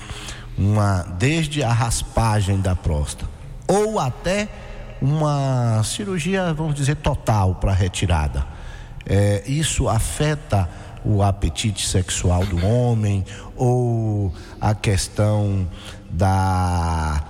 uma, 0.57 1.03
desde 1.17 1.61
a 1.61 1.73
raspagem 1.73 2.61
da 2.61 2.73
próstata, 2.73 3.29
ou 3.67 3.99
até 3.99 4.47
uma 5.01 5.81
cirurgia, 5.83 6.53
vamos 6.53 6.75
dizer, 6.75 6.95
total 6.95 7.55
para 7.55 7.73
retirada. 7.73 8.45
É, 9.05 9.43
isso 9.45 9.89
afeta 9.89 10.69
o 11.03 11.23
apetite 11.23 11.87
sexual 11.87 12.45
do 12.45 12.63
homem 12.65 13.25
ou 13.55 14.33
a 14.59 14.73
questão 14.75 15.67
da, 16.09 17.23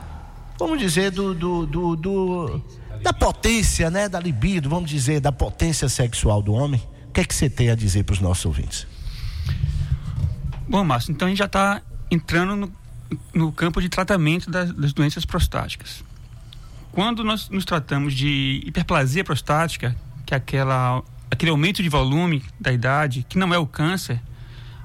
vamos 0.58 0.80
dizer, 0.80 1.12
do, 1.12 1.34
do, 1.34 1.66
do, 1.66 1.96
do- 1.96 2.62
da 3.02 3.14
potência, 3.14 3.90
né, 3.90 4.10
da 4.10 4.20
libido, 4.20 4.70
vamos 4.70 4.90
dizer, 4.90 5.20
da 5.22 5.32
potência 5.32 5.88
sexual 5.88 6.42
do 6.42 6.54
homem. 6.54 6.82
O 7.08 7.12
que 7.12 7.22
é 7.22 7.26
que 7.26 7.34
você 7.34 7.50
tem 7.50 7.70
a 7.70 7.76
dizer 7.76 8.04
para 8.04 8.14
os 8.14 8.20
nossos 8.20 8.46
ouvintes? 8.46 8.86
Bom, 10.68 10.84
Márcio, 10.84 11.12
então 11.12 11.28
a 11.28 11.30
gente 11.30 11.40
já 11.40 11.46
está 11.46 11.82
entrando 12.12 12.56
no, 12.56 12.72
no, 13.34 13.52
campo 13.52 13.82
de 13.82 13.90
tratamento 13.90 14.52
das, 14.52 14.72
das, 14.72 14.94
doenças 14.94 15.26
prostáticas. 15.26 16.04
Quando 16.92 17.24
nós 17.24 17.50
nos 17.50 17.66
tratamos 17.66 18.14
de 18.14 18.62
hiperplasia 18.66 19.24
prostática, 19.24 19.96
que 20.26 20.34
é 20.34 20.38
aquela, 20.38 21.02
aquele 21.30 21.52
aumento 21.52 21.84
de 21.84 21.90
volume 21.90 22.44
da 22.60 22.72
idade, 22.72 23.26
que 23.28 23.38
não 23.38 23.54
é 23.54 23.58
o 23.58 23.68
câncer, 23.68 24.22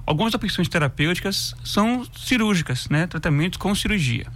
algumas 0.06 0.34
opções 0.34 0.68
terapêuticas 0.68 1.54
são 1.64 2.06
cirúrgicas, 2.16 2.88
né? 2.88 3.06
Tratamentos 3.06 3.56
com 3.56 3.74
cirurgia. 3.74 4.26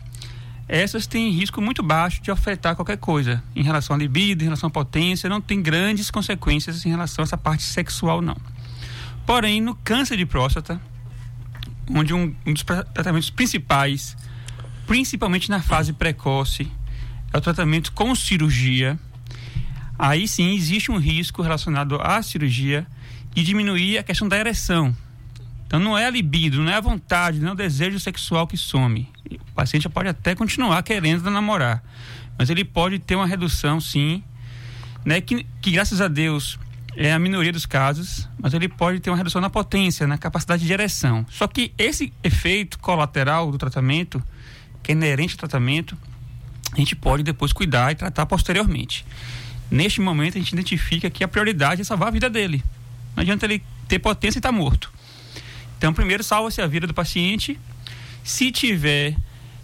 Essas 0.68 1.06
têm 1.06 1.30
risco 1.30 1.62
muito 1.62 1.82
baixo 1.82 2.20
de 2.20 2.30
afetar 2.30 2.76
qualquer 2.76 2.98
coisa 2.98 3.42
em 3.56 3.62
relação 3.62 3.96
à 3.96 3.98
libido, 3.98 4.42
em 4.42 4.44
relação 4.44 4.68
à 4.68 4.70
potência, 4.70 5.28
não 5.28 5.40
tem 5.40 5.62
grandes 5.62 6.10
consequências 6.10 6.84
em 6.84 6.90
relação 6.90 7.22
a 7.22 7.24
essa 7.24 7.38
parte 7.38 7.62
sexual, 7.62 8.20
não. 8.20 8.36
Porém, 9.24 9.62
no 9.62 9.74
câncer 9.74 10.16
de 10.16 10.26
próstata, 10.26 10.80
onde 11.90 12.12
um, 12.12 12.34
um 12.46 12.52
dos 12.52 12.62
tratamentos 12.62 13.30
principais, 13.30 14.14
principalmente 14.86 15.48
na 15.48 15.62
fase 15.62 15.94
precoce, 15.94 16.70
é 17.32 17.38
o 17.38 17.40
tratamento 17.40 17.92
com 17.92 18.14
cirurgia, 18.14 18.98
aí 19.98 20.28
sim 20.28 20.54
existe 20.54 20.90
um 20.90 20.98
risco 20.98 21.42
relacionado 21.42 21.96
à 22.00 22.22
cirurgia 22.22 22.86
de 23.34 23.42
diminuir 23.42 23.98
a 23.98 24.02
questão 24.02 24.28
da 24.28 24.38
ereção. 24.38 24.94
Então 25.66 25.78
não 25.78 25.98
é 25.98 26.06
a 26.06 26.10
libido, 26.10 26.62
não 26.62 26.72
é 26.72 26.76
a 26.76 26.80
vontade, 26.80 27.40
não 27.40 27.50
é 27.50 27.52
o 27.52 27.54
desejo 27.54 28.00
sexual 28.00 28.46
que 28.46 28.56
some. 28.56 29.08
O 29.30 29.52
paciente 29.54 29.88
pode 29.88 30.08
até 30.08 30.34
continuar 30.34 30.82
querendo 30.82 31.30
namorar, 31.30 31.82
mas 32.38 32.48
ele 32.48 32.64
pode 32.64 32.98
ter 32.98 33.16
uma 33.16 33.26
redução, 33.26 33.80
sim, 33.80 34.22
né? 35.04 35.20
Que, 35.20 35.44
que 35.60 35.70
graças 35.70 36.00
a 36.00 36.08
Deus 36.08 36.58
é 36.96 37.12
a 37.12 37.18
minoria 37.18 37.52
dos 37.52 37.66
casos, 37.66 38.28
mas 38.40 38.54
ele 38.54 38.68
pode 38.68 38.98
ter 39.00 39.10
uma 39.10 39.16
redução 39.16 39.40
na 39.40 39.50
potência, 39.50 40.06
na 40.06 40.18
capacidade 40.18 40.66
de 40.66 40.72
ereção. 40.72 41.24
Só 41.28 41.46
que 41.46 41.72
esse 41.76 42.12
efeito 42.24 42.78
colateral 42.78 43.52
do 43.52 43.58
tratamento, 43.58 44.22
que 44.82 44.92
é 44.92 44.94
inerente 44.94 45.34
ao 45.34 45.38
tratamento, 45.38 45.96
a 46.72 46.76
gente 46.76 46.96
pode 46.96 47.22
depois 47.22 47.52
cuidar 47.52 47.92
e 47.92 47.94
tratar 47.94 48.26
posteriormente. 48.26 49.04
Neste 49.70 50.00
momento, 50.00 50.36
a 50.36 50.40
gente 50.40 50.52
identifica 50.52 51.10
que 51.10 51.22
a 51.22 51.28
prioridade 51.28 51.82
é 51.82 51.84
salvar 51.84 52.08
a 52.08 52.10
vida 52.10 52.30
dele. 52.30 52.62
Não 53.14 53.22
adianta 53.22 53.46
ele 53.46 53.62
ter 53.86 53.98
potência 53.98 54.38
e 54.38 54.40
estar 54.40 54.52
tá 54.52 54.56
morto. 54.56 54.92
Então, 55.76 55.92
primeiro, 55.92 56.22
salva-se 56.22 56.60
a 56.60 56.66
vida 56.66 56.86
do 56.86 56.94
paciente. 56.94 57.58
Se 58.24 58.50
tiver, 58.50 59.16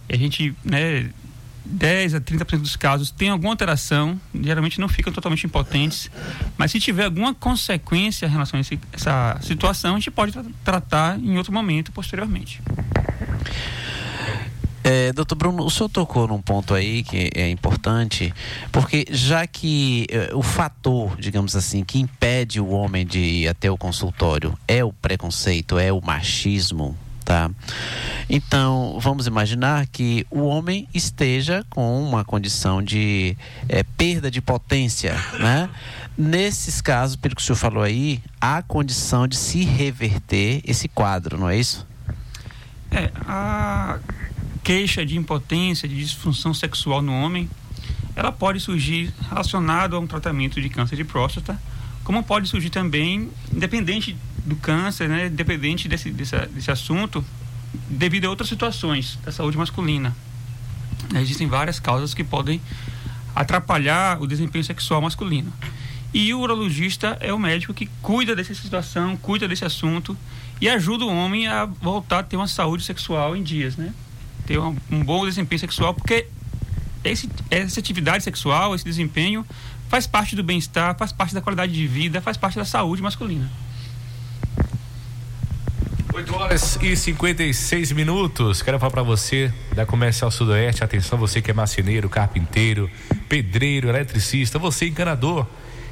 a 0.09 0.15
gente 0.15 0.55
né, 0.63 1.09
10 1.65 2.13
a 2.15 2.21
30% 2.21 2.59
dos 2.59 2.75
casos 2.75 3.11
tem 3.11 3.29
alguma 3.29 3.51
alteração, 3.51 4.19
geralmente 4.33 4.79
não 4.79 4.87
ficam 4.87 5.11
totalmente 5.11 5.45
impotentes, 5.45 6.09
mas 6.57 6.71
se 6.71 6.79
tiver 6.79 7.05
alguma 7.05 7.33
consequência 7.33 8.27
em 8.27 8.29
relação 8.29 8.57
a 8.57 8.61
esse, 8.61 8.79
essa 8.93 9.37
situação, 9.41 9.95
a 9.95 9.99
gente 9.99 10.11
pode 10.11 10.31
tra 10.31 10.43
tratar 10.63 11.19
em 11.19 11.37
outro 11.37 11.51
momento, 11.51 11.91
posteriormente. 11.91 12.61
É, 14.87 15.11
doutor 15.11 15.33
Bruno, 15.33 15.65
o 15.65 15.69
senhor 15.71 15.89
tocou 15.89 16.27
num 16.27 16.39
ponto 16.39 16.75
aí 16.75 17.01
que 17.01 17.31
é 17.33 17.49
importante, 17.49 18.31
porque 18.71 19.03
já 19.09 19.47
que 19.47 20.05
é, 20.11 20.29
o 20.31 20.43
fator, 20.43 21.17
digamos 21.17 21.55
assim, 21.55 21.83
que 21.83 21.99
impede 21.99 22.61
o 22.61 22.69
homem 22.69 23.03
de 23.03 23.17
ir 23.17 23.47
até 23.47 23.71
o 23.71 23.75
consultório 23.79 24.55
é 24.67 24.83
o 24.83 24.93
preconceito, 24.93 25.79
é 25.79 25.91
o 25.91 25.99
machismo, 25.99 26.95
tá? 27.23 27.49
Então, 28.29 28.99
vamos 28.99 29.25
imaginar 29.25 29.87
que 29.87 30.23
o 30.29 30.41
homem 30.41 30.87
esteja 30.93 31.65
com 31.67 31.99
uma 32.03 32.23
condição 32.23 32.79
de 32.79 33.35
é, 33.67 33.81
perda 33.81 34.29
de 34.29 34.39
potência, 34.39 35.15
né? 35.39 35.67
Nesses 36.15 36.79
casos, 36.79 37.15
pelo 37.15 37.35
que 37.35 37.41
o 37.41 37.43
senhor 37.43 37.57
falou 37.57 37.81
aí, 37.81 38.21
há 38.39 38.61
condição 38.61 39.27
de 39.27 39.35
se 39.35 39.63
reverter 39.63 40.61
esse 40.63 40.87
quadro, 40.87 41.39
não 41.39 41.49
é 41.49 41.57
isso? 41.57 41.87
É, 42.91 43.09
a 43.25 43.97
queixa 44.65 45.05
de 45.05 45.15
impotência, 45.15 45.87
de 45.87 45.95
disfunção 45.95 46.51
sexual 46.51 46.99
no 46.99 47.13
homem, 47.13 47.47
ela 48.15 48.31
pode 48.31 48.59
surgir 48.59 49.13
relacionado 49.29 49.95
a 49.95 49.99
um 49.99 50.07
tratamento 50.07 50.59
de 50.59 50.67
câncer 50.69 50.95
de 50.95 51.03
próstata, 51.03 51.61
como 52.03 52.23
pode 52.23 52.49
surgir 52.49 52.71
também, 52.71 53.29
independente 53.53 54.17
do 54.43 54.55
câncer, 54.55 55.07
né, 55.07 55.27
independente 55.27 55.87
desse, 55.87 56.09
desse, 56.09 56.35
desse 56.47 56.71
assunto, 56.71 57.23
devido 57.87 58.25
a 58.25 58.29
outras 58.31 58.49
situações 58.49 59.19
da 59.23 59.31
saúde 59.31 59.55
masculina. 59.55 60.15
Existem 61.13 61.47
várias 61.47 61.79
causas 61.79 62.15
que 62.15 62.23
podem 62.23 62.59
atrapalhar 63.35 64.19
o 64.19 64.25
desempenho 64.25 64.63
sexual 64.63 64.99
masculino. 64.99 65.53
E 66.11 66.33
o 66.33 66.39
urologista 66.39 67.17
é 67.19 67.31
o 67.31 67.37
médico 67.37 67.71
que 67.71 67.87
cuida 68.01 68.35
dessa 68.35 68.55
situação, 68.55 69.15
cuida 69.17 69.47
desse 69.47 69.63
assunto 69.63 70.17
e 70.59 70.67
ajuda 70.67 71.05
o 71.05 71.15
homem 71.15 71.45
a 71.45 71.65
voltar 71.65 72.19
a 72.19 72.23
ter 72.23 72.35
uma 72.35 72.47
saúde 72.47 72.83
sexual 72.83 73.35
em 73.35 73.43
dias, 73.43 73.77
né? 73.77 73.93
Ter 74.45 74.59
um, 74.59 74.75
um 74.91 75.03
bom 75.03 75.25
desempenho 75.25 75.59
sexual, 75.59 75.93
porque 75.93 76.27
esse, 77.03 77.29
essa 77.49 77.79
atividade 77.79 78.23
sexual, 78.23 78.75
esse 78.75 78.85
desempenho, 78.85 79.45
faz 79.89 80.07
parte 80.07 80.35
do 80.35 80.43
bem-estar, 80.43 80.97
faz 80.97 81.11
parte 81.11 81.33
da 81.33 81.41
qualidade 81.41 81.71
de 81.71 81.87
vida, 81.87 82.21
faz 82.21 82.37
parte 82.37 82.55
da 82.55 82.65
saúde 82.65 83.01
masculina. 83.01 83.49
8 86.15 86.33
horas 86.33 86.79
e 86.81 86.95
56 86.95 87.91
minutos. 87.91 88.61
Quero 88.61 88.79
falar 88.79 88.89
para 88.89 89.03
você 89.03 89.53
da 89.75 89.85
Comercial 89.85 90.31
Sudoeste. 90.31 90.81
Atenção, 90.81 91.19
você 91.19 91.41
que 91.41 91.51
é 91.51 91.53
marceneiro, 91.53 92.07
carpinteiro, 92.07 92.89
pedreiro, 93.27 93.89
eletricista, 93.89 94.57
você 94.57 94.87
encanador, 94.87 95.45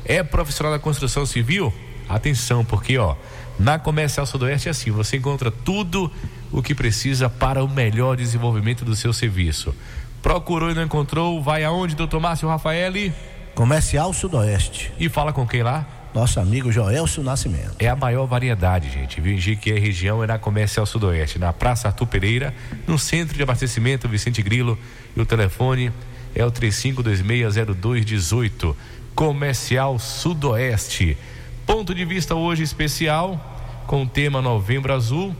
é 0.05 0.23
profissional 0.23 0.71
da 0.71 0.79
construção 0.79 1.25
civil? 1.25 1.73
Atenção, 2.07 2.63
porque 2.63 2.97
ó, 2.97 3.17
na 3.59 3.77
Comercial 3.77 4.25
Sudoeste 4.25 4.69
é 4.69 4.71
assim, 4.71 4.91
você 4.91 5.17
encontra 5.17 5.51
tudo 5.51 6.09
o 6.53 6.61
que 6.61 6.73
precisa 6.73 7.29
para 7.29 7.63
o 7.63 7.67
melhor 7.67 8.15
desenvolvimento 8.15 8.85
do 8.85 8.95
seu 8.95 9.11
serviço. 9.11 9.75
Procurou 10.21 10.71
e 10.71 10.73
não 10.73 10.83
encontrou? 10.83 11.41
Vai 11.41 11.65
aonde, 11.65 11.95
doutor 11.95 12.21
Márcio 12.21 12.47
Rafaeli? 12.47 13.13
Comercial 13.55 14.13
Sudoeste. 14.13 14.93
E 14.97 15.09
fala 15.09 15.33
com 15.33 15.45
quem 15.45 15.63
lá? 15.63 15.85
nosso 16.13 16.39
amigo 16.39 16.71
Joelcio 16.71 17.21
Nascimento. 17.23 17.73
É 17.79 17.89
a 17.89 17.95
maior 17.95 18.27
variedade, 18.27 18.87
gente. 18.89 19.19
Viu? 19.19 19.35
que 19.57 19.71
a 19.71 19.79
região 19.79 20.23
é 20.23 20.27
na 20.27 20.37
Comercial 20.37 20.85
Sudoeste, 20.85 21.39
na 21.39 21.51
Praça 21.51 21.87
Arthur 21.87 22.05
Pereira, 22.05 22.53
no 22.85 22.99
centro 22.99 23.35
de 23.35 23.41
abastecimento 23.41 24.07
Vicente 24.07 24.43
Grilo. 24.43 24.77
E 25.15 25.21
o 25.21 25.25
telefone 25.25 25.91
é 26.35 26.45
o 26.45 26.51
35260218. 26.51 28.75
Comercial 29.15 29.97
Sudoeste. 29.97 31.17
Ponto 31.65 31.95
de 31.95 32.05
vista 32.05 32.35
hoje 32.35 32.61
especial 32.61 33.83
com 33.87 34.03
o 34.03 34.07
tema 34.07 34.39
Novembro 34.41 34.93
Azul. 34.93 35.35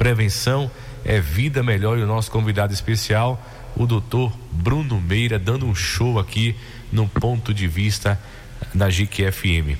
Prevenção 0.00 0.70
é 1.04 1.20
vida 1.20 1.62
melhor 1.62 1.98
e 1.98 2.02
o 2.02 2.06
nosso 2.06 2.30
convidado 2.30 2.72
especial, 2.72 3.38
o 3.76 3.84
doutor 3.84 4.32
Bruno 4.50 4.98
Meira, 4.98 5.38
dando 5.38 5.66
um 5.66 5.74
show 5.74 6.18
aqui 6.18 6.56
no 6.90 7.06
ponto 7.06 7.52
de 7.52 7.68
vista 7.68 8.18
na 8.72 8.88
GIC 8.88 9.30
FM. 9.30 9.76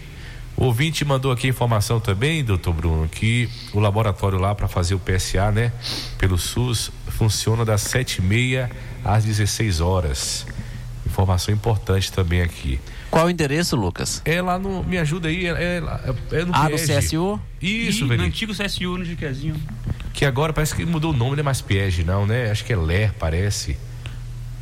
O 0.59 0.66
ouvinte 0.66 1.07
mandou 1.07 1.33
aqui 1.33 1.49
informação 1.49 1.99
também, 1.99 2.45
doutor 2.45 2.75
Bruno, 2.75 3.09
que 3.09 3.49
o 3.73 3.81
laboratório 3.81 4.39
lá 4.39 4.55
para 4.55 4.68
fazer 4.68 4.95
o 4.95 4.99
PSA, 4.99 5.51
né, 5.51 5.73
pelo 6.18 6.37
SUS, 6.37 6.93
funciona 7.09 7.64
das 7.64 7.81
sete 7.81 8.18
e 8.18 8.23
meia 8.23 8.71
às 9.03 9.25
16 9.25 9.81
horas. 9.81 10.47
Informação 11.07 11.55
importante 11.55 12.12
também 12.12 12.43
aqui. 12.43 12.79
Qual 13.11 13.25
o 13.25 13.31
endereço, 13.31 13.75
Lucas? 13.75 14.21
É 14.27 14.41
lá 14.43 14.59
no. 14.59 14.85
Me 14.85 14.99
ajuda 14.99 15.29
aí, 15.29 15.47
é, 15.47 15.51
é, 15.51 16.39
é 16.41 16.45
no 16.45 16.55
Ah, 16.55 16.68
no 16.68 16.77
CSU? 16.77 17.41
Isso, 17.61 18.07
velho. 18.07 18.21
No 18.21 18.29
antigo 18.29 18.53
CSU, 18.55 18.99
no 18.99 19.05
Jiquezinho. 19.05 19.57
Que 20.21 20.27
agora 20.27 20.53
parece 20.53 20.75
que 20.75 20.85
mudou 20.85 21.14
o 21.14 21.16
nome, 21.16 21.31
não 21.31 21.41
é 21.41 21.43
mais 21.43 21.62
Piege, 21.62 22.05
não, 22.05 22.27
né? 22.27 22.51
Acho 22.51 22.62
que 22.62 22.75
é 22.75 22.77
Ler, 22.77 23.11
parece. 23.14 23.79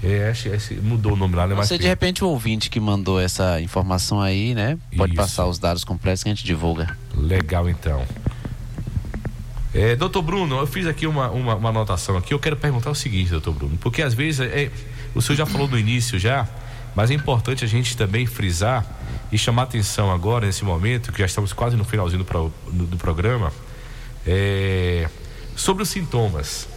É, 0.00 0.28
acho, 0.30 0.54
acho, 0.54 0.74
mudou 0.74 1.14
o 1.14 1.16
nome 1.16 1.34
lá, 1.34 1.48
né? 1.48 1.56
Você, 1.56 1.76
de 1.76 1.88
repente, 1.88 2.22
o 2.22 2.28
ouvinte 2.28 2.70
que 2.70 2.78
mandou 2.78 3.20
essa 3.20 3.60
informação 3.60 4.20
aí, 4.20 4.54
né? 4.54 4.78
Pode 4.96 5.14
Isso. 5.14 5.20
passar 5.20 5.46
os 5.46 5.58
dados 5.58 5.82
completos 5.82 6.22
que 6.22 6.28
a 6.28 6.32
gente 6.32 6.44
divulga. 6.44 6.96
Legal, 7.12 7.68
então. 7.68 8.06
É, 9.74 9.96
doutor 9.96 10.22
Bruno, 10.22 10.58
eu 10.58 10.66
fiz 10.68 10.86
aqui 10.86 11.08
uma, 11.08 11.28
uma, 11.28 11.56
uma, 11.56 11.70
anotação 11.70 12.16
aqui. 12.16 12.32
Eu 12.32 12.38
quero 12.38 12.56
perguntar 12.56 12.90
o 12.90 12.94
seguinte, 12.94 13.32
doutor 13.32 13.52
Bruno, 13.52 13.76
porque 13.78 14.00
às 14.00 14.14
vezes 14.14 14.38
é, 14.38 14.70
o 15.12 15.20
senhor 15.20 15.38
já 15.38 15.44
falou 15.44 15.66
no 15.66 15.76
início 15.76 16.20
já, 16.20 16.46
mas 16.94 17.10
é 17.10 17.14
importante 17.14 17.64
a 17.64 17.68
gente 17.68 17.96
também 17.96 18.26
frisar 18.26 18.86
e 19.32 19.36
chamar 19.36 19.64
atenção 19.64 20.12
agora, 20.12 20.46
nesse 20.46 20.64
momento, 20.64 21.10
que 21.10 21.18
já 21.18 21.26
estamos 21.26 21.52
quase 21.52 21.76
no 21.76 21.82
finalzinho 21.82 22.20
do, 22.20 22.24
pro, 22.24 22.52
do, 22.70 22.86
do 22.86 22.96
programa, 22.96 23.52
é, 24.24 25.08
sobre 25.58 25.82
os 25.82 25.88
sintomas. 25.88 26.68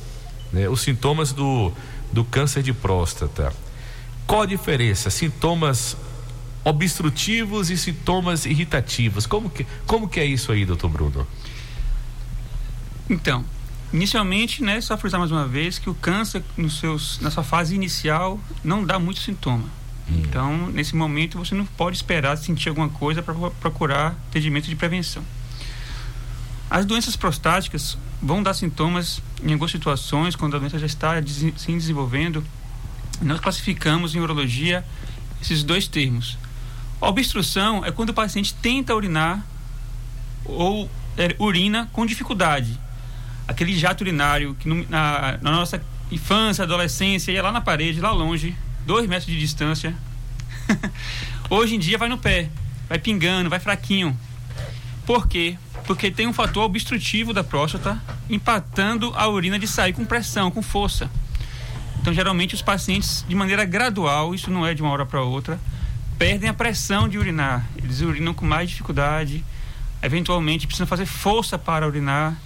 Né? 0.52 0.68
Os 0.68 0.82
sintomas 0.82 1.32
do, 1.32 1.72
do 2.12 2.26
câncer 2.26 2.64
de 2.64 2.74
próstata. 2.74 3.54
Qual 4.28 4.42
a 4.42 4.46
diferença? 4.46 5.10
Sintomas 5.10 5.96
obstrutivos 6.64 7.70
e 7.70 7.78
sintomas 7.78 8.46
irritativos. 8.46 9.26
Como 9.26 9.50
que, 9.50 9.66
como 9.86 10.08
que 10.08 10.20
é 10.20 10.26
isso 10.26 10.52
aí, 10.52 10.66
doutor 10.66 10.90
Bruno? 10.90 11.28
Então, 13.10 13.44
inicialmente, 13.92 14.64
né, 14.64 14.80
só 14.80 14.98
frisar 14.98 15.20
mais 15.20 15.32
uma 15.32 15.48
vez 15.48 15.80
que 15.80 15.90
o 15.90 15.94
câncer 15.94 16.44
nos 16.56 16.80
seus, 16.80 17.20
na 17.20 17.32
sua 17.32 17.44
fase 17.44 17.76
inicial 17.76 18.40
não 18.64 18.86
dá 18.86 19.00
muito 19.00 19.20
sintoma. 19.20 19.70
Então, 20.10 20.68
nesse 20.68 20.96
momento, 20.96 21.38
você 21.38 21.56
não 21.56 21.66
pode 21.66 21.96
esperar 21.96 22.38
sentir 22.38 22.70
alguma 22.70 22.90
coisa 22.90 23.24
para 23.24 23.34
procurar 23.34 24.08
atendimento 24.30 24.68
de 24.68 24.76
prevenção. 24.76 25.24
As 26.72 26.86
doenças 26.86 27.17
prostáticas 27.17 27.97
vão 28.22 28.41
dar 28.41 28.53
sintomas 28.53 29.22
em 29.43 29.51
algumas 29.51 29.72
situações, 29.72 30.38
quando 30.38 30.55
a 30.55 30.59
doença 30.59 30.80
já 30.80 30.86
está 30.86 31.15
se 31.22 31.72
desenvolvendo. 31.74 32.41
Nós 33.22 33.41
classificamos 33.41 34.15
em 34.15 34.22
urologia 34.22 34.86
esses 35.41 35.63
dois 35.63 35.86
termos. 35.89 36.38
A 37.01 37.09
obstrução 37.09 37.84
é 37.84 37.91
quando 37.91 38.11
o 38.11 38.13
paciente 38.13 38.53
tenta 38.53 38.95
urinar 38.95 39.45
ou 40.45 40.89
é, 41.17 41.36
urina 41.38 41.89
com 41.91 42.05
dificuldade. 42.05 42.80
Aquele 43.45 43.78
jato 43.78 43.99
urinário 43.99 44.55
que 44.57 44.69
no- 44.69 44.88
na, 44.88 45.38
na 45.41 45.51
nossa 45.51 45.84
infância, 46.09 46.63
adolescência, 46.63 47.34
ia 47.34 47.43
lá 47.43 47.51
na 47.51 47.59
parede, 47.59 47.99
lá 47.99 48.13
longe, 48.13 48.55
dois 48.86 49.09
metros 49.09 49.28
de 49.30 49.38
distância. 49.38 49.93
Hoje 51.49 51.76
em 51.76 51.80
dia 51.80 51.97
vai 51.97 52.07
no 52.07 52.17
pé, 52.17 52.49
vai 52.88 52.97
pingando, 52.97 53.49
vai 53.49 53.59
fraquinho. 53.59 54.17
Por 55.05 55.28
quê? 55.28 55.57
Porque 55.92 56.10
tem 56.10 56.26
um 56.26 56.32
fator 56.32 56.64
obstrutivo 56.64 57.34
da 57.34 57.44
próstata 57.44 58.02
impactando 58.30 59.12
a 59.14 59.28
urina 59.28 59.60
de 59.60 59.68
sair 59.68 59.92
com 59.92 60.06
pressão, 60.06 60.50
com 60.50 60.62
força. 60.62 61.12
Então, 62.00 62.14
geralmente, 62.14 62.56
os 62.56 62.62
pacientes, 62.62 63.26
de 63.28 63.36
maneira 63.36 63.66
gradual, 63.66 64.34
isso 64.34 64.50
não 64.50 64.66
é 64.66 64.74
de 64.74 64.82
uma 64.82 64.89
hora 64.89 65.06
para 65.06 65.22
outra, 65.22 65.60
perdem 66.18 66.50
a 66.50 66.54
pressão 66.54 67.10
de 67.10 67.18
urinar. 67.18 67.66
Eles 67.76 68.00
urinam 68.00 68.34
com 68.34 68.46
mais 68.46 68.70
dificuldade, 68.70 69.44
eventualmente 70.02 70.66
precisam 70.66 70.88
fazer 70.88 71.06
força 71.06 71.60
para 71.60 71.86
urinar. 71.86 72.38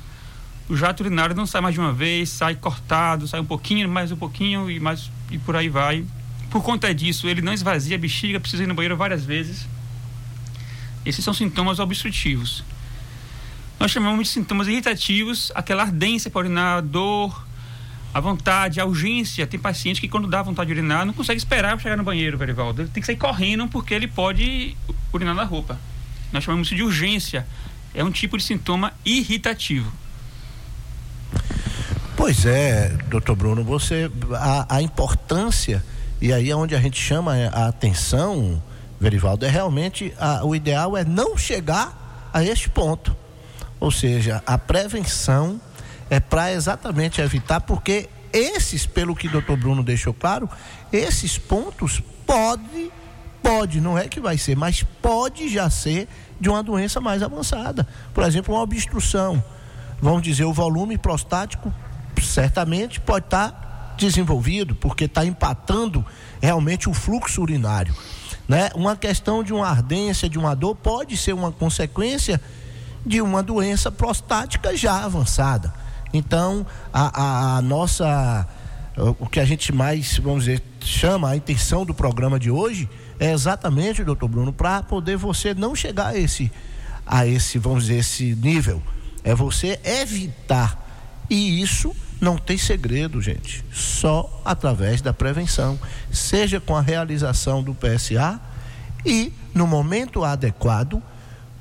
O 0.68 0.76
jato 0.76 1.04
urinário 1.04 1.36
não 1.36 1.46
sai 1.46 1.62
mais 1.62 1.76
de 1.76 1.80
uma 1.80 1.94
vez, 1.94 2.30
sai 2.30 2.56
cortado, 2.56 3.28
sai 3.28 3.42
um 3.42 3.46
pouquinho, 3.46 3.88
mais 3.88 4.12
um 4.12 4.18
pouquinho 4.18 4.72
e 4.72 4.80
mais 4.80 5.12
e 5.30 5.38
por 5.38 5.56
aí 5.56 5.70
vai. 5.70 6.04
Por 6.50 6.64
conta 6.64 6.92
disso, 6.96 7.28
ele 7.28 7.44
não 7.44 7.54
esvazia 7.54 7.96
a 7.96 8.00
bexiga, 8.00 8.40
precisa 8.40 8.64
ir 8.64 8.68
no 8.68 8.74
banheiro 8.74 8.98
várias 8.98 9.24
vezes. 9.24 9.68
Esses 11.06 11.24
são 11.24 11.32
sintomas 11.32 11.78
obstrutivos. 11.78 12.64
Nós 13.80 13.92
chamamos 13.92 14.28
de 14.28 14.34
sintomas 14.34 14.68
irritativos, 14.68 15.52
aquela 15.54 15.84
ardência 15.84 16.32
para 16.32 16.40
urinar, 16.40 16.82
dor, 16.82 17.46
a 18.14 18.20
vontade, 18.20 18.80
a 18.80 18.86
urgência. 18.86 19.46
Tem 19.46 19.60
paciente 19.60 20.00
que 20.00 20.08
quando 20.08 20.28
dá 20.28 20.42
vontade 20.42 20.68
de 20.74 20.80
urinar 20.80 21.06
não 21.06 21.14
consegue 21.14 21.38
esperar 21.38 21.72
para 21.76 21.80
chegar 21.84 21.98
no 21.98 22.04
banheiro, 22.04 22.38
Verivaldo. 22.38 22.82
Ele 22.84 22.90
tem 22.90 23.02
que 23.02 23.08
sair 23.08 23.18
correndo 23.18 23.68
porque 23.68 23.94
ele 23.94 24.08
pode 24.08 24.76
urinar 25.14 25.36
na 25.36 25.44
roupa. 25.44 25.78
Nós 26.32 26.44
chamamos 26.44 26.68
isso 26.68 26.76
de 26.76 26.84
urgência. 26.84 27.46
É 27.94 28.04
um 28.04 28.12
tipo 28.12 28.38
de 28.38 28.44
sintoma 28.44 28.94
irritativo. 29.06 29.92
Pois 32.18 32.46
é, 32.46 32.90
doutor 33.08 33.36
Bruno, 33.36 33.64
você 33.64 34.10
a, 34.34 34.78
a 34.78 34.82
importância 34.82 35.84
e 36.22 36.32
aí 36.32 36.50
é 36.50 36.56
onde 36.56 36.74
a 36.74 36.80
gente 36.80 37.00
chama 37.00 37.36
a 37.52 37.68
atenção, 37.68 38.62
Verivaldo, 39.00 39.46
é 39.46 39.50
realmente 39.50 40.14
a- 40.18 40.44
o 40.46 40.56
ideal 40.56 40.96
é 40.96 41.04
não 41.04 41.38
chegar 41.38 42.30
a 42.34 42.42
este 42.44 42.70
ponto. 42.70 43.16
Ou 43.80 43.92
seja, 43.92 44.42
a 44.46 44.58
prevenção 44.58 45.60
é 46.10 46.20
para 46.20 46.52
exatamente 46.52 47.22
evitar, 47.22 47.62
porque 47.62 48.10
esses, 48.32 48.86
pelo 48.86 49.16
que 49.16 49.28
o 49.28 49.32
doutor 49.32 49.58
Bruno 49.58 49.84
deixou 49.84 50.14
claro, 50.14 50.50
esses 50.92 51.38
pontos 51.38 52.02
pode, 52.26 52.92
pode, 53.42 53.80
não 53.80 53.98
é 53.98 54.08
que 54.08 54.20
vai 54.20 54.38
ser, 54.38 54.56
mas 54.56 54.84
pode 55.02 55.48
já 55.50 55.70
ser 55.70 56.08
de 56.40 56.50
uma 56.50 56.62
doença 56.62 57.00
mais 57.00 57.24
avançada. 57.24 57.88
Por 58.14 58.24
exemplo, 58.24 58.54
uma 58.54 58.62
obstrução. 58.62 59.44
Vamos 60.02 60.22
dizer, 60.22 60.44
o 60.44 60.54
volume 60.54 60.98
prostático 60.98 61.74
certamente 62.22 63.00
pode 63.00 63.26
estar 63.26 63.96
desenvolvido, 63.98 64.76
porque 64.76 65.06
está 65.06 65.26
empatando 65.26 66.06
realmente 66.42 66.90
o 66.90 66.94
fluxo 66.94 67.42
urinário. 67.42 67.96
Né? 68.48 68.70
Uma 68.76 68.96
questão 68.96 69.44
de 69.44 69.54
uma 69.54 69.68
ardência, 69.68 70.30
de 70.30 70.38
uma 70.38 70.54
dor, 70.56 70.76
pode 70.76 71.16
ser 71.18 71.34
uma 71.34 71.52
consequência 71.52 72.40
de 73.06 73.22
uma 73.22 73.44
doença 73.44 73.92
prostática 73.92 74.76
já 74.76 75.04
avançada. 75.06 75.74
Então, 76.14 76.66
a, 76.94 77.22
a- 77.22 77.58
a 77.58 77.62
nossa. 77.62 78.48
O 79.20 79.28
que 79.28 79.42
a 79.42 79.46
gente 79.46 79.74
mais, 79.74 80.18
vamos 80.20 80.46
dizer, 80.46 80.64
chama 80.80 81.30
a 81.30 81.36
intenção 81.36 81.86
do 81.86 81.94
programa 81.94 82.40
de 82.40 82.50
hoje 82.50 82.90
é 83.20 83.32
exatamente, 83.34 84.04
doutor 84.06 84.30
Bruno, 84.30 84.54
para 84.54 84.82
poder 84.84 85.18
você 85.18 85.54
não 85.54 85.76
chegar 85.76 86.08
a 86.08 86.18
esse, 86.18 86.50
a 87.06 87.28
esse, 87.28 87.60
vamos 87.60 87.84
dizer, 87.88 87.98
esse 88.00 88.34
nível. 88.36 88.82
É 89.22 89.36
você 89.36 89.78
evitar. 89.84 90.82
E 91.30 91.62
isso 91.62 91.94
não 92.22 92.38
tem 92.38 92.58
segredo, 92.58 93.22
gente. 93.22 93.66
Só 93.74 94.42
através 94.46 95.02
da 95.02 95.12
prevenção. 95.14 95.78
Seja 96.10 96.62
com 96.62 96.74
a 96.76 96.82
realização 96.82 97.62
do 97.62 97.74
PSA 97.76 98.40
e, 99.06 99.34
no 99.54 99.68
momento 99.68 100.24
adequado, 100.24 101.02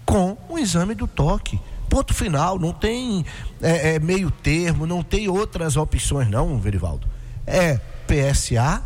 com 0.05 0.37
o 0.49 0.59
exame 0.59 0.95
do 0.95 1.07
toque. 1.07 1.59
Ponto 1.89 2.13
final, 2.13 2.59
não 2.59 2.73
tem 2.73 3.25
é, 3.63 3.95
é, 3.95 3.99
meio 3.99 4.31
termo, 4.31 4.87
não 4.87 5.03
tem 5.03 5.29
outras 5.29 5.77
opções, 5.77 6.29
não, 6.29 6.59
Verivaldo. 6.59 7.07
É 7.47 7.79
PSA 8.07 8.83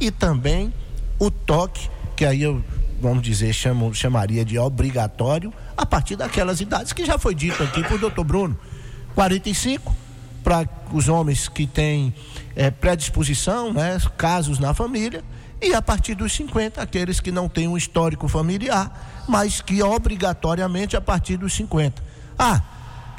e 0.00 0.10
também 0.10 0.72
o 1.18 1.30
toque, 1.30 1.88
que 2.16 2.24
aí 2.24 2.42
eu, 2.42 2.62
vamos 3.00 3.22
dizer, 3.22 3.52
chamo, 3.52 3.94
chamaria 3.94 4.44
de 4.44 4.58
obrigatório, 4.58 5.52
a 5.76 5.86
partir 5.86 6.16
daquelas 6.16 6.60
idades 6.60 6.92
que 6.92 7.04
já 7.04 7.18
foi 7.18 7.34
dito 7.34 7.62
aqui 7.62 7.82
por 7.84 7.98
doutor 7.98 8.24
Bruno. 8.24 8.58
45 9.14 9.94
para 10.42 10.68
os 10.92 11.08
homens 11.08 11.48
que 11.48 11.66
têm 11.66 12.14
é, 12.56 12.70
predisposição, 12.70 13.72
né, 13.72 13.98
casos 14.16 14.58
na 14.58 14.72
família, 14.72 15.22
e 15.60 15.74
a 15.74 15.82
partir 15.82 16.14
dos 16.14 16.32
50, 16.32 16.80
aqueles 16.80 17.20
que 17.20 17.32
não 17.32 17.48
têm 17.48 17.66
um 17.66 17.76
histórico 17.76 18.28
familiar, 18.28 19.17
mas 19.28 19.60
que 19.60 19.82
obrigatoriamente 19.82 20.96
a 20.96 21.00
partir 21.00 21.36
dos 21.36 21.52
50. 21.54 22.02
Ah, 22.38 22.62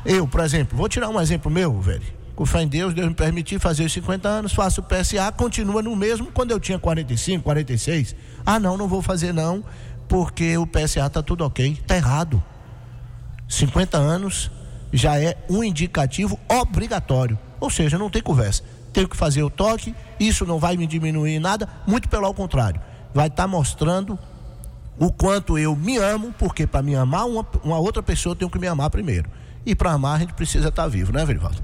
eu, 0.05 0.27
por 0.27 0.41
exemplo, 0.41 0.77
vou 0.77 0.89
tirar 0.89 1.09
um 1.09 1.19
exemplo 1.21 1.51
meu, 1.51 1.79
velho. 1.79 2.19
Com 2.35 2.45
fé 2.45 2.61
em 2.61 2.67
Deus, 2.67 2.93
Deus 2.93 3.07
me 3.07 3.13
permitir 3.13 3.59
fazer 3.59 3.83
os 3.83 3.91
50 3.91 4.27
anos, 4.27 4.53
faço 4.53 4.81
o 4.81 4.83
PSA, 4.83 5.31
continua 5.33 5.81
no 5.81 5.95
mesmo 5.95 6.27
quando 6.31 6.51
eu 6.51 6.59
tinha 6.59 6.79
45, 6.79 7.43
46. 7.43 8.15
Ah, 8.45 8.59
não, 8.59 8.77
não 8.77 8.87
vou 8.87 9.01
fazer 9.01 9.33
não, 9.33 9.63
porque 10.07 10.57
o 10.57 10.65
PSA 10.65 11.09
tá 11.09 11.21
tudo 11.21 11.45
ok. 11.45 11.77
Tá 11.85 11.97
errado. 11.97 12.41
50 13.47 13.97
anos 13.97 14.49
já 14.91 15.19
é 15.19 15.37
um 15.49 15.63
indicativo 15.63 16.39
obrigatório. 16.47 17.37
Ou 17.59 17.69
seja, 17.69 17.97
não 17.97 18.09
tem 18.09 18.21
conversa. 18.21 18.63
Tenho 18.93 19.07
que 19.07 19.17
fazer 19.17 19.43
o 19.43 19.49
toque, 19.49 19.93
isso 20.19 20.45
não 20.45 20.59
vai 20.59 20.77
me 20.77 20.87
diminuir 20.87 21.39
nada, 21.39 21.67
muito 21.85 22.07
pelo 22.07 22.33
contrário. 22.33 22.81
Vai 23.13 23.27
estar 23.27 23.47
mostrando 23.47 24.17
o 24.99 25.11
quanto 25.11 25.57
eu 25.57 25.75
me 25.75 25.97
amo, 25.97 26.33
porque 26.37 26.67
para 26.67 26.83
me 26.83 26.95
amar 26.95 27.25
uma, 27.25 27.45
uma 27.63 27.79
outra 27.79 28.03
pessoa 28.03 28.33
eu 28.33 28.35
tenho 28.35 28.51
que 28.51 28.59
me 28.59 28.67
amar 28.67 28.89
primeiro. 28.89 29.29
E 29.65 29.73
para 29.73 29.91
amar 29.91 30.17
a 30.17 30.19
gente 30.19 30.33
precisa 30.33 30.67
estar 30.67 30.87
vivo, 30.87 31.13
né, 31.13 31.25
Verivaldo? 31.25 31.63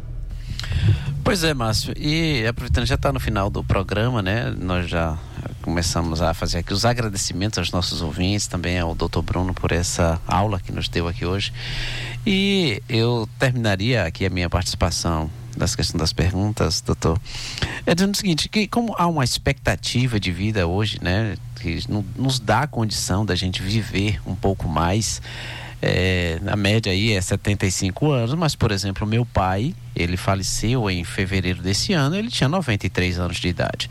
Pois 1.23 1.43
é, 1.43 1.53
Márcio. 1.53 1.93
E 1.97 2.45
aproveitando, 2.45 2.85
já 2.85 2.95
está 2.95 3.11
no 3.11 3.19
final 3.19 3.49
do 3.49 3.63
programa, 3.63 4.21
né? 4.21 4.53
Nós 4.57 4.87
já 4.87 5.17
começamos 5.61 6.21
a 6.21 6.33
fazer 6.33 6.59
aqui 6.59 6.71
os 6.71 6.85
agradecimentos 6.85 7.57
aos 7.57 7.71
nossos 7.71 8.01
ouvintes, 8.01 8.47
também 8.47 8.79
ao 8.79 8.93
Dr. 8.93 9.21
Bruno 9.23 9.53
por 9.53 9.71
essa 9.71 10.21
aula 10.27 10.59
que 10.59 10.71
nos 10.71 10.87
deu 10.87 11.07
aqui 11.07 11.25
hoje. 11.25 11.51
E 12.25 12.81
eu 12.87 13.27
terminaria 13.39 14.05
aqui 14.05 14.25
a 14.25 14.29
minha 14.29 14.49
participação 14.49 15.29
das 15.55 15.75
questões 15.75 15.99
das 15.99 16.13
perguntas, 16.13 16.81
doutor, 16.81 17.19
é 17.85 17.93
dizendo 17.95 18.13
o 18.13 18.17
seguinte, 18.17 18.49
que 18.49 18.67
como 18.67 18.95
há 18.97 19.07
uma 19.07 19.23
expectativa 19.23 20.19
de 20.19 20.31
vida 20.31 20.67
hoje, 20.67 20.97
né, 21.01 21.35
que 21.59 21.79
no- 21.89 22.05
nos 22.15 22.39
dá 22.39 22.61
a 22.61 22.67
condição 22.67 23.25
da 23.25 23.35
gente 23.35 23.61
viver 23.61 24.19
um 24.25 24.35
pouco 24.35 24.67
mais, 24.67 25.21
é, 25.81 26.39
na 26.41 26.55
média 26.55 26.91
aí 26.91 27.11
é 27.13 27.21
75 27.21 28.11
anos, 28.11 28.33
mas 28.33 28.55
por 28.55 28.71
exemplo, 28.71 29.05
meu 29.05 29.25
pai, 29.25 29.75
ele 29.95 30.17
faleceu 30.17 30.89
em 30.89 31.03
fevereiro 31.03 31.61
desse 31.61 31.93
ano, 31.93 32.15
ele 32.15 32.29
tinha 32.29 32.49
93 32.49 33.19
anos 33.19 33.37
de 33.37 33.47
idade. 33.49 33.89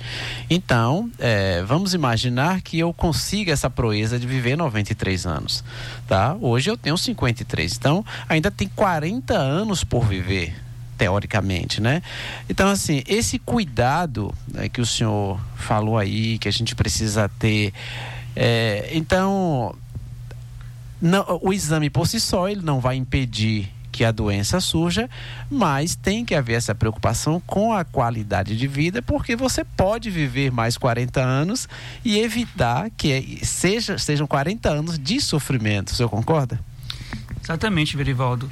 Então, 0.51 1.11
é, 1.19 1.63
vamos 1.63 1.95
imaginar 1.95 2.63
que 2.63 2.79
eu 2.79 2.93
consiga 2.93 3.53
essa 3.53 3.71
proeza 3.71 4.19
de 4.19 4.27
viver 4.27 4.57
93 4.57 5.27
anos, 5.27 5.63
tá? 6.09 6.37
Hoje 6.41 6.69
eu 6.71 6.77
tenho 6.77 6.97
53, 6.99 7.77
então 7.77 8.05
ainda 8.29 8.51
tem 8.51 8.67
40 8.69 9.35
anos 9.35 9.85
por 9.85 10.05
viver 10.07 10.55
teoricamente, 10.97 11.81
né? 11.81 12.03
Então, 12.49 12.69
assim, 12.69 13.03
esse 13.07 13.39
cuidado 13.39 14.33
né, 14.49 14.69
que 14.69 14.81
o 14.81 14.87
senhor 14.87 15.41
falou 15.57 15.99
aí, 15.99 16.39
que 16.39 16.49
a 16.49 16.53
gente 16.53 16.75
precisa 16.75 17.29
ter, 17.39 17.73
é, 18.37 18.91
então, 18.93 19.75
não, 21.01 21.39
o 21.43 21.53
exame 21.53 21.91
por 21.91 22.07
si 22.07 22.19
só 22.21 22.49
ele 22.49 22.63
não 22.63 22.81
vai 22.81 22.97
impedir 22.97 23.71
que 23.95 24.05
a 24.05 24.11
doença 24.11 24.61
surja, 24.61 25.09
mas 25.49 25.95
tem 25.95 26.25
que 26.25 26.35
haver 26.35 26.55
essa 26.55 26.75
preocupação 26.75 27.41
com 27.47 27.73
a 27.73 27.85
qualidade 27.85 28.57
de 28.57 28.67
vida, 28.67 29.01
porque 29.01 29.37
você 29.37 29.65
pode 29.65 30.11
viver 30.11 30.51
mais 30.51 30.77
40 30.77 31.21
anos 31.21 31.69
e 32.05 32.19
evitar 32.19 32.91
que 32.97 33.39
seja, 33.45 33.97
sejam 33.97 34.27
40 34.27 34.69
anos 34.69 34.99
de 34.99 35.21
sofrimento. 35.21 35.91
O 35.91 35.95
senhor 35.95 36.09
concorda? 36.09 36.59
Exatamente, 37.41 37.97
Verivaldo. 37.97 38.51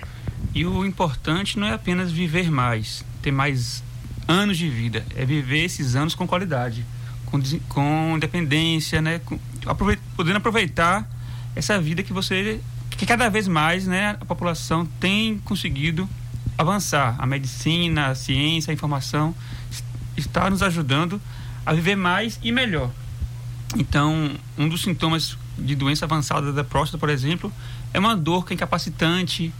E 0.55 0.67
o 0.67 0.85
importante 0.85 1.59
não 1.59 1.67
é 1.67 1.73
apenas 1.73 2.13
viver 2.13 2.51
mais, 2.51 3.05
ter 3.23 3.31
mais 3.33 3.83
anos 4.29 4.57
de 4.59 4.69
vida, 4.69 5.05
é 5.17 5.25
viver 5.25 5.65
esses 5.65 5.97
anos 5.97 6.15
com 6.15 6.27
qualidade, 6.27 6.85
com, 7.27 7.41
com 7.69 8.13
independência, 8.17 9.01
né? 9.01 9.21
Com, 9.25 9.39
aprove- 9.67 9.99
podendo 10.17 10.37
aproveitar 10.37 11.09
essa 11.57 11.81
vida 11.81 12.03
que 12.03 12.13
você 12.13 12.61
que 12.91 13.07
cada 13.07 13.29
vez 13.29 13.49
mais, 13.49 13.87
né, 13.87 14.17
a 14.21 14.25
população 14.25 14.87
tem 15.01 15.39
conseguido 15.39 16.09
avançar. 16.57 17.17
A 17.19 17.27
medicina, 17.27 18.09
a 18.09 18.15
ciência, 18.15 18.71
a 18.71 18.75
informação 18.75 19.35
es- 19.71 19.83
está 20.17 20.49
nos 20.51 20.63
ajudando 20.63 21.21
a 21.65 21.73
viver 21.73 21.97
mais 21.97 22.39
e 22.43 22.53
melhor. 22.53 22.91
Então, 23.77 24.31
um 24.59 24.69
dos 24.69 24.83
sintomas 24.83 25.37
de 25.59 25.75
doença 25.75 26.05
avançada 26.05 26.53
da 26.53 26.63
próstata, 26.63 26.99
por 26.99 27.09
exemplo, 27.09 27.51
é 27.95 27.99
uma 27.99 28.15
dor 28.15 28.45
que 28.47 28.53
é 28.53 28.55
incapacitante, 28.55 29.53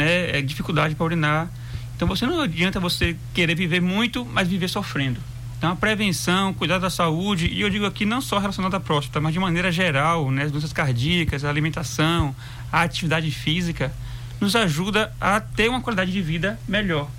né, 0.00 0.38
é 0.38 0.42
dificuldade 0.42 0.94
para 0.94 1.04
urinar. 1.04 1.50
Então, 1.94 2.08
você 2.08 2.26
não 2.26 2.40
adianta 2.40 2.80
você 2.80 3.14
querer 3.34 3.54
viver 3.54 3.80
muito, 3.80 4.24
mas 4.24 4.48
viver 4.48 4.68
sofrendo. 4.68 5.20
Então, 5.58 5.72
a 5.72 5.76
prevenção, 5.76 6.54
cuidar 6.54 6.78
da 6.78 6.88
saúde, 6.88 7.46
e 7.46 7.60
eu 7.60 7.68
digo 7.68 7.84
aqui 7.84 8.06
não 8.06 8.22
só 8.22 8.38
relacionado 8.38 8.74
à 8.74 8.80
próstata, 8.80 9.20
mas 9.20 9.34
de 9.34 9.38
maneira 9.38 9.70
geral, 9.70 10.30
né, 10.30 10.44
as 10.44 10.50
doenças 10.50 10.72
cardíacas, 10.72 11.44
a 11.44 11.50
alimentação, 11.50 12.34
a 12.72 12.80
atividade 12.80 13.30
física, 13.30 13.92
nos 14.40 14.56
ajuda 14.56 15.12
a 15.20 15.38
ter 15.38 15.68
uma 15.68 15.82
qualidade 15.82 16.10
de 16.10 16.22
vida 16.22 16.58
melhor. 16.66 17.10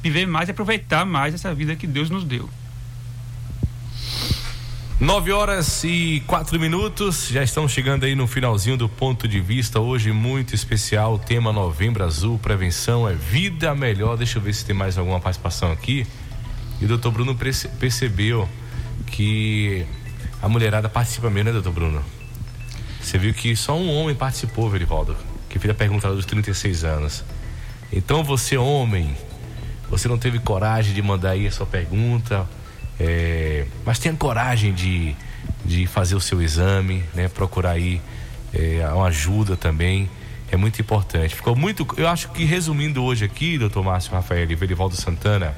Viver 0.00 0.24
mais 0.26 0.48
e 0.48 0.52
aproveitar 0.52 1.04
mais 1.04 1.34
essa 1.34 1.52
vida 1.52 1.74
que 1.74 1.88
Deus 1.88 2.08
nos 2.08 2.22
deu. 2.22 2.48
9 5.00 5.32
horas 5.32 5.82
e 5.82 6.22
4 6.26 6.60
minutos, 6.60 7.28
já 7.28 7.42
estamos 7.42 7.72
chegando 7.72 8.04
aí 8.04 8.14
no 8.14 8.26
finalzinho 8.26 8.76
do 8.76 8.86
ponto 8.86 9.26
de 9.26 9.40
vista. 9.40 9.80
Hoje, 9.80 10.12
muito 10.12 10.54
especial, 10.54 11.18
tema 11.18 11.50
Novembro 11.52 12.04
Azul, 12.04 12.38
prevenção 12.38 13.08
é 13.08 13.14
vida 13.14 13.74
melhor. 13.74 14.18
Deixa 14.18 14.36
eu 14.36 14.42
ver 14.42 14.52
se 14.52 14.62
tem 14.64 14.76
mais 14.76 14.98
alguma 14.98 15.18
participação 15.18 15.72
aqui. 15.72 16.06
E 16.82 16.84
o 16.84 16.88
doutor 16.88 17.12
Bruno 17.12 17.34
perce- 17.34 17.68
percebeu 17.68 18.46
que 19.06 19.86
a 20.42 20.48
mulherada 20.50 20.86
participa 20.88 21.30
mesmo, 21.30 21.46
né, 21.46 21.52
doutor 21.52 21.72
Bruno? 21.72 22.04
Você 23.00 23.16
viu 23.16 23.32
que 23.32 23.56
só 23.56 23.74
um 23.78 23.90
homem 23.94 24.14
participou, 24.14 24.68
Verivaldo, 24.68 25.16
que 25.48 25.58
fez 25.58 25.70
a 25.70 25.74
pergunta 25.74 26.12
dos 26.12 26.26
36 26.26 26.84
anos. 26.84 27.24
Então, 27.90 28.22
você, 28.22 28.58
homem, 28.58 29.16
você 29.88 30.08
não 30.08 30.18
teve 30.18 30.38
coragem 30.40 30.92
de 30.92 31.00
mandar 31.00 31.30
aí 31.30 31.46
a 31.46 31.50
sua 31.50 31.64
pergunta, 31.66 32.46
é, 33.00 33.64
mas 33.84 33.98
tenha 33.98 34.14
coragem 34.14 34.74
de, 34.74 35.16
de 35.64 35.86
fazer 35.86 36.14
o 36.14 36.20
seu 36.20 36.42
exame, 36.42 37.02
né? 37.14 37.28
Procurar 37.28 37.70
aí 37.70 38.00
é, 38.52 38.86
uma 38.92 39.06
ajuda 39.06 39.56
também. 39.56 40.08
É 40.52 40.56
muito 40.56 40.80
importante. 40.80 41.34
Ficou 41.34 41.56
muito. 41.56 41.86
Eu 41.96 42.08
acho 42.08 42.28
que 42.30 42.44
resumindo 42.44 43.02
hoje 43.02 43.24
aqui, 43.24 43.56
doutor 43.56 43.82
Márcio 43.82 44.12
Rafael 44.12 44.50
e 44.50 44.54
Verivaldo 44.54 44.96
Santana, 44.96 45.54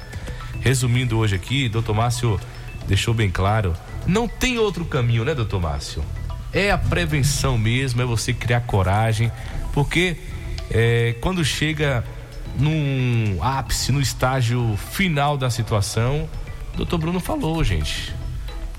resumindo 0.61 1.17
hoje 1.17 1.35
aqui, 1.35 1.67
doutor 1.67 1.93
Márcio 1.93 2.39
deixou 2.87 3.13
bem 3.13 3.29
claro, 3.29 3.73
não 4.05 4.27
tem 4.27 4.57
outro 4.57 4.85
caminho, 4.85 5.25
né, 5.25 5.33
doutor 5.33 5.59
Márcio? 5.59 6.03
É 6.53 6.71
a 6.71 6.77
prevenção 6.77 7.57
mesmo, 7.57 8.01
é 8.01 8.05
você 8.05 8.33
criar 8.33 8.61
coragem, 8.61 9.31
porque 9.73 10.17
é, 10.69 11.15
quando 11.19 11.43
chega 11.43 12.03
num 12.57 13.39
ápice, 13.41 13.91
no 13.91 13.99
estágio 13.99 14.77
final 14.91 15.37
da 15.37 15.49
situação, 15.49 16.29
o 16.73 16.77
doutor 16.77 16.97
Bruno 16.97 17.19
falou, 17.19 17.63
gente. 17.63 18.13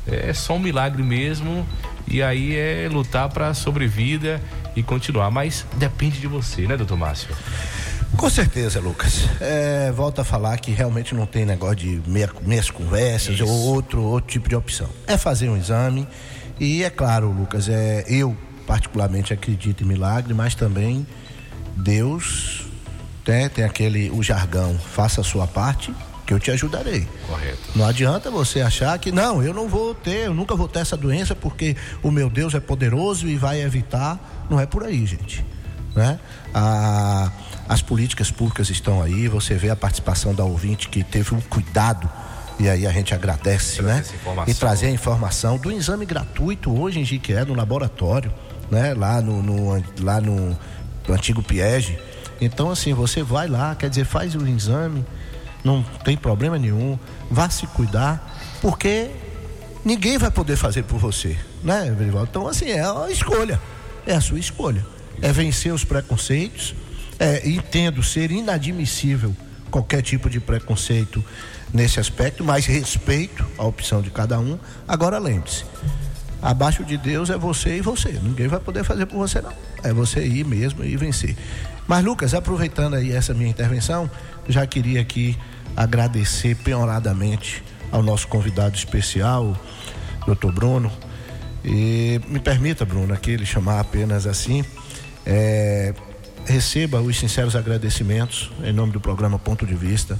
É 0.07 0.33
só 0.33 0.55
um 0.55 0.59
milagre 0.59 1.03
mesmo. 1.03 1.67
E 2.07 2.23
aí 2.23 2.55
é 2.55 2.89
lutar 2.91 3.29
para 3.31 3.55
sobrevida 3.55 4.41
e 4.77 4.83
continuar. 4.83 5.31
Mas 5.31 5.65
depende 5.77 6.21
de 6.21 6.27
você, 6.27 6.67
né, 6.67 6.77
doutor 6.77 6.99
Márcio? 6.99 7.35
Com 8.17 8.29
certeza, 8.31 8.81
Lucas. 8.81 9.29
É, 9.41 9.91
volto 9.93 10.21
a 10.21 10.25
falar 10.25 10.59
que 10.59 10.71
realmente 10.71 11.15
não 11.15 11.27
tem 11.27 11.45
negócio 11.45 11.77
de 11.77 12.03
meia, 12.07 12.31
meias 12.43 12.71
conversas 12.71 13.41
ou 13.41 13.49
outro, 13.49 14.03
outro 14.03 14.31
tipo 14.31 14.49
de 14.49 14.55
opção. 14.55 14.89
É 15.07 15.17
fazer 15.17 15.49
um 15.49 15.57
exame. 15.57 16.07
E 16.61 16.85
é 16.85 16.91
claro, 16.91 17.31
Lucas, 17.31 17.69
é, 17.69 18.05
eu 18.07 18.37
particularmente 18.67 19.33
acredito 19.33 19.83
em 19.83 19.87
milagre, 19.87 20.33
mas 20.33 20.55
também 20.55 21.07
Deus 21.77 22.63
né, 23.27 23.49
tem 23.49 23.65
aquele 23.65 24.11
o 24.11 24.23
jargão, 24.23 24.79
faça 24.79 25.21
a 25.21 25.25
sua 25.25 25.47
parte 25.47 25.93
que 26.27 26.33
eu 26.33 26.41
te 26.41 26.51
ajudarei. 26.51 27.07
Correto. 27.27 27.59
Não 27.77 27.85
adianta 27.87 28.31
você 28.31 28.61
achar 28.61 28.99
que 28.99 29.13
não, 29.13 29.43
eu 29.43 29.53
não 29.53 29.69
vou 29.69 29.95
ter, 29.95 30.27
eu 30.27 30.35
nunca 30.35 30.55
vou 30.57 30.67
ter 30.69 30.81
essa 30.81 30.97
doença 30.97 31.35
porque 31.35 31.77
o 32.03 32.11
meu 32.11 32.31
Deus 32.31 32.55
é 32.55 32.61
poderoso 32.61 33.29
e 33.29 33.37
vai 33.37 33.61
evitar. 33.63 34.47
Não 34.49 34.59
é 34.59 34.67
por 34.67 34.85
aí, 34.85 35.05
gente. 35.07 35.45
Né? 35.95 36.19
A- 36.53 37.31
as 37.69 37.81
políticas 37.81 38.31
públicas 38.31 38.69
estão 38.71 39.01
aí, 39.03 39.27
você 39.29 39.55
vê 39.55 39.71
a 39.71 39.77
participação 39.77 40.35
da 40.35 40.45
ouvinte 40.45 40.89
que 40.89 41.03
teve 41.03 41.35
um 41.35 41.41
cuidado, 41.41 42.11
e 42.59 42.69
aí 42.69 42.87
a 42.87 42.93
gente 42.93 43.15
agradece, 43.15 43.81
né? 43.83 44.05
E 44.47 44.55
trazer 44.55 44.87
a 44.87 44.91
informação 44.91 45.57
do 45.57 45.73
exame 45.73 46.05
gratuito 46.05 46.71
hoje 46.79 47.01
em 47.01 47.05
Jiquié, 47.05 47.45
no 47.45 47.55
laboratório, 47.55 48.33
né? 48.71 48.93
Lá 48.95 49.21
no, 49.23 49.43
no- 49.43 49.83
lá 50.03 50.21
no, 50.21 50.57
no 51.09 51.15
antigo 51.15 51.43
Piege. 51.43 51.99
Então, 52.41 52.71
assim, 52.71 52.93
você 52.93 53.23
vai 53.23 53.49
lá, 53.49 53.75
quer 53.75 53.89
dizer, 53.89 54.05
faz 54.05 54.35
o 54.35 54.47
exame, 54.47 55.05
não 55.65 55.83
tem 56.05 56.17
problema 56.17 56.59
nenhum, 56.59 56.99
vá 57.31 57.49
se 57.49 57.67
cuidar, 57.69 58.39
porque 58.61 59.11
ninguém 59.85 60.19
vai 60.19 60.31
poder 60.31 60.57
fazer 60.57 60.85
por 60.85 60.99
você, 60.99 61.37
né, 61.63 61.93
Verivaldo? 61.97 62.29
Então, 62.31 62.47
assim, 62.47 62.67
é 62.67 62.85
a 62.85 63.11
escolha, 63.11 63.61
é 64.07 64.15
a 64.15 64.21
sua 64.21 64.39
escolha. 64.39 64.85
É 65.23 65.33
vencer 65.33 65.73
os 65.73 65.85
preconceitos, 65.85 66.75
é, 67.19 67.49
entendo 67.49 68.03
ser 68.03 68.31
inadmissível 68.31 69.35
qualquer 69.71 70.03
tipo 70.03 70.29
de 70.29 70.39
preconceito 70.39 71.25
nesse 71.73 71.99
aspecto, 71.99 72.45
mas 72.45 72.67
respeito 72.67 73.45
a 73.59 73.65
opção 73.65 74.03
de 74.03 74.11
cada 74.11 74.39
um. 74.39 74.59
Agora, 74.87 75.19
lembre-se, 75.19 75.65
abaixo 76.43 76.85
de 76.85 76.97
Deus 76.97 77.31
é 77.31 77.37
você 77.37 77.79
e 77.79 77.81
você, 77.81 78.13
ninguém 78.23 78.47
vai 78.47 78.61
poder 78.61 78.85
fazer 78.85 79.07
por 79.07 79.17
você, 79.17 79.41
não. 79.41 79.53
É 79.83 79.93
você 79.93 80.25
ir 80.25 80.45
mesmo 80.45 80.85
e 80.85 80.97
vencer. 80.97 81.37
Mas, 81.87 82.05
Lucas, 82.05 82.35
aproveitando 82.35 82.95
aí 82.95 83.13
essa 83.13 83.35
minha 83.35 83.49
intervenção, 83.49 84.11
já 84.49 84.67
queria 84.67 85.01
aqui 85.01 85.39
agradecer 85.77 86.57
penhoradamente 86.57 87.63
ao 87.91 88.03
nosso 88.03 88.27
convidado 88.29 88.77
especial, 88.77 89.57
doutor 90.27 90.53
Bruno. 90.53 90.91
E 91.65 92.21
me 92.29 92.41
permita, 92.41 92.85
Bruno, 92.85 93.13
aqui 93.13 93.33
ele 93.33 93.47
chamar 93.47 93.81
apenas 93.81 94.27
assim. 94.27 94.65
é, 95.27 95.95
receba 96.47 97.01
os 97.01 97.19
sinceros 97.19 97.57
agradecimentos 97.57 98.51
em 98.63 98.73
nome 98.73 98.93
do 98.93 99.01
programa 99.01 99.39
Ponto 99.39 99.67
de 99.67 99.75
Vista. 99.75 100.19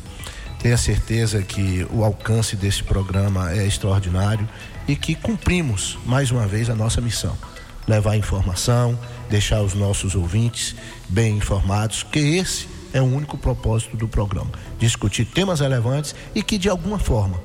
Tenha 0.59 0.77
certeza 0.77 1.43
que 1.43 1.87
o 1.91 2.03
alcance 2.03 2.57
desse 2.57 2.83
programa 2.83 3.53
é 3.53 3.67
extraordinário 3.67 4.49
e 4.89 4.97
que 4.97 5.15
cumprimos 5.15 5.99
mais 6.07 6.31
uma 6.31 6.47
vez 6.47 6.71
a 6.71 6.75
nossa 6.75 7.01
missão. 7.01 7.37
Levar 7.87 8.17
informação, 8.17 8.99
deixar 9.29 9.63
os 9.63 9.75
nossos 9.75 10.15
ouvintes 10.15 10.75
bem 11.09 11.37
informados, 11.37 12.03
que 12.03 12.19
esse 12.19 12.69
é 12.93 13.01
o 13.01 13.05
único 13.05 13.37
propósito 13.37 13.97
do 13.97 14.07
programa. 14.07 14.51
Discutir 14.79 15.25
temas 15.25 15.61
relevantes 15.61 16.15
e 16.35 16.43
que 16.43 16.57
de 16.57 16.69
alguma 16.69 16.99
forma 16.99 17.41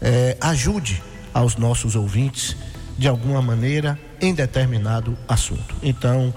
é, 0.00 0.36
ajude 0.40 1.02
aos 1.32 1.56
nossos 1.56 1.94
ouvintes 1.96 2.56
de 2.98 3.08
alguma 3.08 3.40
maneira 3.40 3.98
em 4.20 4.34
determinado 4.34 5.16
assunto. 5.26 5.74
Então, 5.82 6.34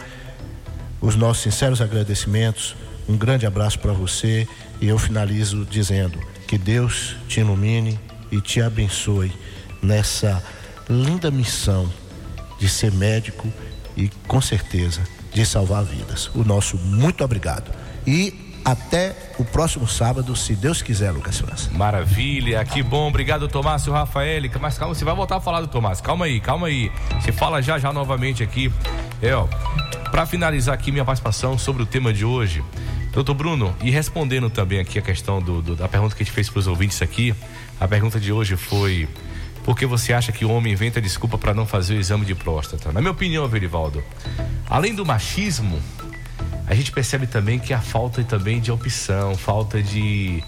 os 1.02 1.16
nossos 1.16 1.44
sinceros 1.44 1.82
agradecimentos, 1.82 2.76
um 3.08 3.18
grande 3.18 3.46
abraço 3.46 3.78
para 3.80 3.92
você 3.92 4.48
e 4.80 4.88
eu 4.88 4.98
finalizo 4.98 5.66
dizendo 5.66 6.18
que 6.48 6.58
Deus 6.58 7.18
te 7.28 7.42
ilumine 7.42 8.00
e 8.32 8.40
te 8.40 8.62
abençoe 8.62 9.34
nessa 9.82 10.42
linda 10.90 11.30
missão 11.30 11.92
de 12.58 12.70
ser 12.70 12.92
médico 12.94 13.52
e 13.98 14.10
com 14.28 14.42
certeza 14.42 15.02
de 15.34 15.46
salvar 15.46 15.84
vidas. 15.84 16.30
O 16.36 16.44
nosso 16.44 16.78
muito 16.78 17.24
obrigado 17.24 17.72
e 18.06 18.52
até 18.66 19.14
o 19.38 19.44
próximo 19.44 19.86
sábado, 19.88 20.36
se 20.38 20.56
Deus 20.56 20.82
quiser, 20.82 21.12
Lucas 21.12 21.38
França. 21.40 21.70
Maravilha, 21.74 22.64
que 22.64 22.82
bom, 22.82 23.10
obrigado 23.10 23.48
Tomásio 23.50 23.92
Rafael. 23.92 24.42
Mas 24.62 24.78
calma, 24.78 24.96
você 24.96 25.04
vai 25.04 25.14
voltar 25.14 25.36
a 25.38 25.42
falar 25.42 25.60
do 25.62 25.68
Tomás. 25.68 26.00
Calma 26.00 26.26
aí, 26.26 26.40
calma 26.40 26.68
aí. 26.68 26.90
Você 27.20 27.32
fala 27.34 27.62
já 27.62 27.78
já 27.78 27.92
novamente 27.92 28.42
aqui. 28.42 28.72
É, 29.22 29.36
ó, 29.36 29.48
para 30.12 30.26
finalizar 30.26 30.74
aqui 30.76 30.92
minha 30.94 31.04
participação 31.04 31.58
sobre 31.58 31.84
o 31.84 31.86
tema 31.86 32.14
de 32.14 32.24
hoje, 32.24 32.64
doutor 33.12 33.34
Bruno, 33.34 33.76
e 33.84 33.92
respondendo 33.92 34.50
também 34.50 34.80
aqui 34.80 34.98
a 34.98 35.02
questão 35.02 35.42
do, 35.42 35.62
do- 35.62 35.76
da 35.76 35.90
pergunta 35.90 36.16
que 36.16 36.24
a 36.24 36.26
gente 36.26 36.34
fez 36.34 36.50
para 36.50 36.60
os 36.60 36.68
ouvintes 36.68 37.02
aqui, 37.02 37.34
a 37.82 37.88
pergunta 37.88 38.18
de 38.18 38.32
hoje 38.32 38.56
foi: 38.56 39.10
por 39.64 39.78
que 39.78 39.86
você 39.86 40.14
acha 40.14 40.32
que 40.32 40.44
o 40.46 40.52
homem 40.52 40.74
inventa 40.74 41.02
desculpa 41.02 41.38
para 41.38 41.54
não 41.54 41.66
fazer 41.66 41.96
o 41.96 42.00
exame 42.00 42.26
de 42.26 42.36
próstata? 42.36 42.92
Na 42.92 43.00
minha 43.00 43.12
opinião, 43.12 43.48
Verivaldo, 43.48 44.04
além 44.70 44.94
do 44.94 45.06
machismo, 45.06 45.80
a 46.68 46.76
gente 46.76 46.92
percebe 46.92 47.28
também 47.28 47.60
que 47.60 47.74
a 47.74 47.80
falta 47.80 48.24
também 48.24 48.60
de 48.60 48.72
opção, 48.72 49.36
falta 49.36 49.82
de, 49.82 50.44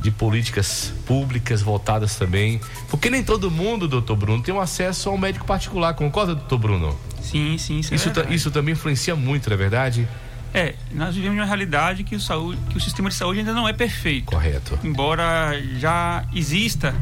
de 0.00 0.10
políticas 0.10 0.92
públicas 1.06 1.62
voltadas 1.62 2.16
também. 2.16 2.60
Porque 2.88 3.10
nem 3.10 3.22
todo 3.22 3.50
mundo, 3.50 3.88
doutor 3.88 4.16
Bruno, 4.16 4.42
tem 4.42 4.54
um 4.54 4.60
acesso 4.60 5.08
a 5.08 5.12
um 5.12 5.18
médico 5.18 5.44
particular. 5.44 5.94
Concorda, 5.94 6.34
doutor 6.34 6.58
Bruno? 6.58 6.98
Sim, 7.22 7.58
sim, 7.58 7.78
isso, 7.80 7.92
é 7.92 7.96
Isso, 7.96 8.06
verdade. 8.06 8.34
isso 8.34 8.50
também 8.50 8.72
influencia 8.72 9.14
muito, 9.14 9.48
não 9.48 9.54
é 9.54 9.58
verdade? 9.58 10.08
É, 10.52 10.74
nós 10.92 11.14
vivemos 11.14 11.38
uma 11.38 11.44
realidade 11.44 12.02
que 12.02 12.16
o, 12.16 12.20
saúde, 12.20 12.60
que 12.70 12.76
o 12.76 12.80
sistema 12.80 13.08
de 13.08 13.14
saúde 13.14 13.40
ainda 13.40 13.52
não 13.52 13.68
é 13.68 13.72
perfeito. 13.72 14.26
Correto. 14.26 14.78
Embora 14.82 15.52
já 15.78 16.24
exista 16.34 16.94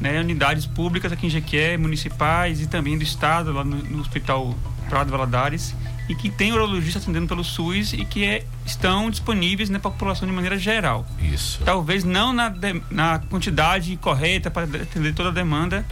né, 0.00 0.20
unidades 0.20 0.66
públicas 0.66 1.12
aqui 1.12 1.26
em 1.26 1.30
Jequié, 1.30 1.76
municipais 1.76 2.60
e 2.60 2.66
também 2.66 2.96
do 2.98 3.04
estado, 3.04 3.52
lá 3.52 3.64
no, 3.64 3.76
no 3.76 4.00
Hospital 4.00 4.54
Prado 4.88 5.10
Valadares, 5.10 5.74
e 6.08 6.14
que 6.14 6.28
tem 6.28 6.52
urologistas 6.52 7.02
atendendo 7.02 7.26
pelo 7.26 7.42
SUS 7.42 7.94
e 7.94 8.04
que 8.04 8.24
é, 8.24 8.44
estão 8.66 9.08
disponíveis 9.10 9.70
né, 9.70 9.78
para 9.78 9.88
a 9.88 9.92
população 9.92 10.28
de 10.28 10.34
maneira 10.34 10.58
geral. 10.58 11.06
Isso. 11.20 11.60
Talvez 11.64 12.04
não 12.04 12.32
na, 12.32 12.48
de- 12.50 12.82
na 12.90 13.18
quantidade 13.18 13.96
correta 13.96 14.50
para 14.50 14.64
atender 14.64 15.14
toda 15.14 15.30
a 15.30 15.32
demanda, 15.32 15.84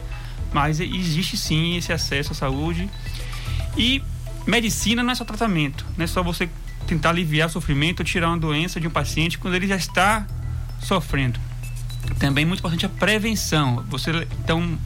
mas 0.52 0.80
existe 0.80 1.36
sim 1.36 1.76
esse 1.76 1.92
acesso 1.92 2.32
à 2.32 2.34
saúde. 2.34 2.90
E 3.76 4.02
medicina 4.46 5.02
não 5.02 5.12
é 5.12 5.14
só 5.14 5.24
tratamento, 5.24 5.86
não 5.96 6.04
é 6.04 6.06
só 6.06 6.22
você 6.22 6.48
tentar 6.86 7.10
aliviar 7.10 7.48
o 7.48 7.50
sofrimento 7.50 8.00
ou 8.00 8.04
tirar 8.04 8.28
uma 8.28 8.36
doença 8.38 8.78
de 8.78 8.86
um 8.86 8.90
paciente 8.90 9.38
quando 9.38 9.54
ele 9.54 9.66
já 9.66 9.76
está 9.76 10.26
sofrendo. 10.80 11.40
Também 12.18 12.44
é 12.44 12.46
muito 12.46 12.60
importante 12.60 12.86
a 12.86 12.88
prevenção. 12.88 13.84
Você 13.88 14.10
então 14.44 14.78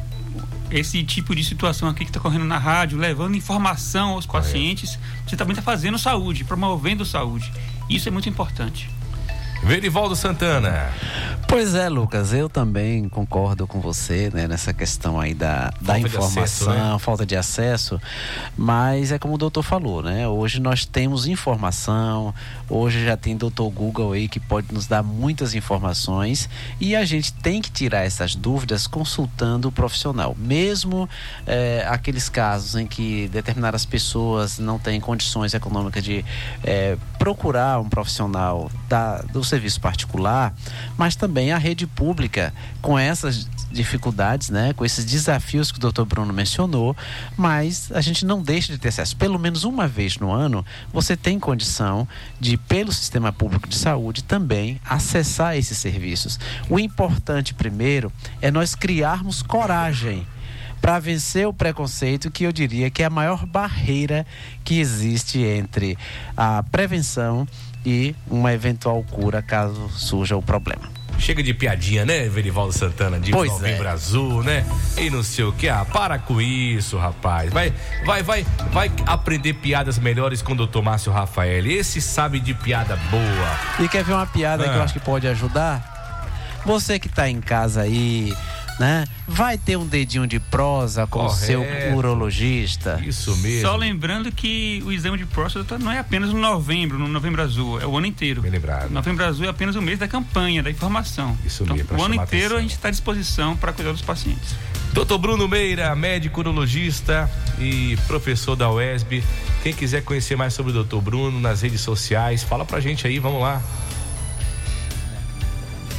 esse 0.71 1.03
tipo 1.05 1.35
de 1.35 1.45
situação 1.45 1.89
aqui 1.89 2.05
que 2.05 2.11
está 2.11 2.21
correndo 2.21 2.45
na 2.45 2.59
rádio, 2.59 2.99
levando 2.99 3.37
informação 3.37 4.11
aos 4.11 4.27
pacientes, 4.27 4.99
você 5.27 5.37
também 5.37 5.53
está 5.53 5.63
fazendo 5.63 5.99
saúde, 5.99 6.45
promovendo 6.45 7.05
saúde. 7.05 7.53
Isso 7.89 8.09
é 8.09 8.11
muito 8.11 8.29
importante. 8.29 8.91
Verivaldo 9.63 10.15
Santana. 10.15 10.93
Pois 11.49 11.77
é, 11.77 11.89
Lucas, 11.89 12.33
eu 12.33 12.49
também 12.49 13.09
concordo 13.09 13.69
com 13.69 13.81
você 13.81 14.31
né, 14.35 14.49
nessa 14.49 14.75
questão 14.75 15.21
aí 15.21 15.33
da, 15.33 15.73
da 15.81 15.95
de 15.95 16.01
informação, 16.07 16.43
acesso, 16.43 16.71
né? 16.71 16.99
falta 16.99 17.25
de 17.25 17.37
acesso, 17.37 18.01
mas 18.57 19.13
é 19.13 19.19
como 19.19 19.35
o 19.35 19.39
doutor 19.39 19.63
falou, 19.63 20.03
né? 20.03 20.27
Hoje 20.27 20.61
nós 20.61 20.85
temos 20.85 21.27
informação, 21.27 22.35
hoje 22.69 23.05
já 23.05 23.17
tem 23.17 23.37
doutor 23.37 23.71
Google 23.71 24.13
aí 24.13 24.29
que 24.29 24.41
pode 24.41 24.75
nos 24.75 24.89
dar 24.89 25.05
muitas 25.05 25.55
informações 25.55 26.49
e 26.81 26.97
a 26.97 27.05
gente 27.05 27.33
tem 27.33 27.63
que 27.63 27.71
tirar 27.71 28.05
essas 28.05 28.35
dúvidas 28.35 28.89
consultando 28.89 29.69
o 29.69 29.73
profissional. 29.73 30.35
Mesmo 30.37 31.09
eh, 31.47 31.87
aqueles 31.89 32.29
casos 32.29 32.75
em 32.75 32.89
que 32.89 33.29
determinadas 33.29 33.87
pessoas 33.87 34.59
não 34.59 34.81
têm 34.81 35.01
condições 35.01 35.55
econômicas 35.55 36.03
de 36.03 36.25
eh, 36.65 36.99
procurar 37.21 37.81
um 37.81 37.89
profissional 37.89 38.69
da, 38.89 39.19
do 39.23 39.45
serviço 39.47 39.81
particular, 39.81 40.55
mas 40.97 41.17
também 41.17 41.53
a 41.53 41.59
rede 41.59 41.87
pública 41.87 42.53
com 42.81 42.99
essas 42.99 43.49
dificuldades, 43.71 44.51
né, 44.51 44.73
com 44.73 44.85
esses 44.85 45.05
desafios 45.05 45.71
que 45.71 45.79
o 45.79 45.91
Dr. 45.91 46.05
Bruno 46.05 46.33
mencionou, 46.33 46.97
mas 47.37 47.91
a 47.93 48.01
gente 48.01 48.25
não 48.25 48.43
deixa 48.43 48.73
de 48.73 48.79
ter 48.79 48.89
acesso. 48.89 49.17
Pelo 49.17 49.39
menos 49.39 49.65
uma 49.65 49.87
vez 49.87 50.19
no 50.19 50.31
ano, 50.31 50.65
você 50.93 51.17
tem 51.17 51.39
condição 51.39 52.07
de, 52.41 52.57
pelo 52.57 52.93
sistema 52.93 53.33
público 53.33 53.69
de 53.69 53.77
saúde, 53.77 54.25
também 54.25 54.81
acessar 54.85 55.57
esses 55.57 55.79
serviços. 55.79 56.39
O 56.69 56.79
importante 56.79 57.55
primeiro 57.55 58.13
é 58.41 58.51
nós 58.51 58.75
criarmos 58.75 59.43
coragem 59.43 60.27
para 60.81 60.99
vencer 60.99 61.49
o 61.49 61.53
preconceito, 61.53 62.31
que 62.31 62.45
eu 62.45 62.53
diria 62.53 62.91
que 62.91 63.03
é 63.03 63.07
a 63.07 63.11
maior 63.11 63.45
barreira 63.45 64.27
que 64.65 64.79
existe 64.79 65.41
entre 65.41 65.99
a 66.37 66.63
prevenção 66.63 67.47
e 67.87 68.17
uma 68.29 68.53
eventual 68.53 69.05
cura 69.11 69.41
caso 69.41 69.89
surja 69.91 70.37
o 70.37 70.43
problema. 70.43 70.91
Chega 71.19 71.43
de 71.43 71.55
piadinha, 71.55 72.05
né, 72.05 72.29
Verivaldo 72.29 72.75
Santana? 72.75 73.19
De 73.19 73.31
Pois 73.31 73.51
novembro 73.51 73.87
é. 73.87 73.91
azul, 73.91 74.43
né? 74.43 74.67
E 74.99 75.09
não 75.09 75.23
sei 75.23 75.47
o 75.47 75.53
que. 75.53 75.67
Ah, 75.67 75.83
para 75.91 76.19
com 76.19 76.43
isso, 76.43 76.99
rapaz. 76.99 77.51
Vai, 77.51 77.73
vai, 78.05 78.23
vai, 78.23 78.47
vai 78.71 78.91
aprender 79.07 79.55
piadas 79.55 79.99
melhores 79.99 80.43
com 80.43 80.53
o 80.53 80.67
Dr. 80.67 80.83
Márcio 80.83 81.11
Rafael. 81.11 81.65
Esse 81.67 82.03
sabe 82.03 82.39
de 82.39 82.53
piada 82.53 82.97
boa. 83.11 83.59
E 83.85 83.89
quer 83.89 84.05
ver 84.05 84.13
uma 84.13 84.27
piada 84.27 84.65
que 84.65 84.69
Ah. 84.71 84.75
eu 84.77 84.83
acho 84.83 84.93
que 84.93 85.01
pode 85.01 85.27
ajudar? 85.27 85.95
Você 86.67 86.99
que 86.99 87.07
está 87.07 87.31
em 87.31 87.41
casa 87.41 87.83
aí, 87.83 88.35
né? 88.79 89.05
Vai 89.27 89.59
ter 89.59 89.77
um 89.77 89.87
dedinho 89.87 90.27
de 90.27 90.39
prosa 90.39 91.07
com 91.07 91.25
o 91.25 91.31
seu 91.31 91.65
urologista. 91.95 93.01
Isso 93.05 93.37
mesmo. 93.39 93.63
Só 93.63 93.77
lembrando 93.77 94.31
que 94.31 94.83
o 94.85 94.93
exame 94.93 95.19
de 95.19 95.27
próstata 95.27 95.79
não 95.79 95.91
é 95.91 95.99
apenas 95.99 96.31
no 96.33 96.39
novembro, 96.39 96.99
no 96.99 97.09
novembro 97.09 97.43
azul, 97.43 97.81
é 97.81 97.87
o 97.87 97.97
ano 97.97 98.07
inteiro. 98.07 98.43
Bem 98.43 98.51
lembrado. 98.51 98.91
Novembro 98.91 99.25
azul 99.25 99.47
é 99.47 99.49
apenas 99.49 99.77
o 99.77 99.83
mês 99.83 99.99
da 99.99 100.07
campanha, 100.07 100.63
da 100.63 100.71
informação. 100.71 101.37
Isso 101.45 101.63
então, 101.63 101.77
mesmo, 101.77 101.89
pra 101.89 101.99
o 101.99 102.03
ano 102.05 102.15
inteiro 102.15 102.47
atenção. 102.47 102.59
a 102.59 102.61
gente 102.61 102.73
está 102.73 102.89
à 102.89 102.91
disposição 102.91 103.57
para 103.57 103.73
cuidar 103.73 103.93
dos 103.93 104.03
pacientes. 104.03 104.55
Doutor 104.93 105.19
Bruno 105.19 105.47
Meira, 105.47 105.95
médico 105.95 106.41
urologista 106.41 107.31
e 107.59 107.99
professor 108.07 108.57
da 108.57 108.71
UESB. 108.71 109.23
Quem 109.63 109.75
quiser 109.75 110.03
conhecer 110.03 110.37
mais 110.37 110.55
sobre 110.55 110.73
o 110.73 110.85
Dr. 110.85 110.99
Bruno 110.99 111.41
nas 111.41 111.63
redes 111.63 111.81
sociais, 111.81 112.43
fala 112.43 112.65
pra 112.65 112.81
gente 112.81 113.07
aí, 113.07 113.19
vamos 113.19 113.41
lá. 113.41 113.61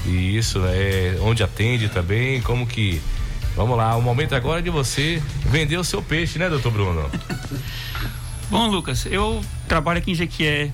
Isso, 0.08 0.62
é 0.66 1.18
onde 1.22 1.44
atende 1.44 1.90
também, 1.90 2.42
como 2.42 2.66
que. 2.66 3.02
Vamos 3.56 3.76
lá, 3.76 3.96
o 3.96 4.02
momento 4.02 4.36
agora 4.36 4.60
é 4.60 4.62
de 4.62 4.70
você 4.70 5.22
vender 5.46 5.78
o 5.78 5.84
seu 5.84 6.02
peixe, 6.02 6.40
né, 6.40 6.48
doutor 6.48 6.72
Bruno? 6.72 7.10
Bom, 8.50 8.68
Lucas, 8.68 9.06
eu 9.08 9.44
trabalho 9.68 9.98
aqui 9.98 10.12
em 10.12 10.16
Jequié, 10.16 10.72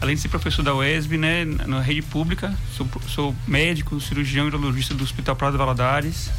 além 0.00 0.16
de 0.16 0.22
ser 0.22 0.28
professor 0.28 0.62
da 0.62 0.74
UESB, 0.74 1.18
né, 1.18 1.44
na 1.44 1.80
rede 1.80 2.02
pública, 2.02 2.52
sou, 2.76 2.88
sou 3.06 3.36
médico, 3.46 4.00
cirurgião 4.00 4.46
e 4.46 4.48
urologista 4.48 4.94
do 4.94 5.04
Hospital 5.04 5.36
Prado 5.36 5.56
Valadares. 5.56 6.30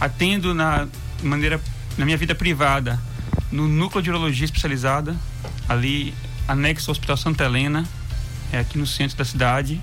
Atendo 0.00 0.54
na 0.54 0.86
maneira, 1.22 1.60
na 1.96 2.04
minha 2.04 2.16
vida 2.16 2.34
privada, 2.34 3.00
no 3.50 3.66
núcleo 3.66 4.02
de 4.02 4.10
urologia 4.10 4.44
especializada, 4.44 5.16
ali 5.68 6.14
anexo 6.46 6.90
ao 6.90 6.92
Hospital 6.92 7.16
Santa 7.16 7.44
Helena, 7.44 7.84
é 8.52 8.58
aqui 8.58 8.78
no 8.78 8.86
centro 8.86 9.16
da 9.16 9.24
cidade. 9.24 9.80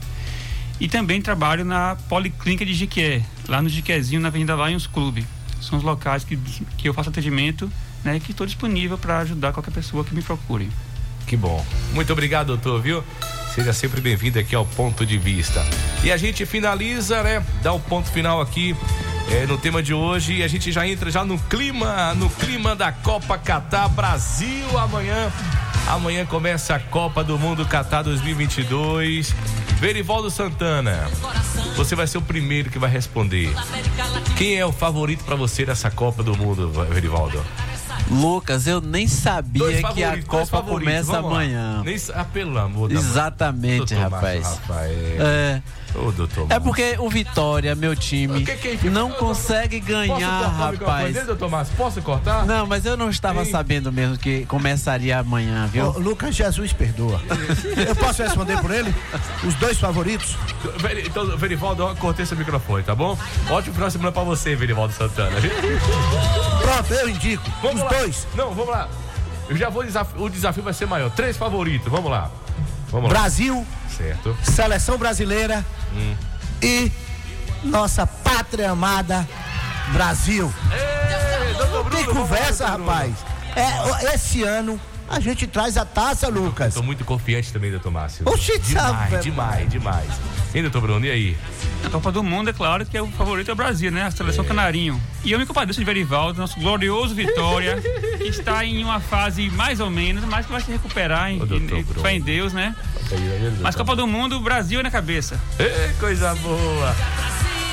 E 0.80 0.88
também 0.88 1.22
trabalho 1.22 1.64
na 1.64 1.96
Policlínica 2.10 2.66
de 2.66 2.74
Jequié, 2.74 3.24
lá 3.48 3.62
no 3.62 3.70
Jequiézinho, 3.70 4.20
na 4.22 4.28
Avenida 4.28 4.56
Lions 4.56 4.88
Club. 4.88 5.24
São 5.62 5.78
os 5.78 5.84
locais 5.84 6.24
que, 6.24 6.38
que 6.78 6.90
eu 6.90 6.94
faço 6.94 7.10
atendimento, 7.10 7.72
né, 8.04 8.20
que 8.20 8.32
estou 8.32 8.46
disponível 8.46 8.98
para 8.98 9.20
ajudar 9.20 9.54
qualquer 9.54 9.72
pessoa 9.72 10.04
que 10.04 10.14
me 10.14 10.22
procure. 10.22 10.70
Que 11.26 11.36
bom. 11.36 11.66
Muito 11.94 12.12
obrigado, 12.14 12.48
doutor, 12.48 12.82
viu? 12.82 13.04
Seja 13.54 13.74
sempre 13.74 14.02
bem-vindo 14.02 14.38
aqui 14.38 14.54
ao 14.54 14.66
Ponto 14.66 15.06
de 15.06 15.18
Vista. 15.18 15.66
E 16.04 16.12
a 16.12 16.18
gente 16.18 16.46
finaliza, 16.46 17.24
né? 17.24 17.44
Dá 17.64 17.74
o 17.74 17.80
ponto 17.80 18.10
final 18.12 18.42
aqui 18.42 18.76
é, 19.32 19.48
no 19.48 19.58
tema 19.58 19.82
de 19.82 19.94
hoje 19.94 20.36
e 20.36 20.44
a 20.44 20.48
gente 20.48 20.72
já 20.72 20.88
entra 20.88 21.10
já 21.10 21.24
no 21.24 21.40
clima, 21.40 22.14
no 22.16 22.30
clima 22.30 22.76
da 22.76 22.92
Copa 22.92 23.38
Catar 23.38 23.88
Brasil 23.90 24.78
amanhã. 24.78 25.32
Amanhã 25.88 26.26
começa 26.26 26.76
a 26.76 26.80
Copa 26.80 27.24
do 27.24 27.38
Mundo 27.38 27.64
Catar 27.66 28.02
2022. 28.02 29.34
Verivaldo 29.80 30.32
Santana, 30.32 31.08
você 31.76 31.96
vai 31.96 32.08
ser 32.08 32.18
o 32.18 32.22
primeiro 32.22 32.72
que 32.72 32.80
vai 32.80 32.90
responder. 32.90 33.54
Quem 34.36 34.56
é 34.56 34.66
o 34.66 34.72
favorito 34.72 35.24
para 35.24 35.36
você 35.36 35.66
nessa 35.66 35.92
Copa 35.92 36.24
do 36.24 36.36
Mundo, 36.36 36.72
Verivaldo? 36.90 37.44
Lucas, 38.10 38.68
eu 38.68 38.80
nem 38.82 39.08
sabia 39.08 39.82
que 39.94 40.04
a 40.04 40.22
Copa 40.24 40.62
começa 40.62 41.18
amanhã. 41.18 41.82
Nem, 41.84 41.98
sa- 41.98 42.14
ah, 42.18 42.26
pelo 42.26 42.58
amor 42.60 42.92
Exatamente, 42.92 43.96
Doutor 43.96 43.98
rapaz. 43.98 44.42
Márcio 44.44 44.62
Rafael. 44.68 44.92
É. 45.20 45.62
Ô, 45.96 46.12
doutor 46.12 46.46
É 46.50 46.60
porque 46.60 46.96
o 47.00 47.10
Vitória, 47.10 47.74
meu 47.74 47.96
time, 47.96 48.44
que 48.44 48.56
que 48.78 48.88
é 48.88 48.90
não 48.90 49.12
consegue 49.12 49.80
Posso 49.80 49.92
ganhar, 49.92 50.48
rapaz. 50.50 51.14
dele, 51.14 51.26
doutor 51.26 51.50
Márcio? 51.50 51.74
Posso 51.78 52.02
cortar? 52.02 52.46
Não, 52.46 52.68
mas 52.68 52.86
eu 52.86 52.98
não 52.98 53.10
estava 53.10 53.44
Ei. 53.44 53.50
sabendo 53.52 53.92
mesmo 53.94 54.18
que 54.18 54.46
começaria 54.46 55.18
amanhã, 55.20 55.66
viu? 55.68 55.86
Ô, 55.86 55.98
Lucas 56.00 56.36
Jesus 56.36 56.74
perdoa. 56.74 57.20
Eu 57.88 57.96
posso 57.96 58.22
responder 58.24 58.60
por 58.60 58.72
ele? 58.72 58.94
Os 59.44 59.56
dois 59.56 59.80
favoritos? 59.80 60.36
Então, 61.06 61.38
Verivaldo, 61.38 61.84
eu 61.84 61.96
cortei 61.96 62.26
seu 62.26 62.38
microfone, 62.38 62.84
tá 62.84 62.94
bom? 62.94 63.18
Ótimo 63.50 63.74
final 63.74 63.88
de 63.88 63.94
semana 63.94 64.12
pra 64.12 64.24
você, 64.24 64.56
Verivaldo 64.56 64.94
Santana. 64.94 65.36
Pronto, 66.66 66.94
eu 66.94 67.10
indico. 67.10 67.44
Vamos 67.62 67.78
Os 67.78 67.92
lá. 67.92 67.98
dois. 68.00 68.28
Não, 68.36 68.54
vamos 68.54 68.70
lá. 68.72 68.90
Eu 69.48 69.56
já 69.56 69.70
vou 69.70 69.84
desafio, 69.84 70.24
o 70.24 70.30
desafio 70.30 70.64
vai 70.64 70.74
ser 70.74 70.88
maior. 70.88 71.10
Três 71.12 71.38
favoritos, 71.38 71.92
vamos 71.92 72.10
lá. 72.10 72.32
Vamos 72.90 73.12
lá. 73.12 73.20
Brasil, 73.20 73.66
Certo. 73.96 74.36
seleção 74.44 74.98
brasileira 74.98 75.64
Hum. 75.94 76.16
e 76.62 76.92
nossa 77.64 78.08
pátria 78.08 78.72
amada 78.72 79.28
Brasil. 79.94 80.52
Tem 81.92 82.06
conversa, 82.06 82.68
rapaz. 82.68 83.14
É, 83.56 84.16
esse 84.16 84.44
ano 84.44 84.80
a 85.10 85.20
gente 85.20 85.48
traz 85.48 85.78
a 85.78 85.86
taça, 85.86 86.28
Lucas. 86.28 86.74
Tô 86.74 86.84
muito 86.84 87.06
confiante 87.06 87.52
também, 87.52 87.72
doutor 87.72 87.92
Márcio. 87.92 88.28
Oxi, 88.28 88.58
demais, 88.60 89.10
sabe, 89.10 89.24
demais, 89.24 89.70
demais. 89.70 90.10
E 90.54 90.62
doutor 90.62 90.82
Bruno, 90.82 91.06
e 91.06 91.12
aí? 91.12 91.38
A 91.84 91.90
Copa 91.90 92.12
do 92.12 92.24
Mundo, 92.24 92.50
é 92.50 92.54
claro 92.54 92.86
que 92.86 92.98
é 92.98 93.02
o 93.02 93.08
favorito 93.08 93.50
é 93.50 93.54
o 93.54 93.56
Brasil, 93.56 93.92
né? 93.92 94.04
A 94.04 94.12
seleção 94.12 94.44
canarinho. 94.44 95.02
E 95.24 95.32
eu 95.32 95.40
me 95.40 95.46
compadeço 95.46 95.80
de 95.80 95.86
Verivaldo, 95.86 96.40
nosso 96.40 96.60
glorioso 96.60 97.14
Vitória, 97.14 97.82
que 98.18 98.24
está 98.24 98.66
em 98.66 98.84
uma 98.84 99.00
fase 99.00 99.50
mais 99.50 99.80
ou 99.80 99.90
menos, 99.90 100.24
mas 100.26 100.46
que 100.46 100.52
vai 100.52 100.62
se 100.62 100.72
recuperar 100.72 101.32
em, 101.32 101.38
em, 101.38 101.84
fé 102.02 102.14
em 102.14 102.22
Deus, 102.22 102.54
né? 102.54 102.76
Mas 103.62 103.76
Copa 103.76 103.96
do 103.96 104.08
Mundo, 104.08 104.38
o 104.38 104.40
Brasil 104.40 104.80
é 104.80 104.84
na 104.84 104.92
cabeça. 104.92 105.40
Ê, 105.60 105.94
coisa 106.00 106.34
boa. 106.36 106.96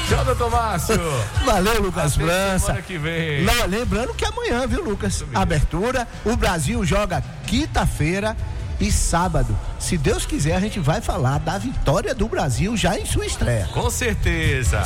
Tchau, 0.09 0.37
Tomácio. 0.37 1.01
Valeu, 1.45 1.83
Lucas 1.83 2.15
Até 2.15 2.25
França. 2.25 2.83
que 2.83 2.99
vem. 2.99 3.45
Não, 3.45 3.67
lembrando 3.67 4.15
que 4.15 4.25
amanhã, 4.25 4.67
viu, 4.67 4.83
Lucas? 4.85 5.25
Abertura. 5.35 6.07
O 6.25 6.37
Brasil 6.37 6.85
joga 6.85 7.23
quinta-feira 7.47 8.37
e 8.81 8.91
sábado. 8.91 9.57
Se 9.79 9.97
Deus 9.97 10.27
quiser, 10.27 10.57
a 10.57 10.61
gente 10.61 10.81
vai 10.81 11.01
falar 11.01 11.39
da 11.39 11.57
vitória 11.59 12.15
do 12.15 12.29
Brasil 12.29 12.77
já 12.77 12.99
em 12.99 13.07
sua 13.07 13.25
estreia. 13.27 13.69
Com 13.73 13.89
certeza. 13.91 14.83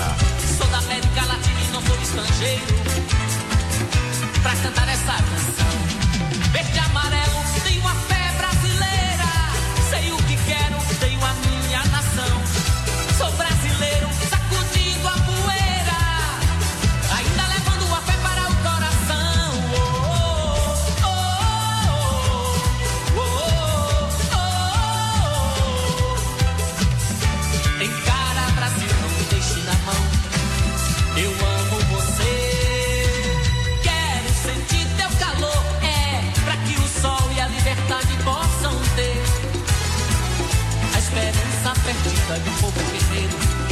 Sou 0.56 0.66
da 0.68 0.78
América 0.78 1.24
Latina 1.24 1.60
e 1.68 1.72
não 1.72 1.80
sou 1.82 1.96
estrangeiro. 1.96 2.62
Pra 4.42 4.52
cantar 4.56 4.88
essa 4.88 5.12
canção, 5.12 6.50
verde 6.52 6.78
amarelo, 6.78 7.42
sim. 7.66 7.75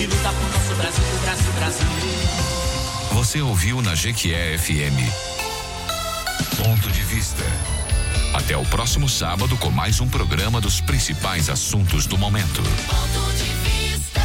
e 0.05 0.07
luta 0.07 0.33
por 0.33 0.51
nosso 0.51 0.75
Brasil, 0.75 1.05
Brasil, 1.23 1.53
Brasil. 1.53 1.87
Você 3.13 3.41
ouviu 3.41 3.81
na 3.81 3.95
Jequié 3.95 4.59
FM. 4.59 5.01
Ponto 6.63 6.91
de 6.91 7.01
vista. 7.01 7.43
Até 8.35 8.55
o 8.55 8.65
próximo 8.67 9.09
sábado 9.09 9.57
com 9.57 9.71
mais 9.71 10.01
um 10.01 10.09
programa 10.09 10.61
dos 10.61 10.81
principais 10.81 11.49
assuntos 11.49 12.07
do 12.07 12.19
momento. 12.19 12.63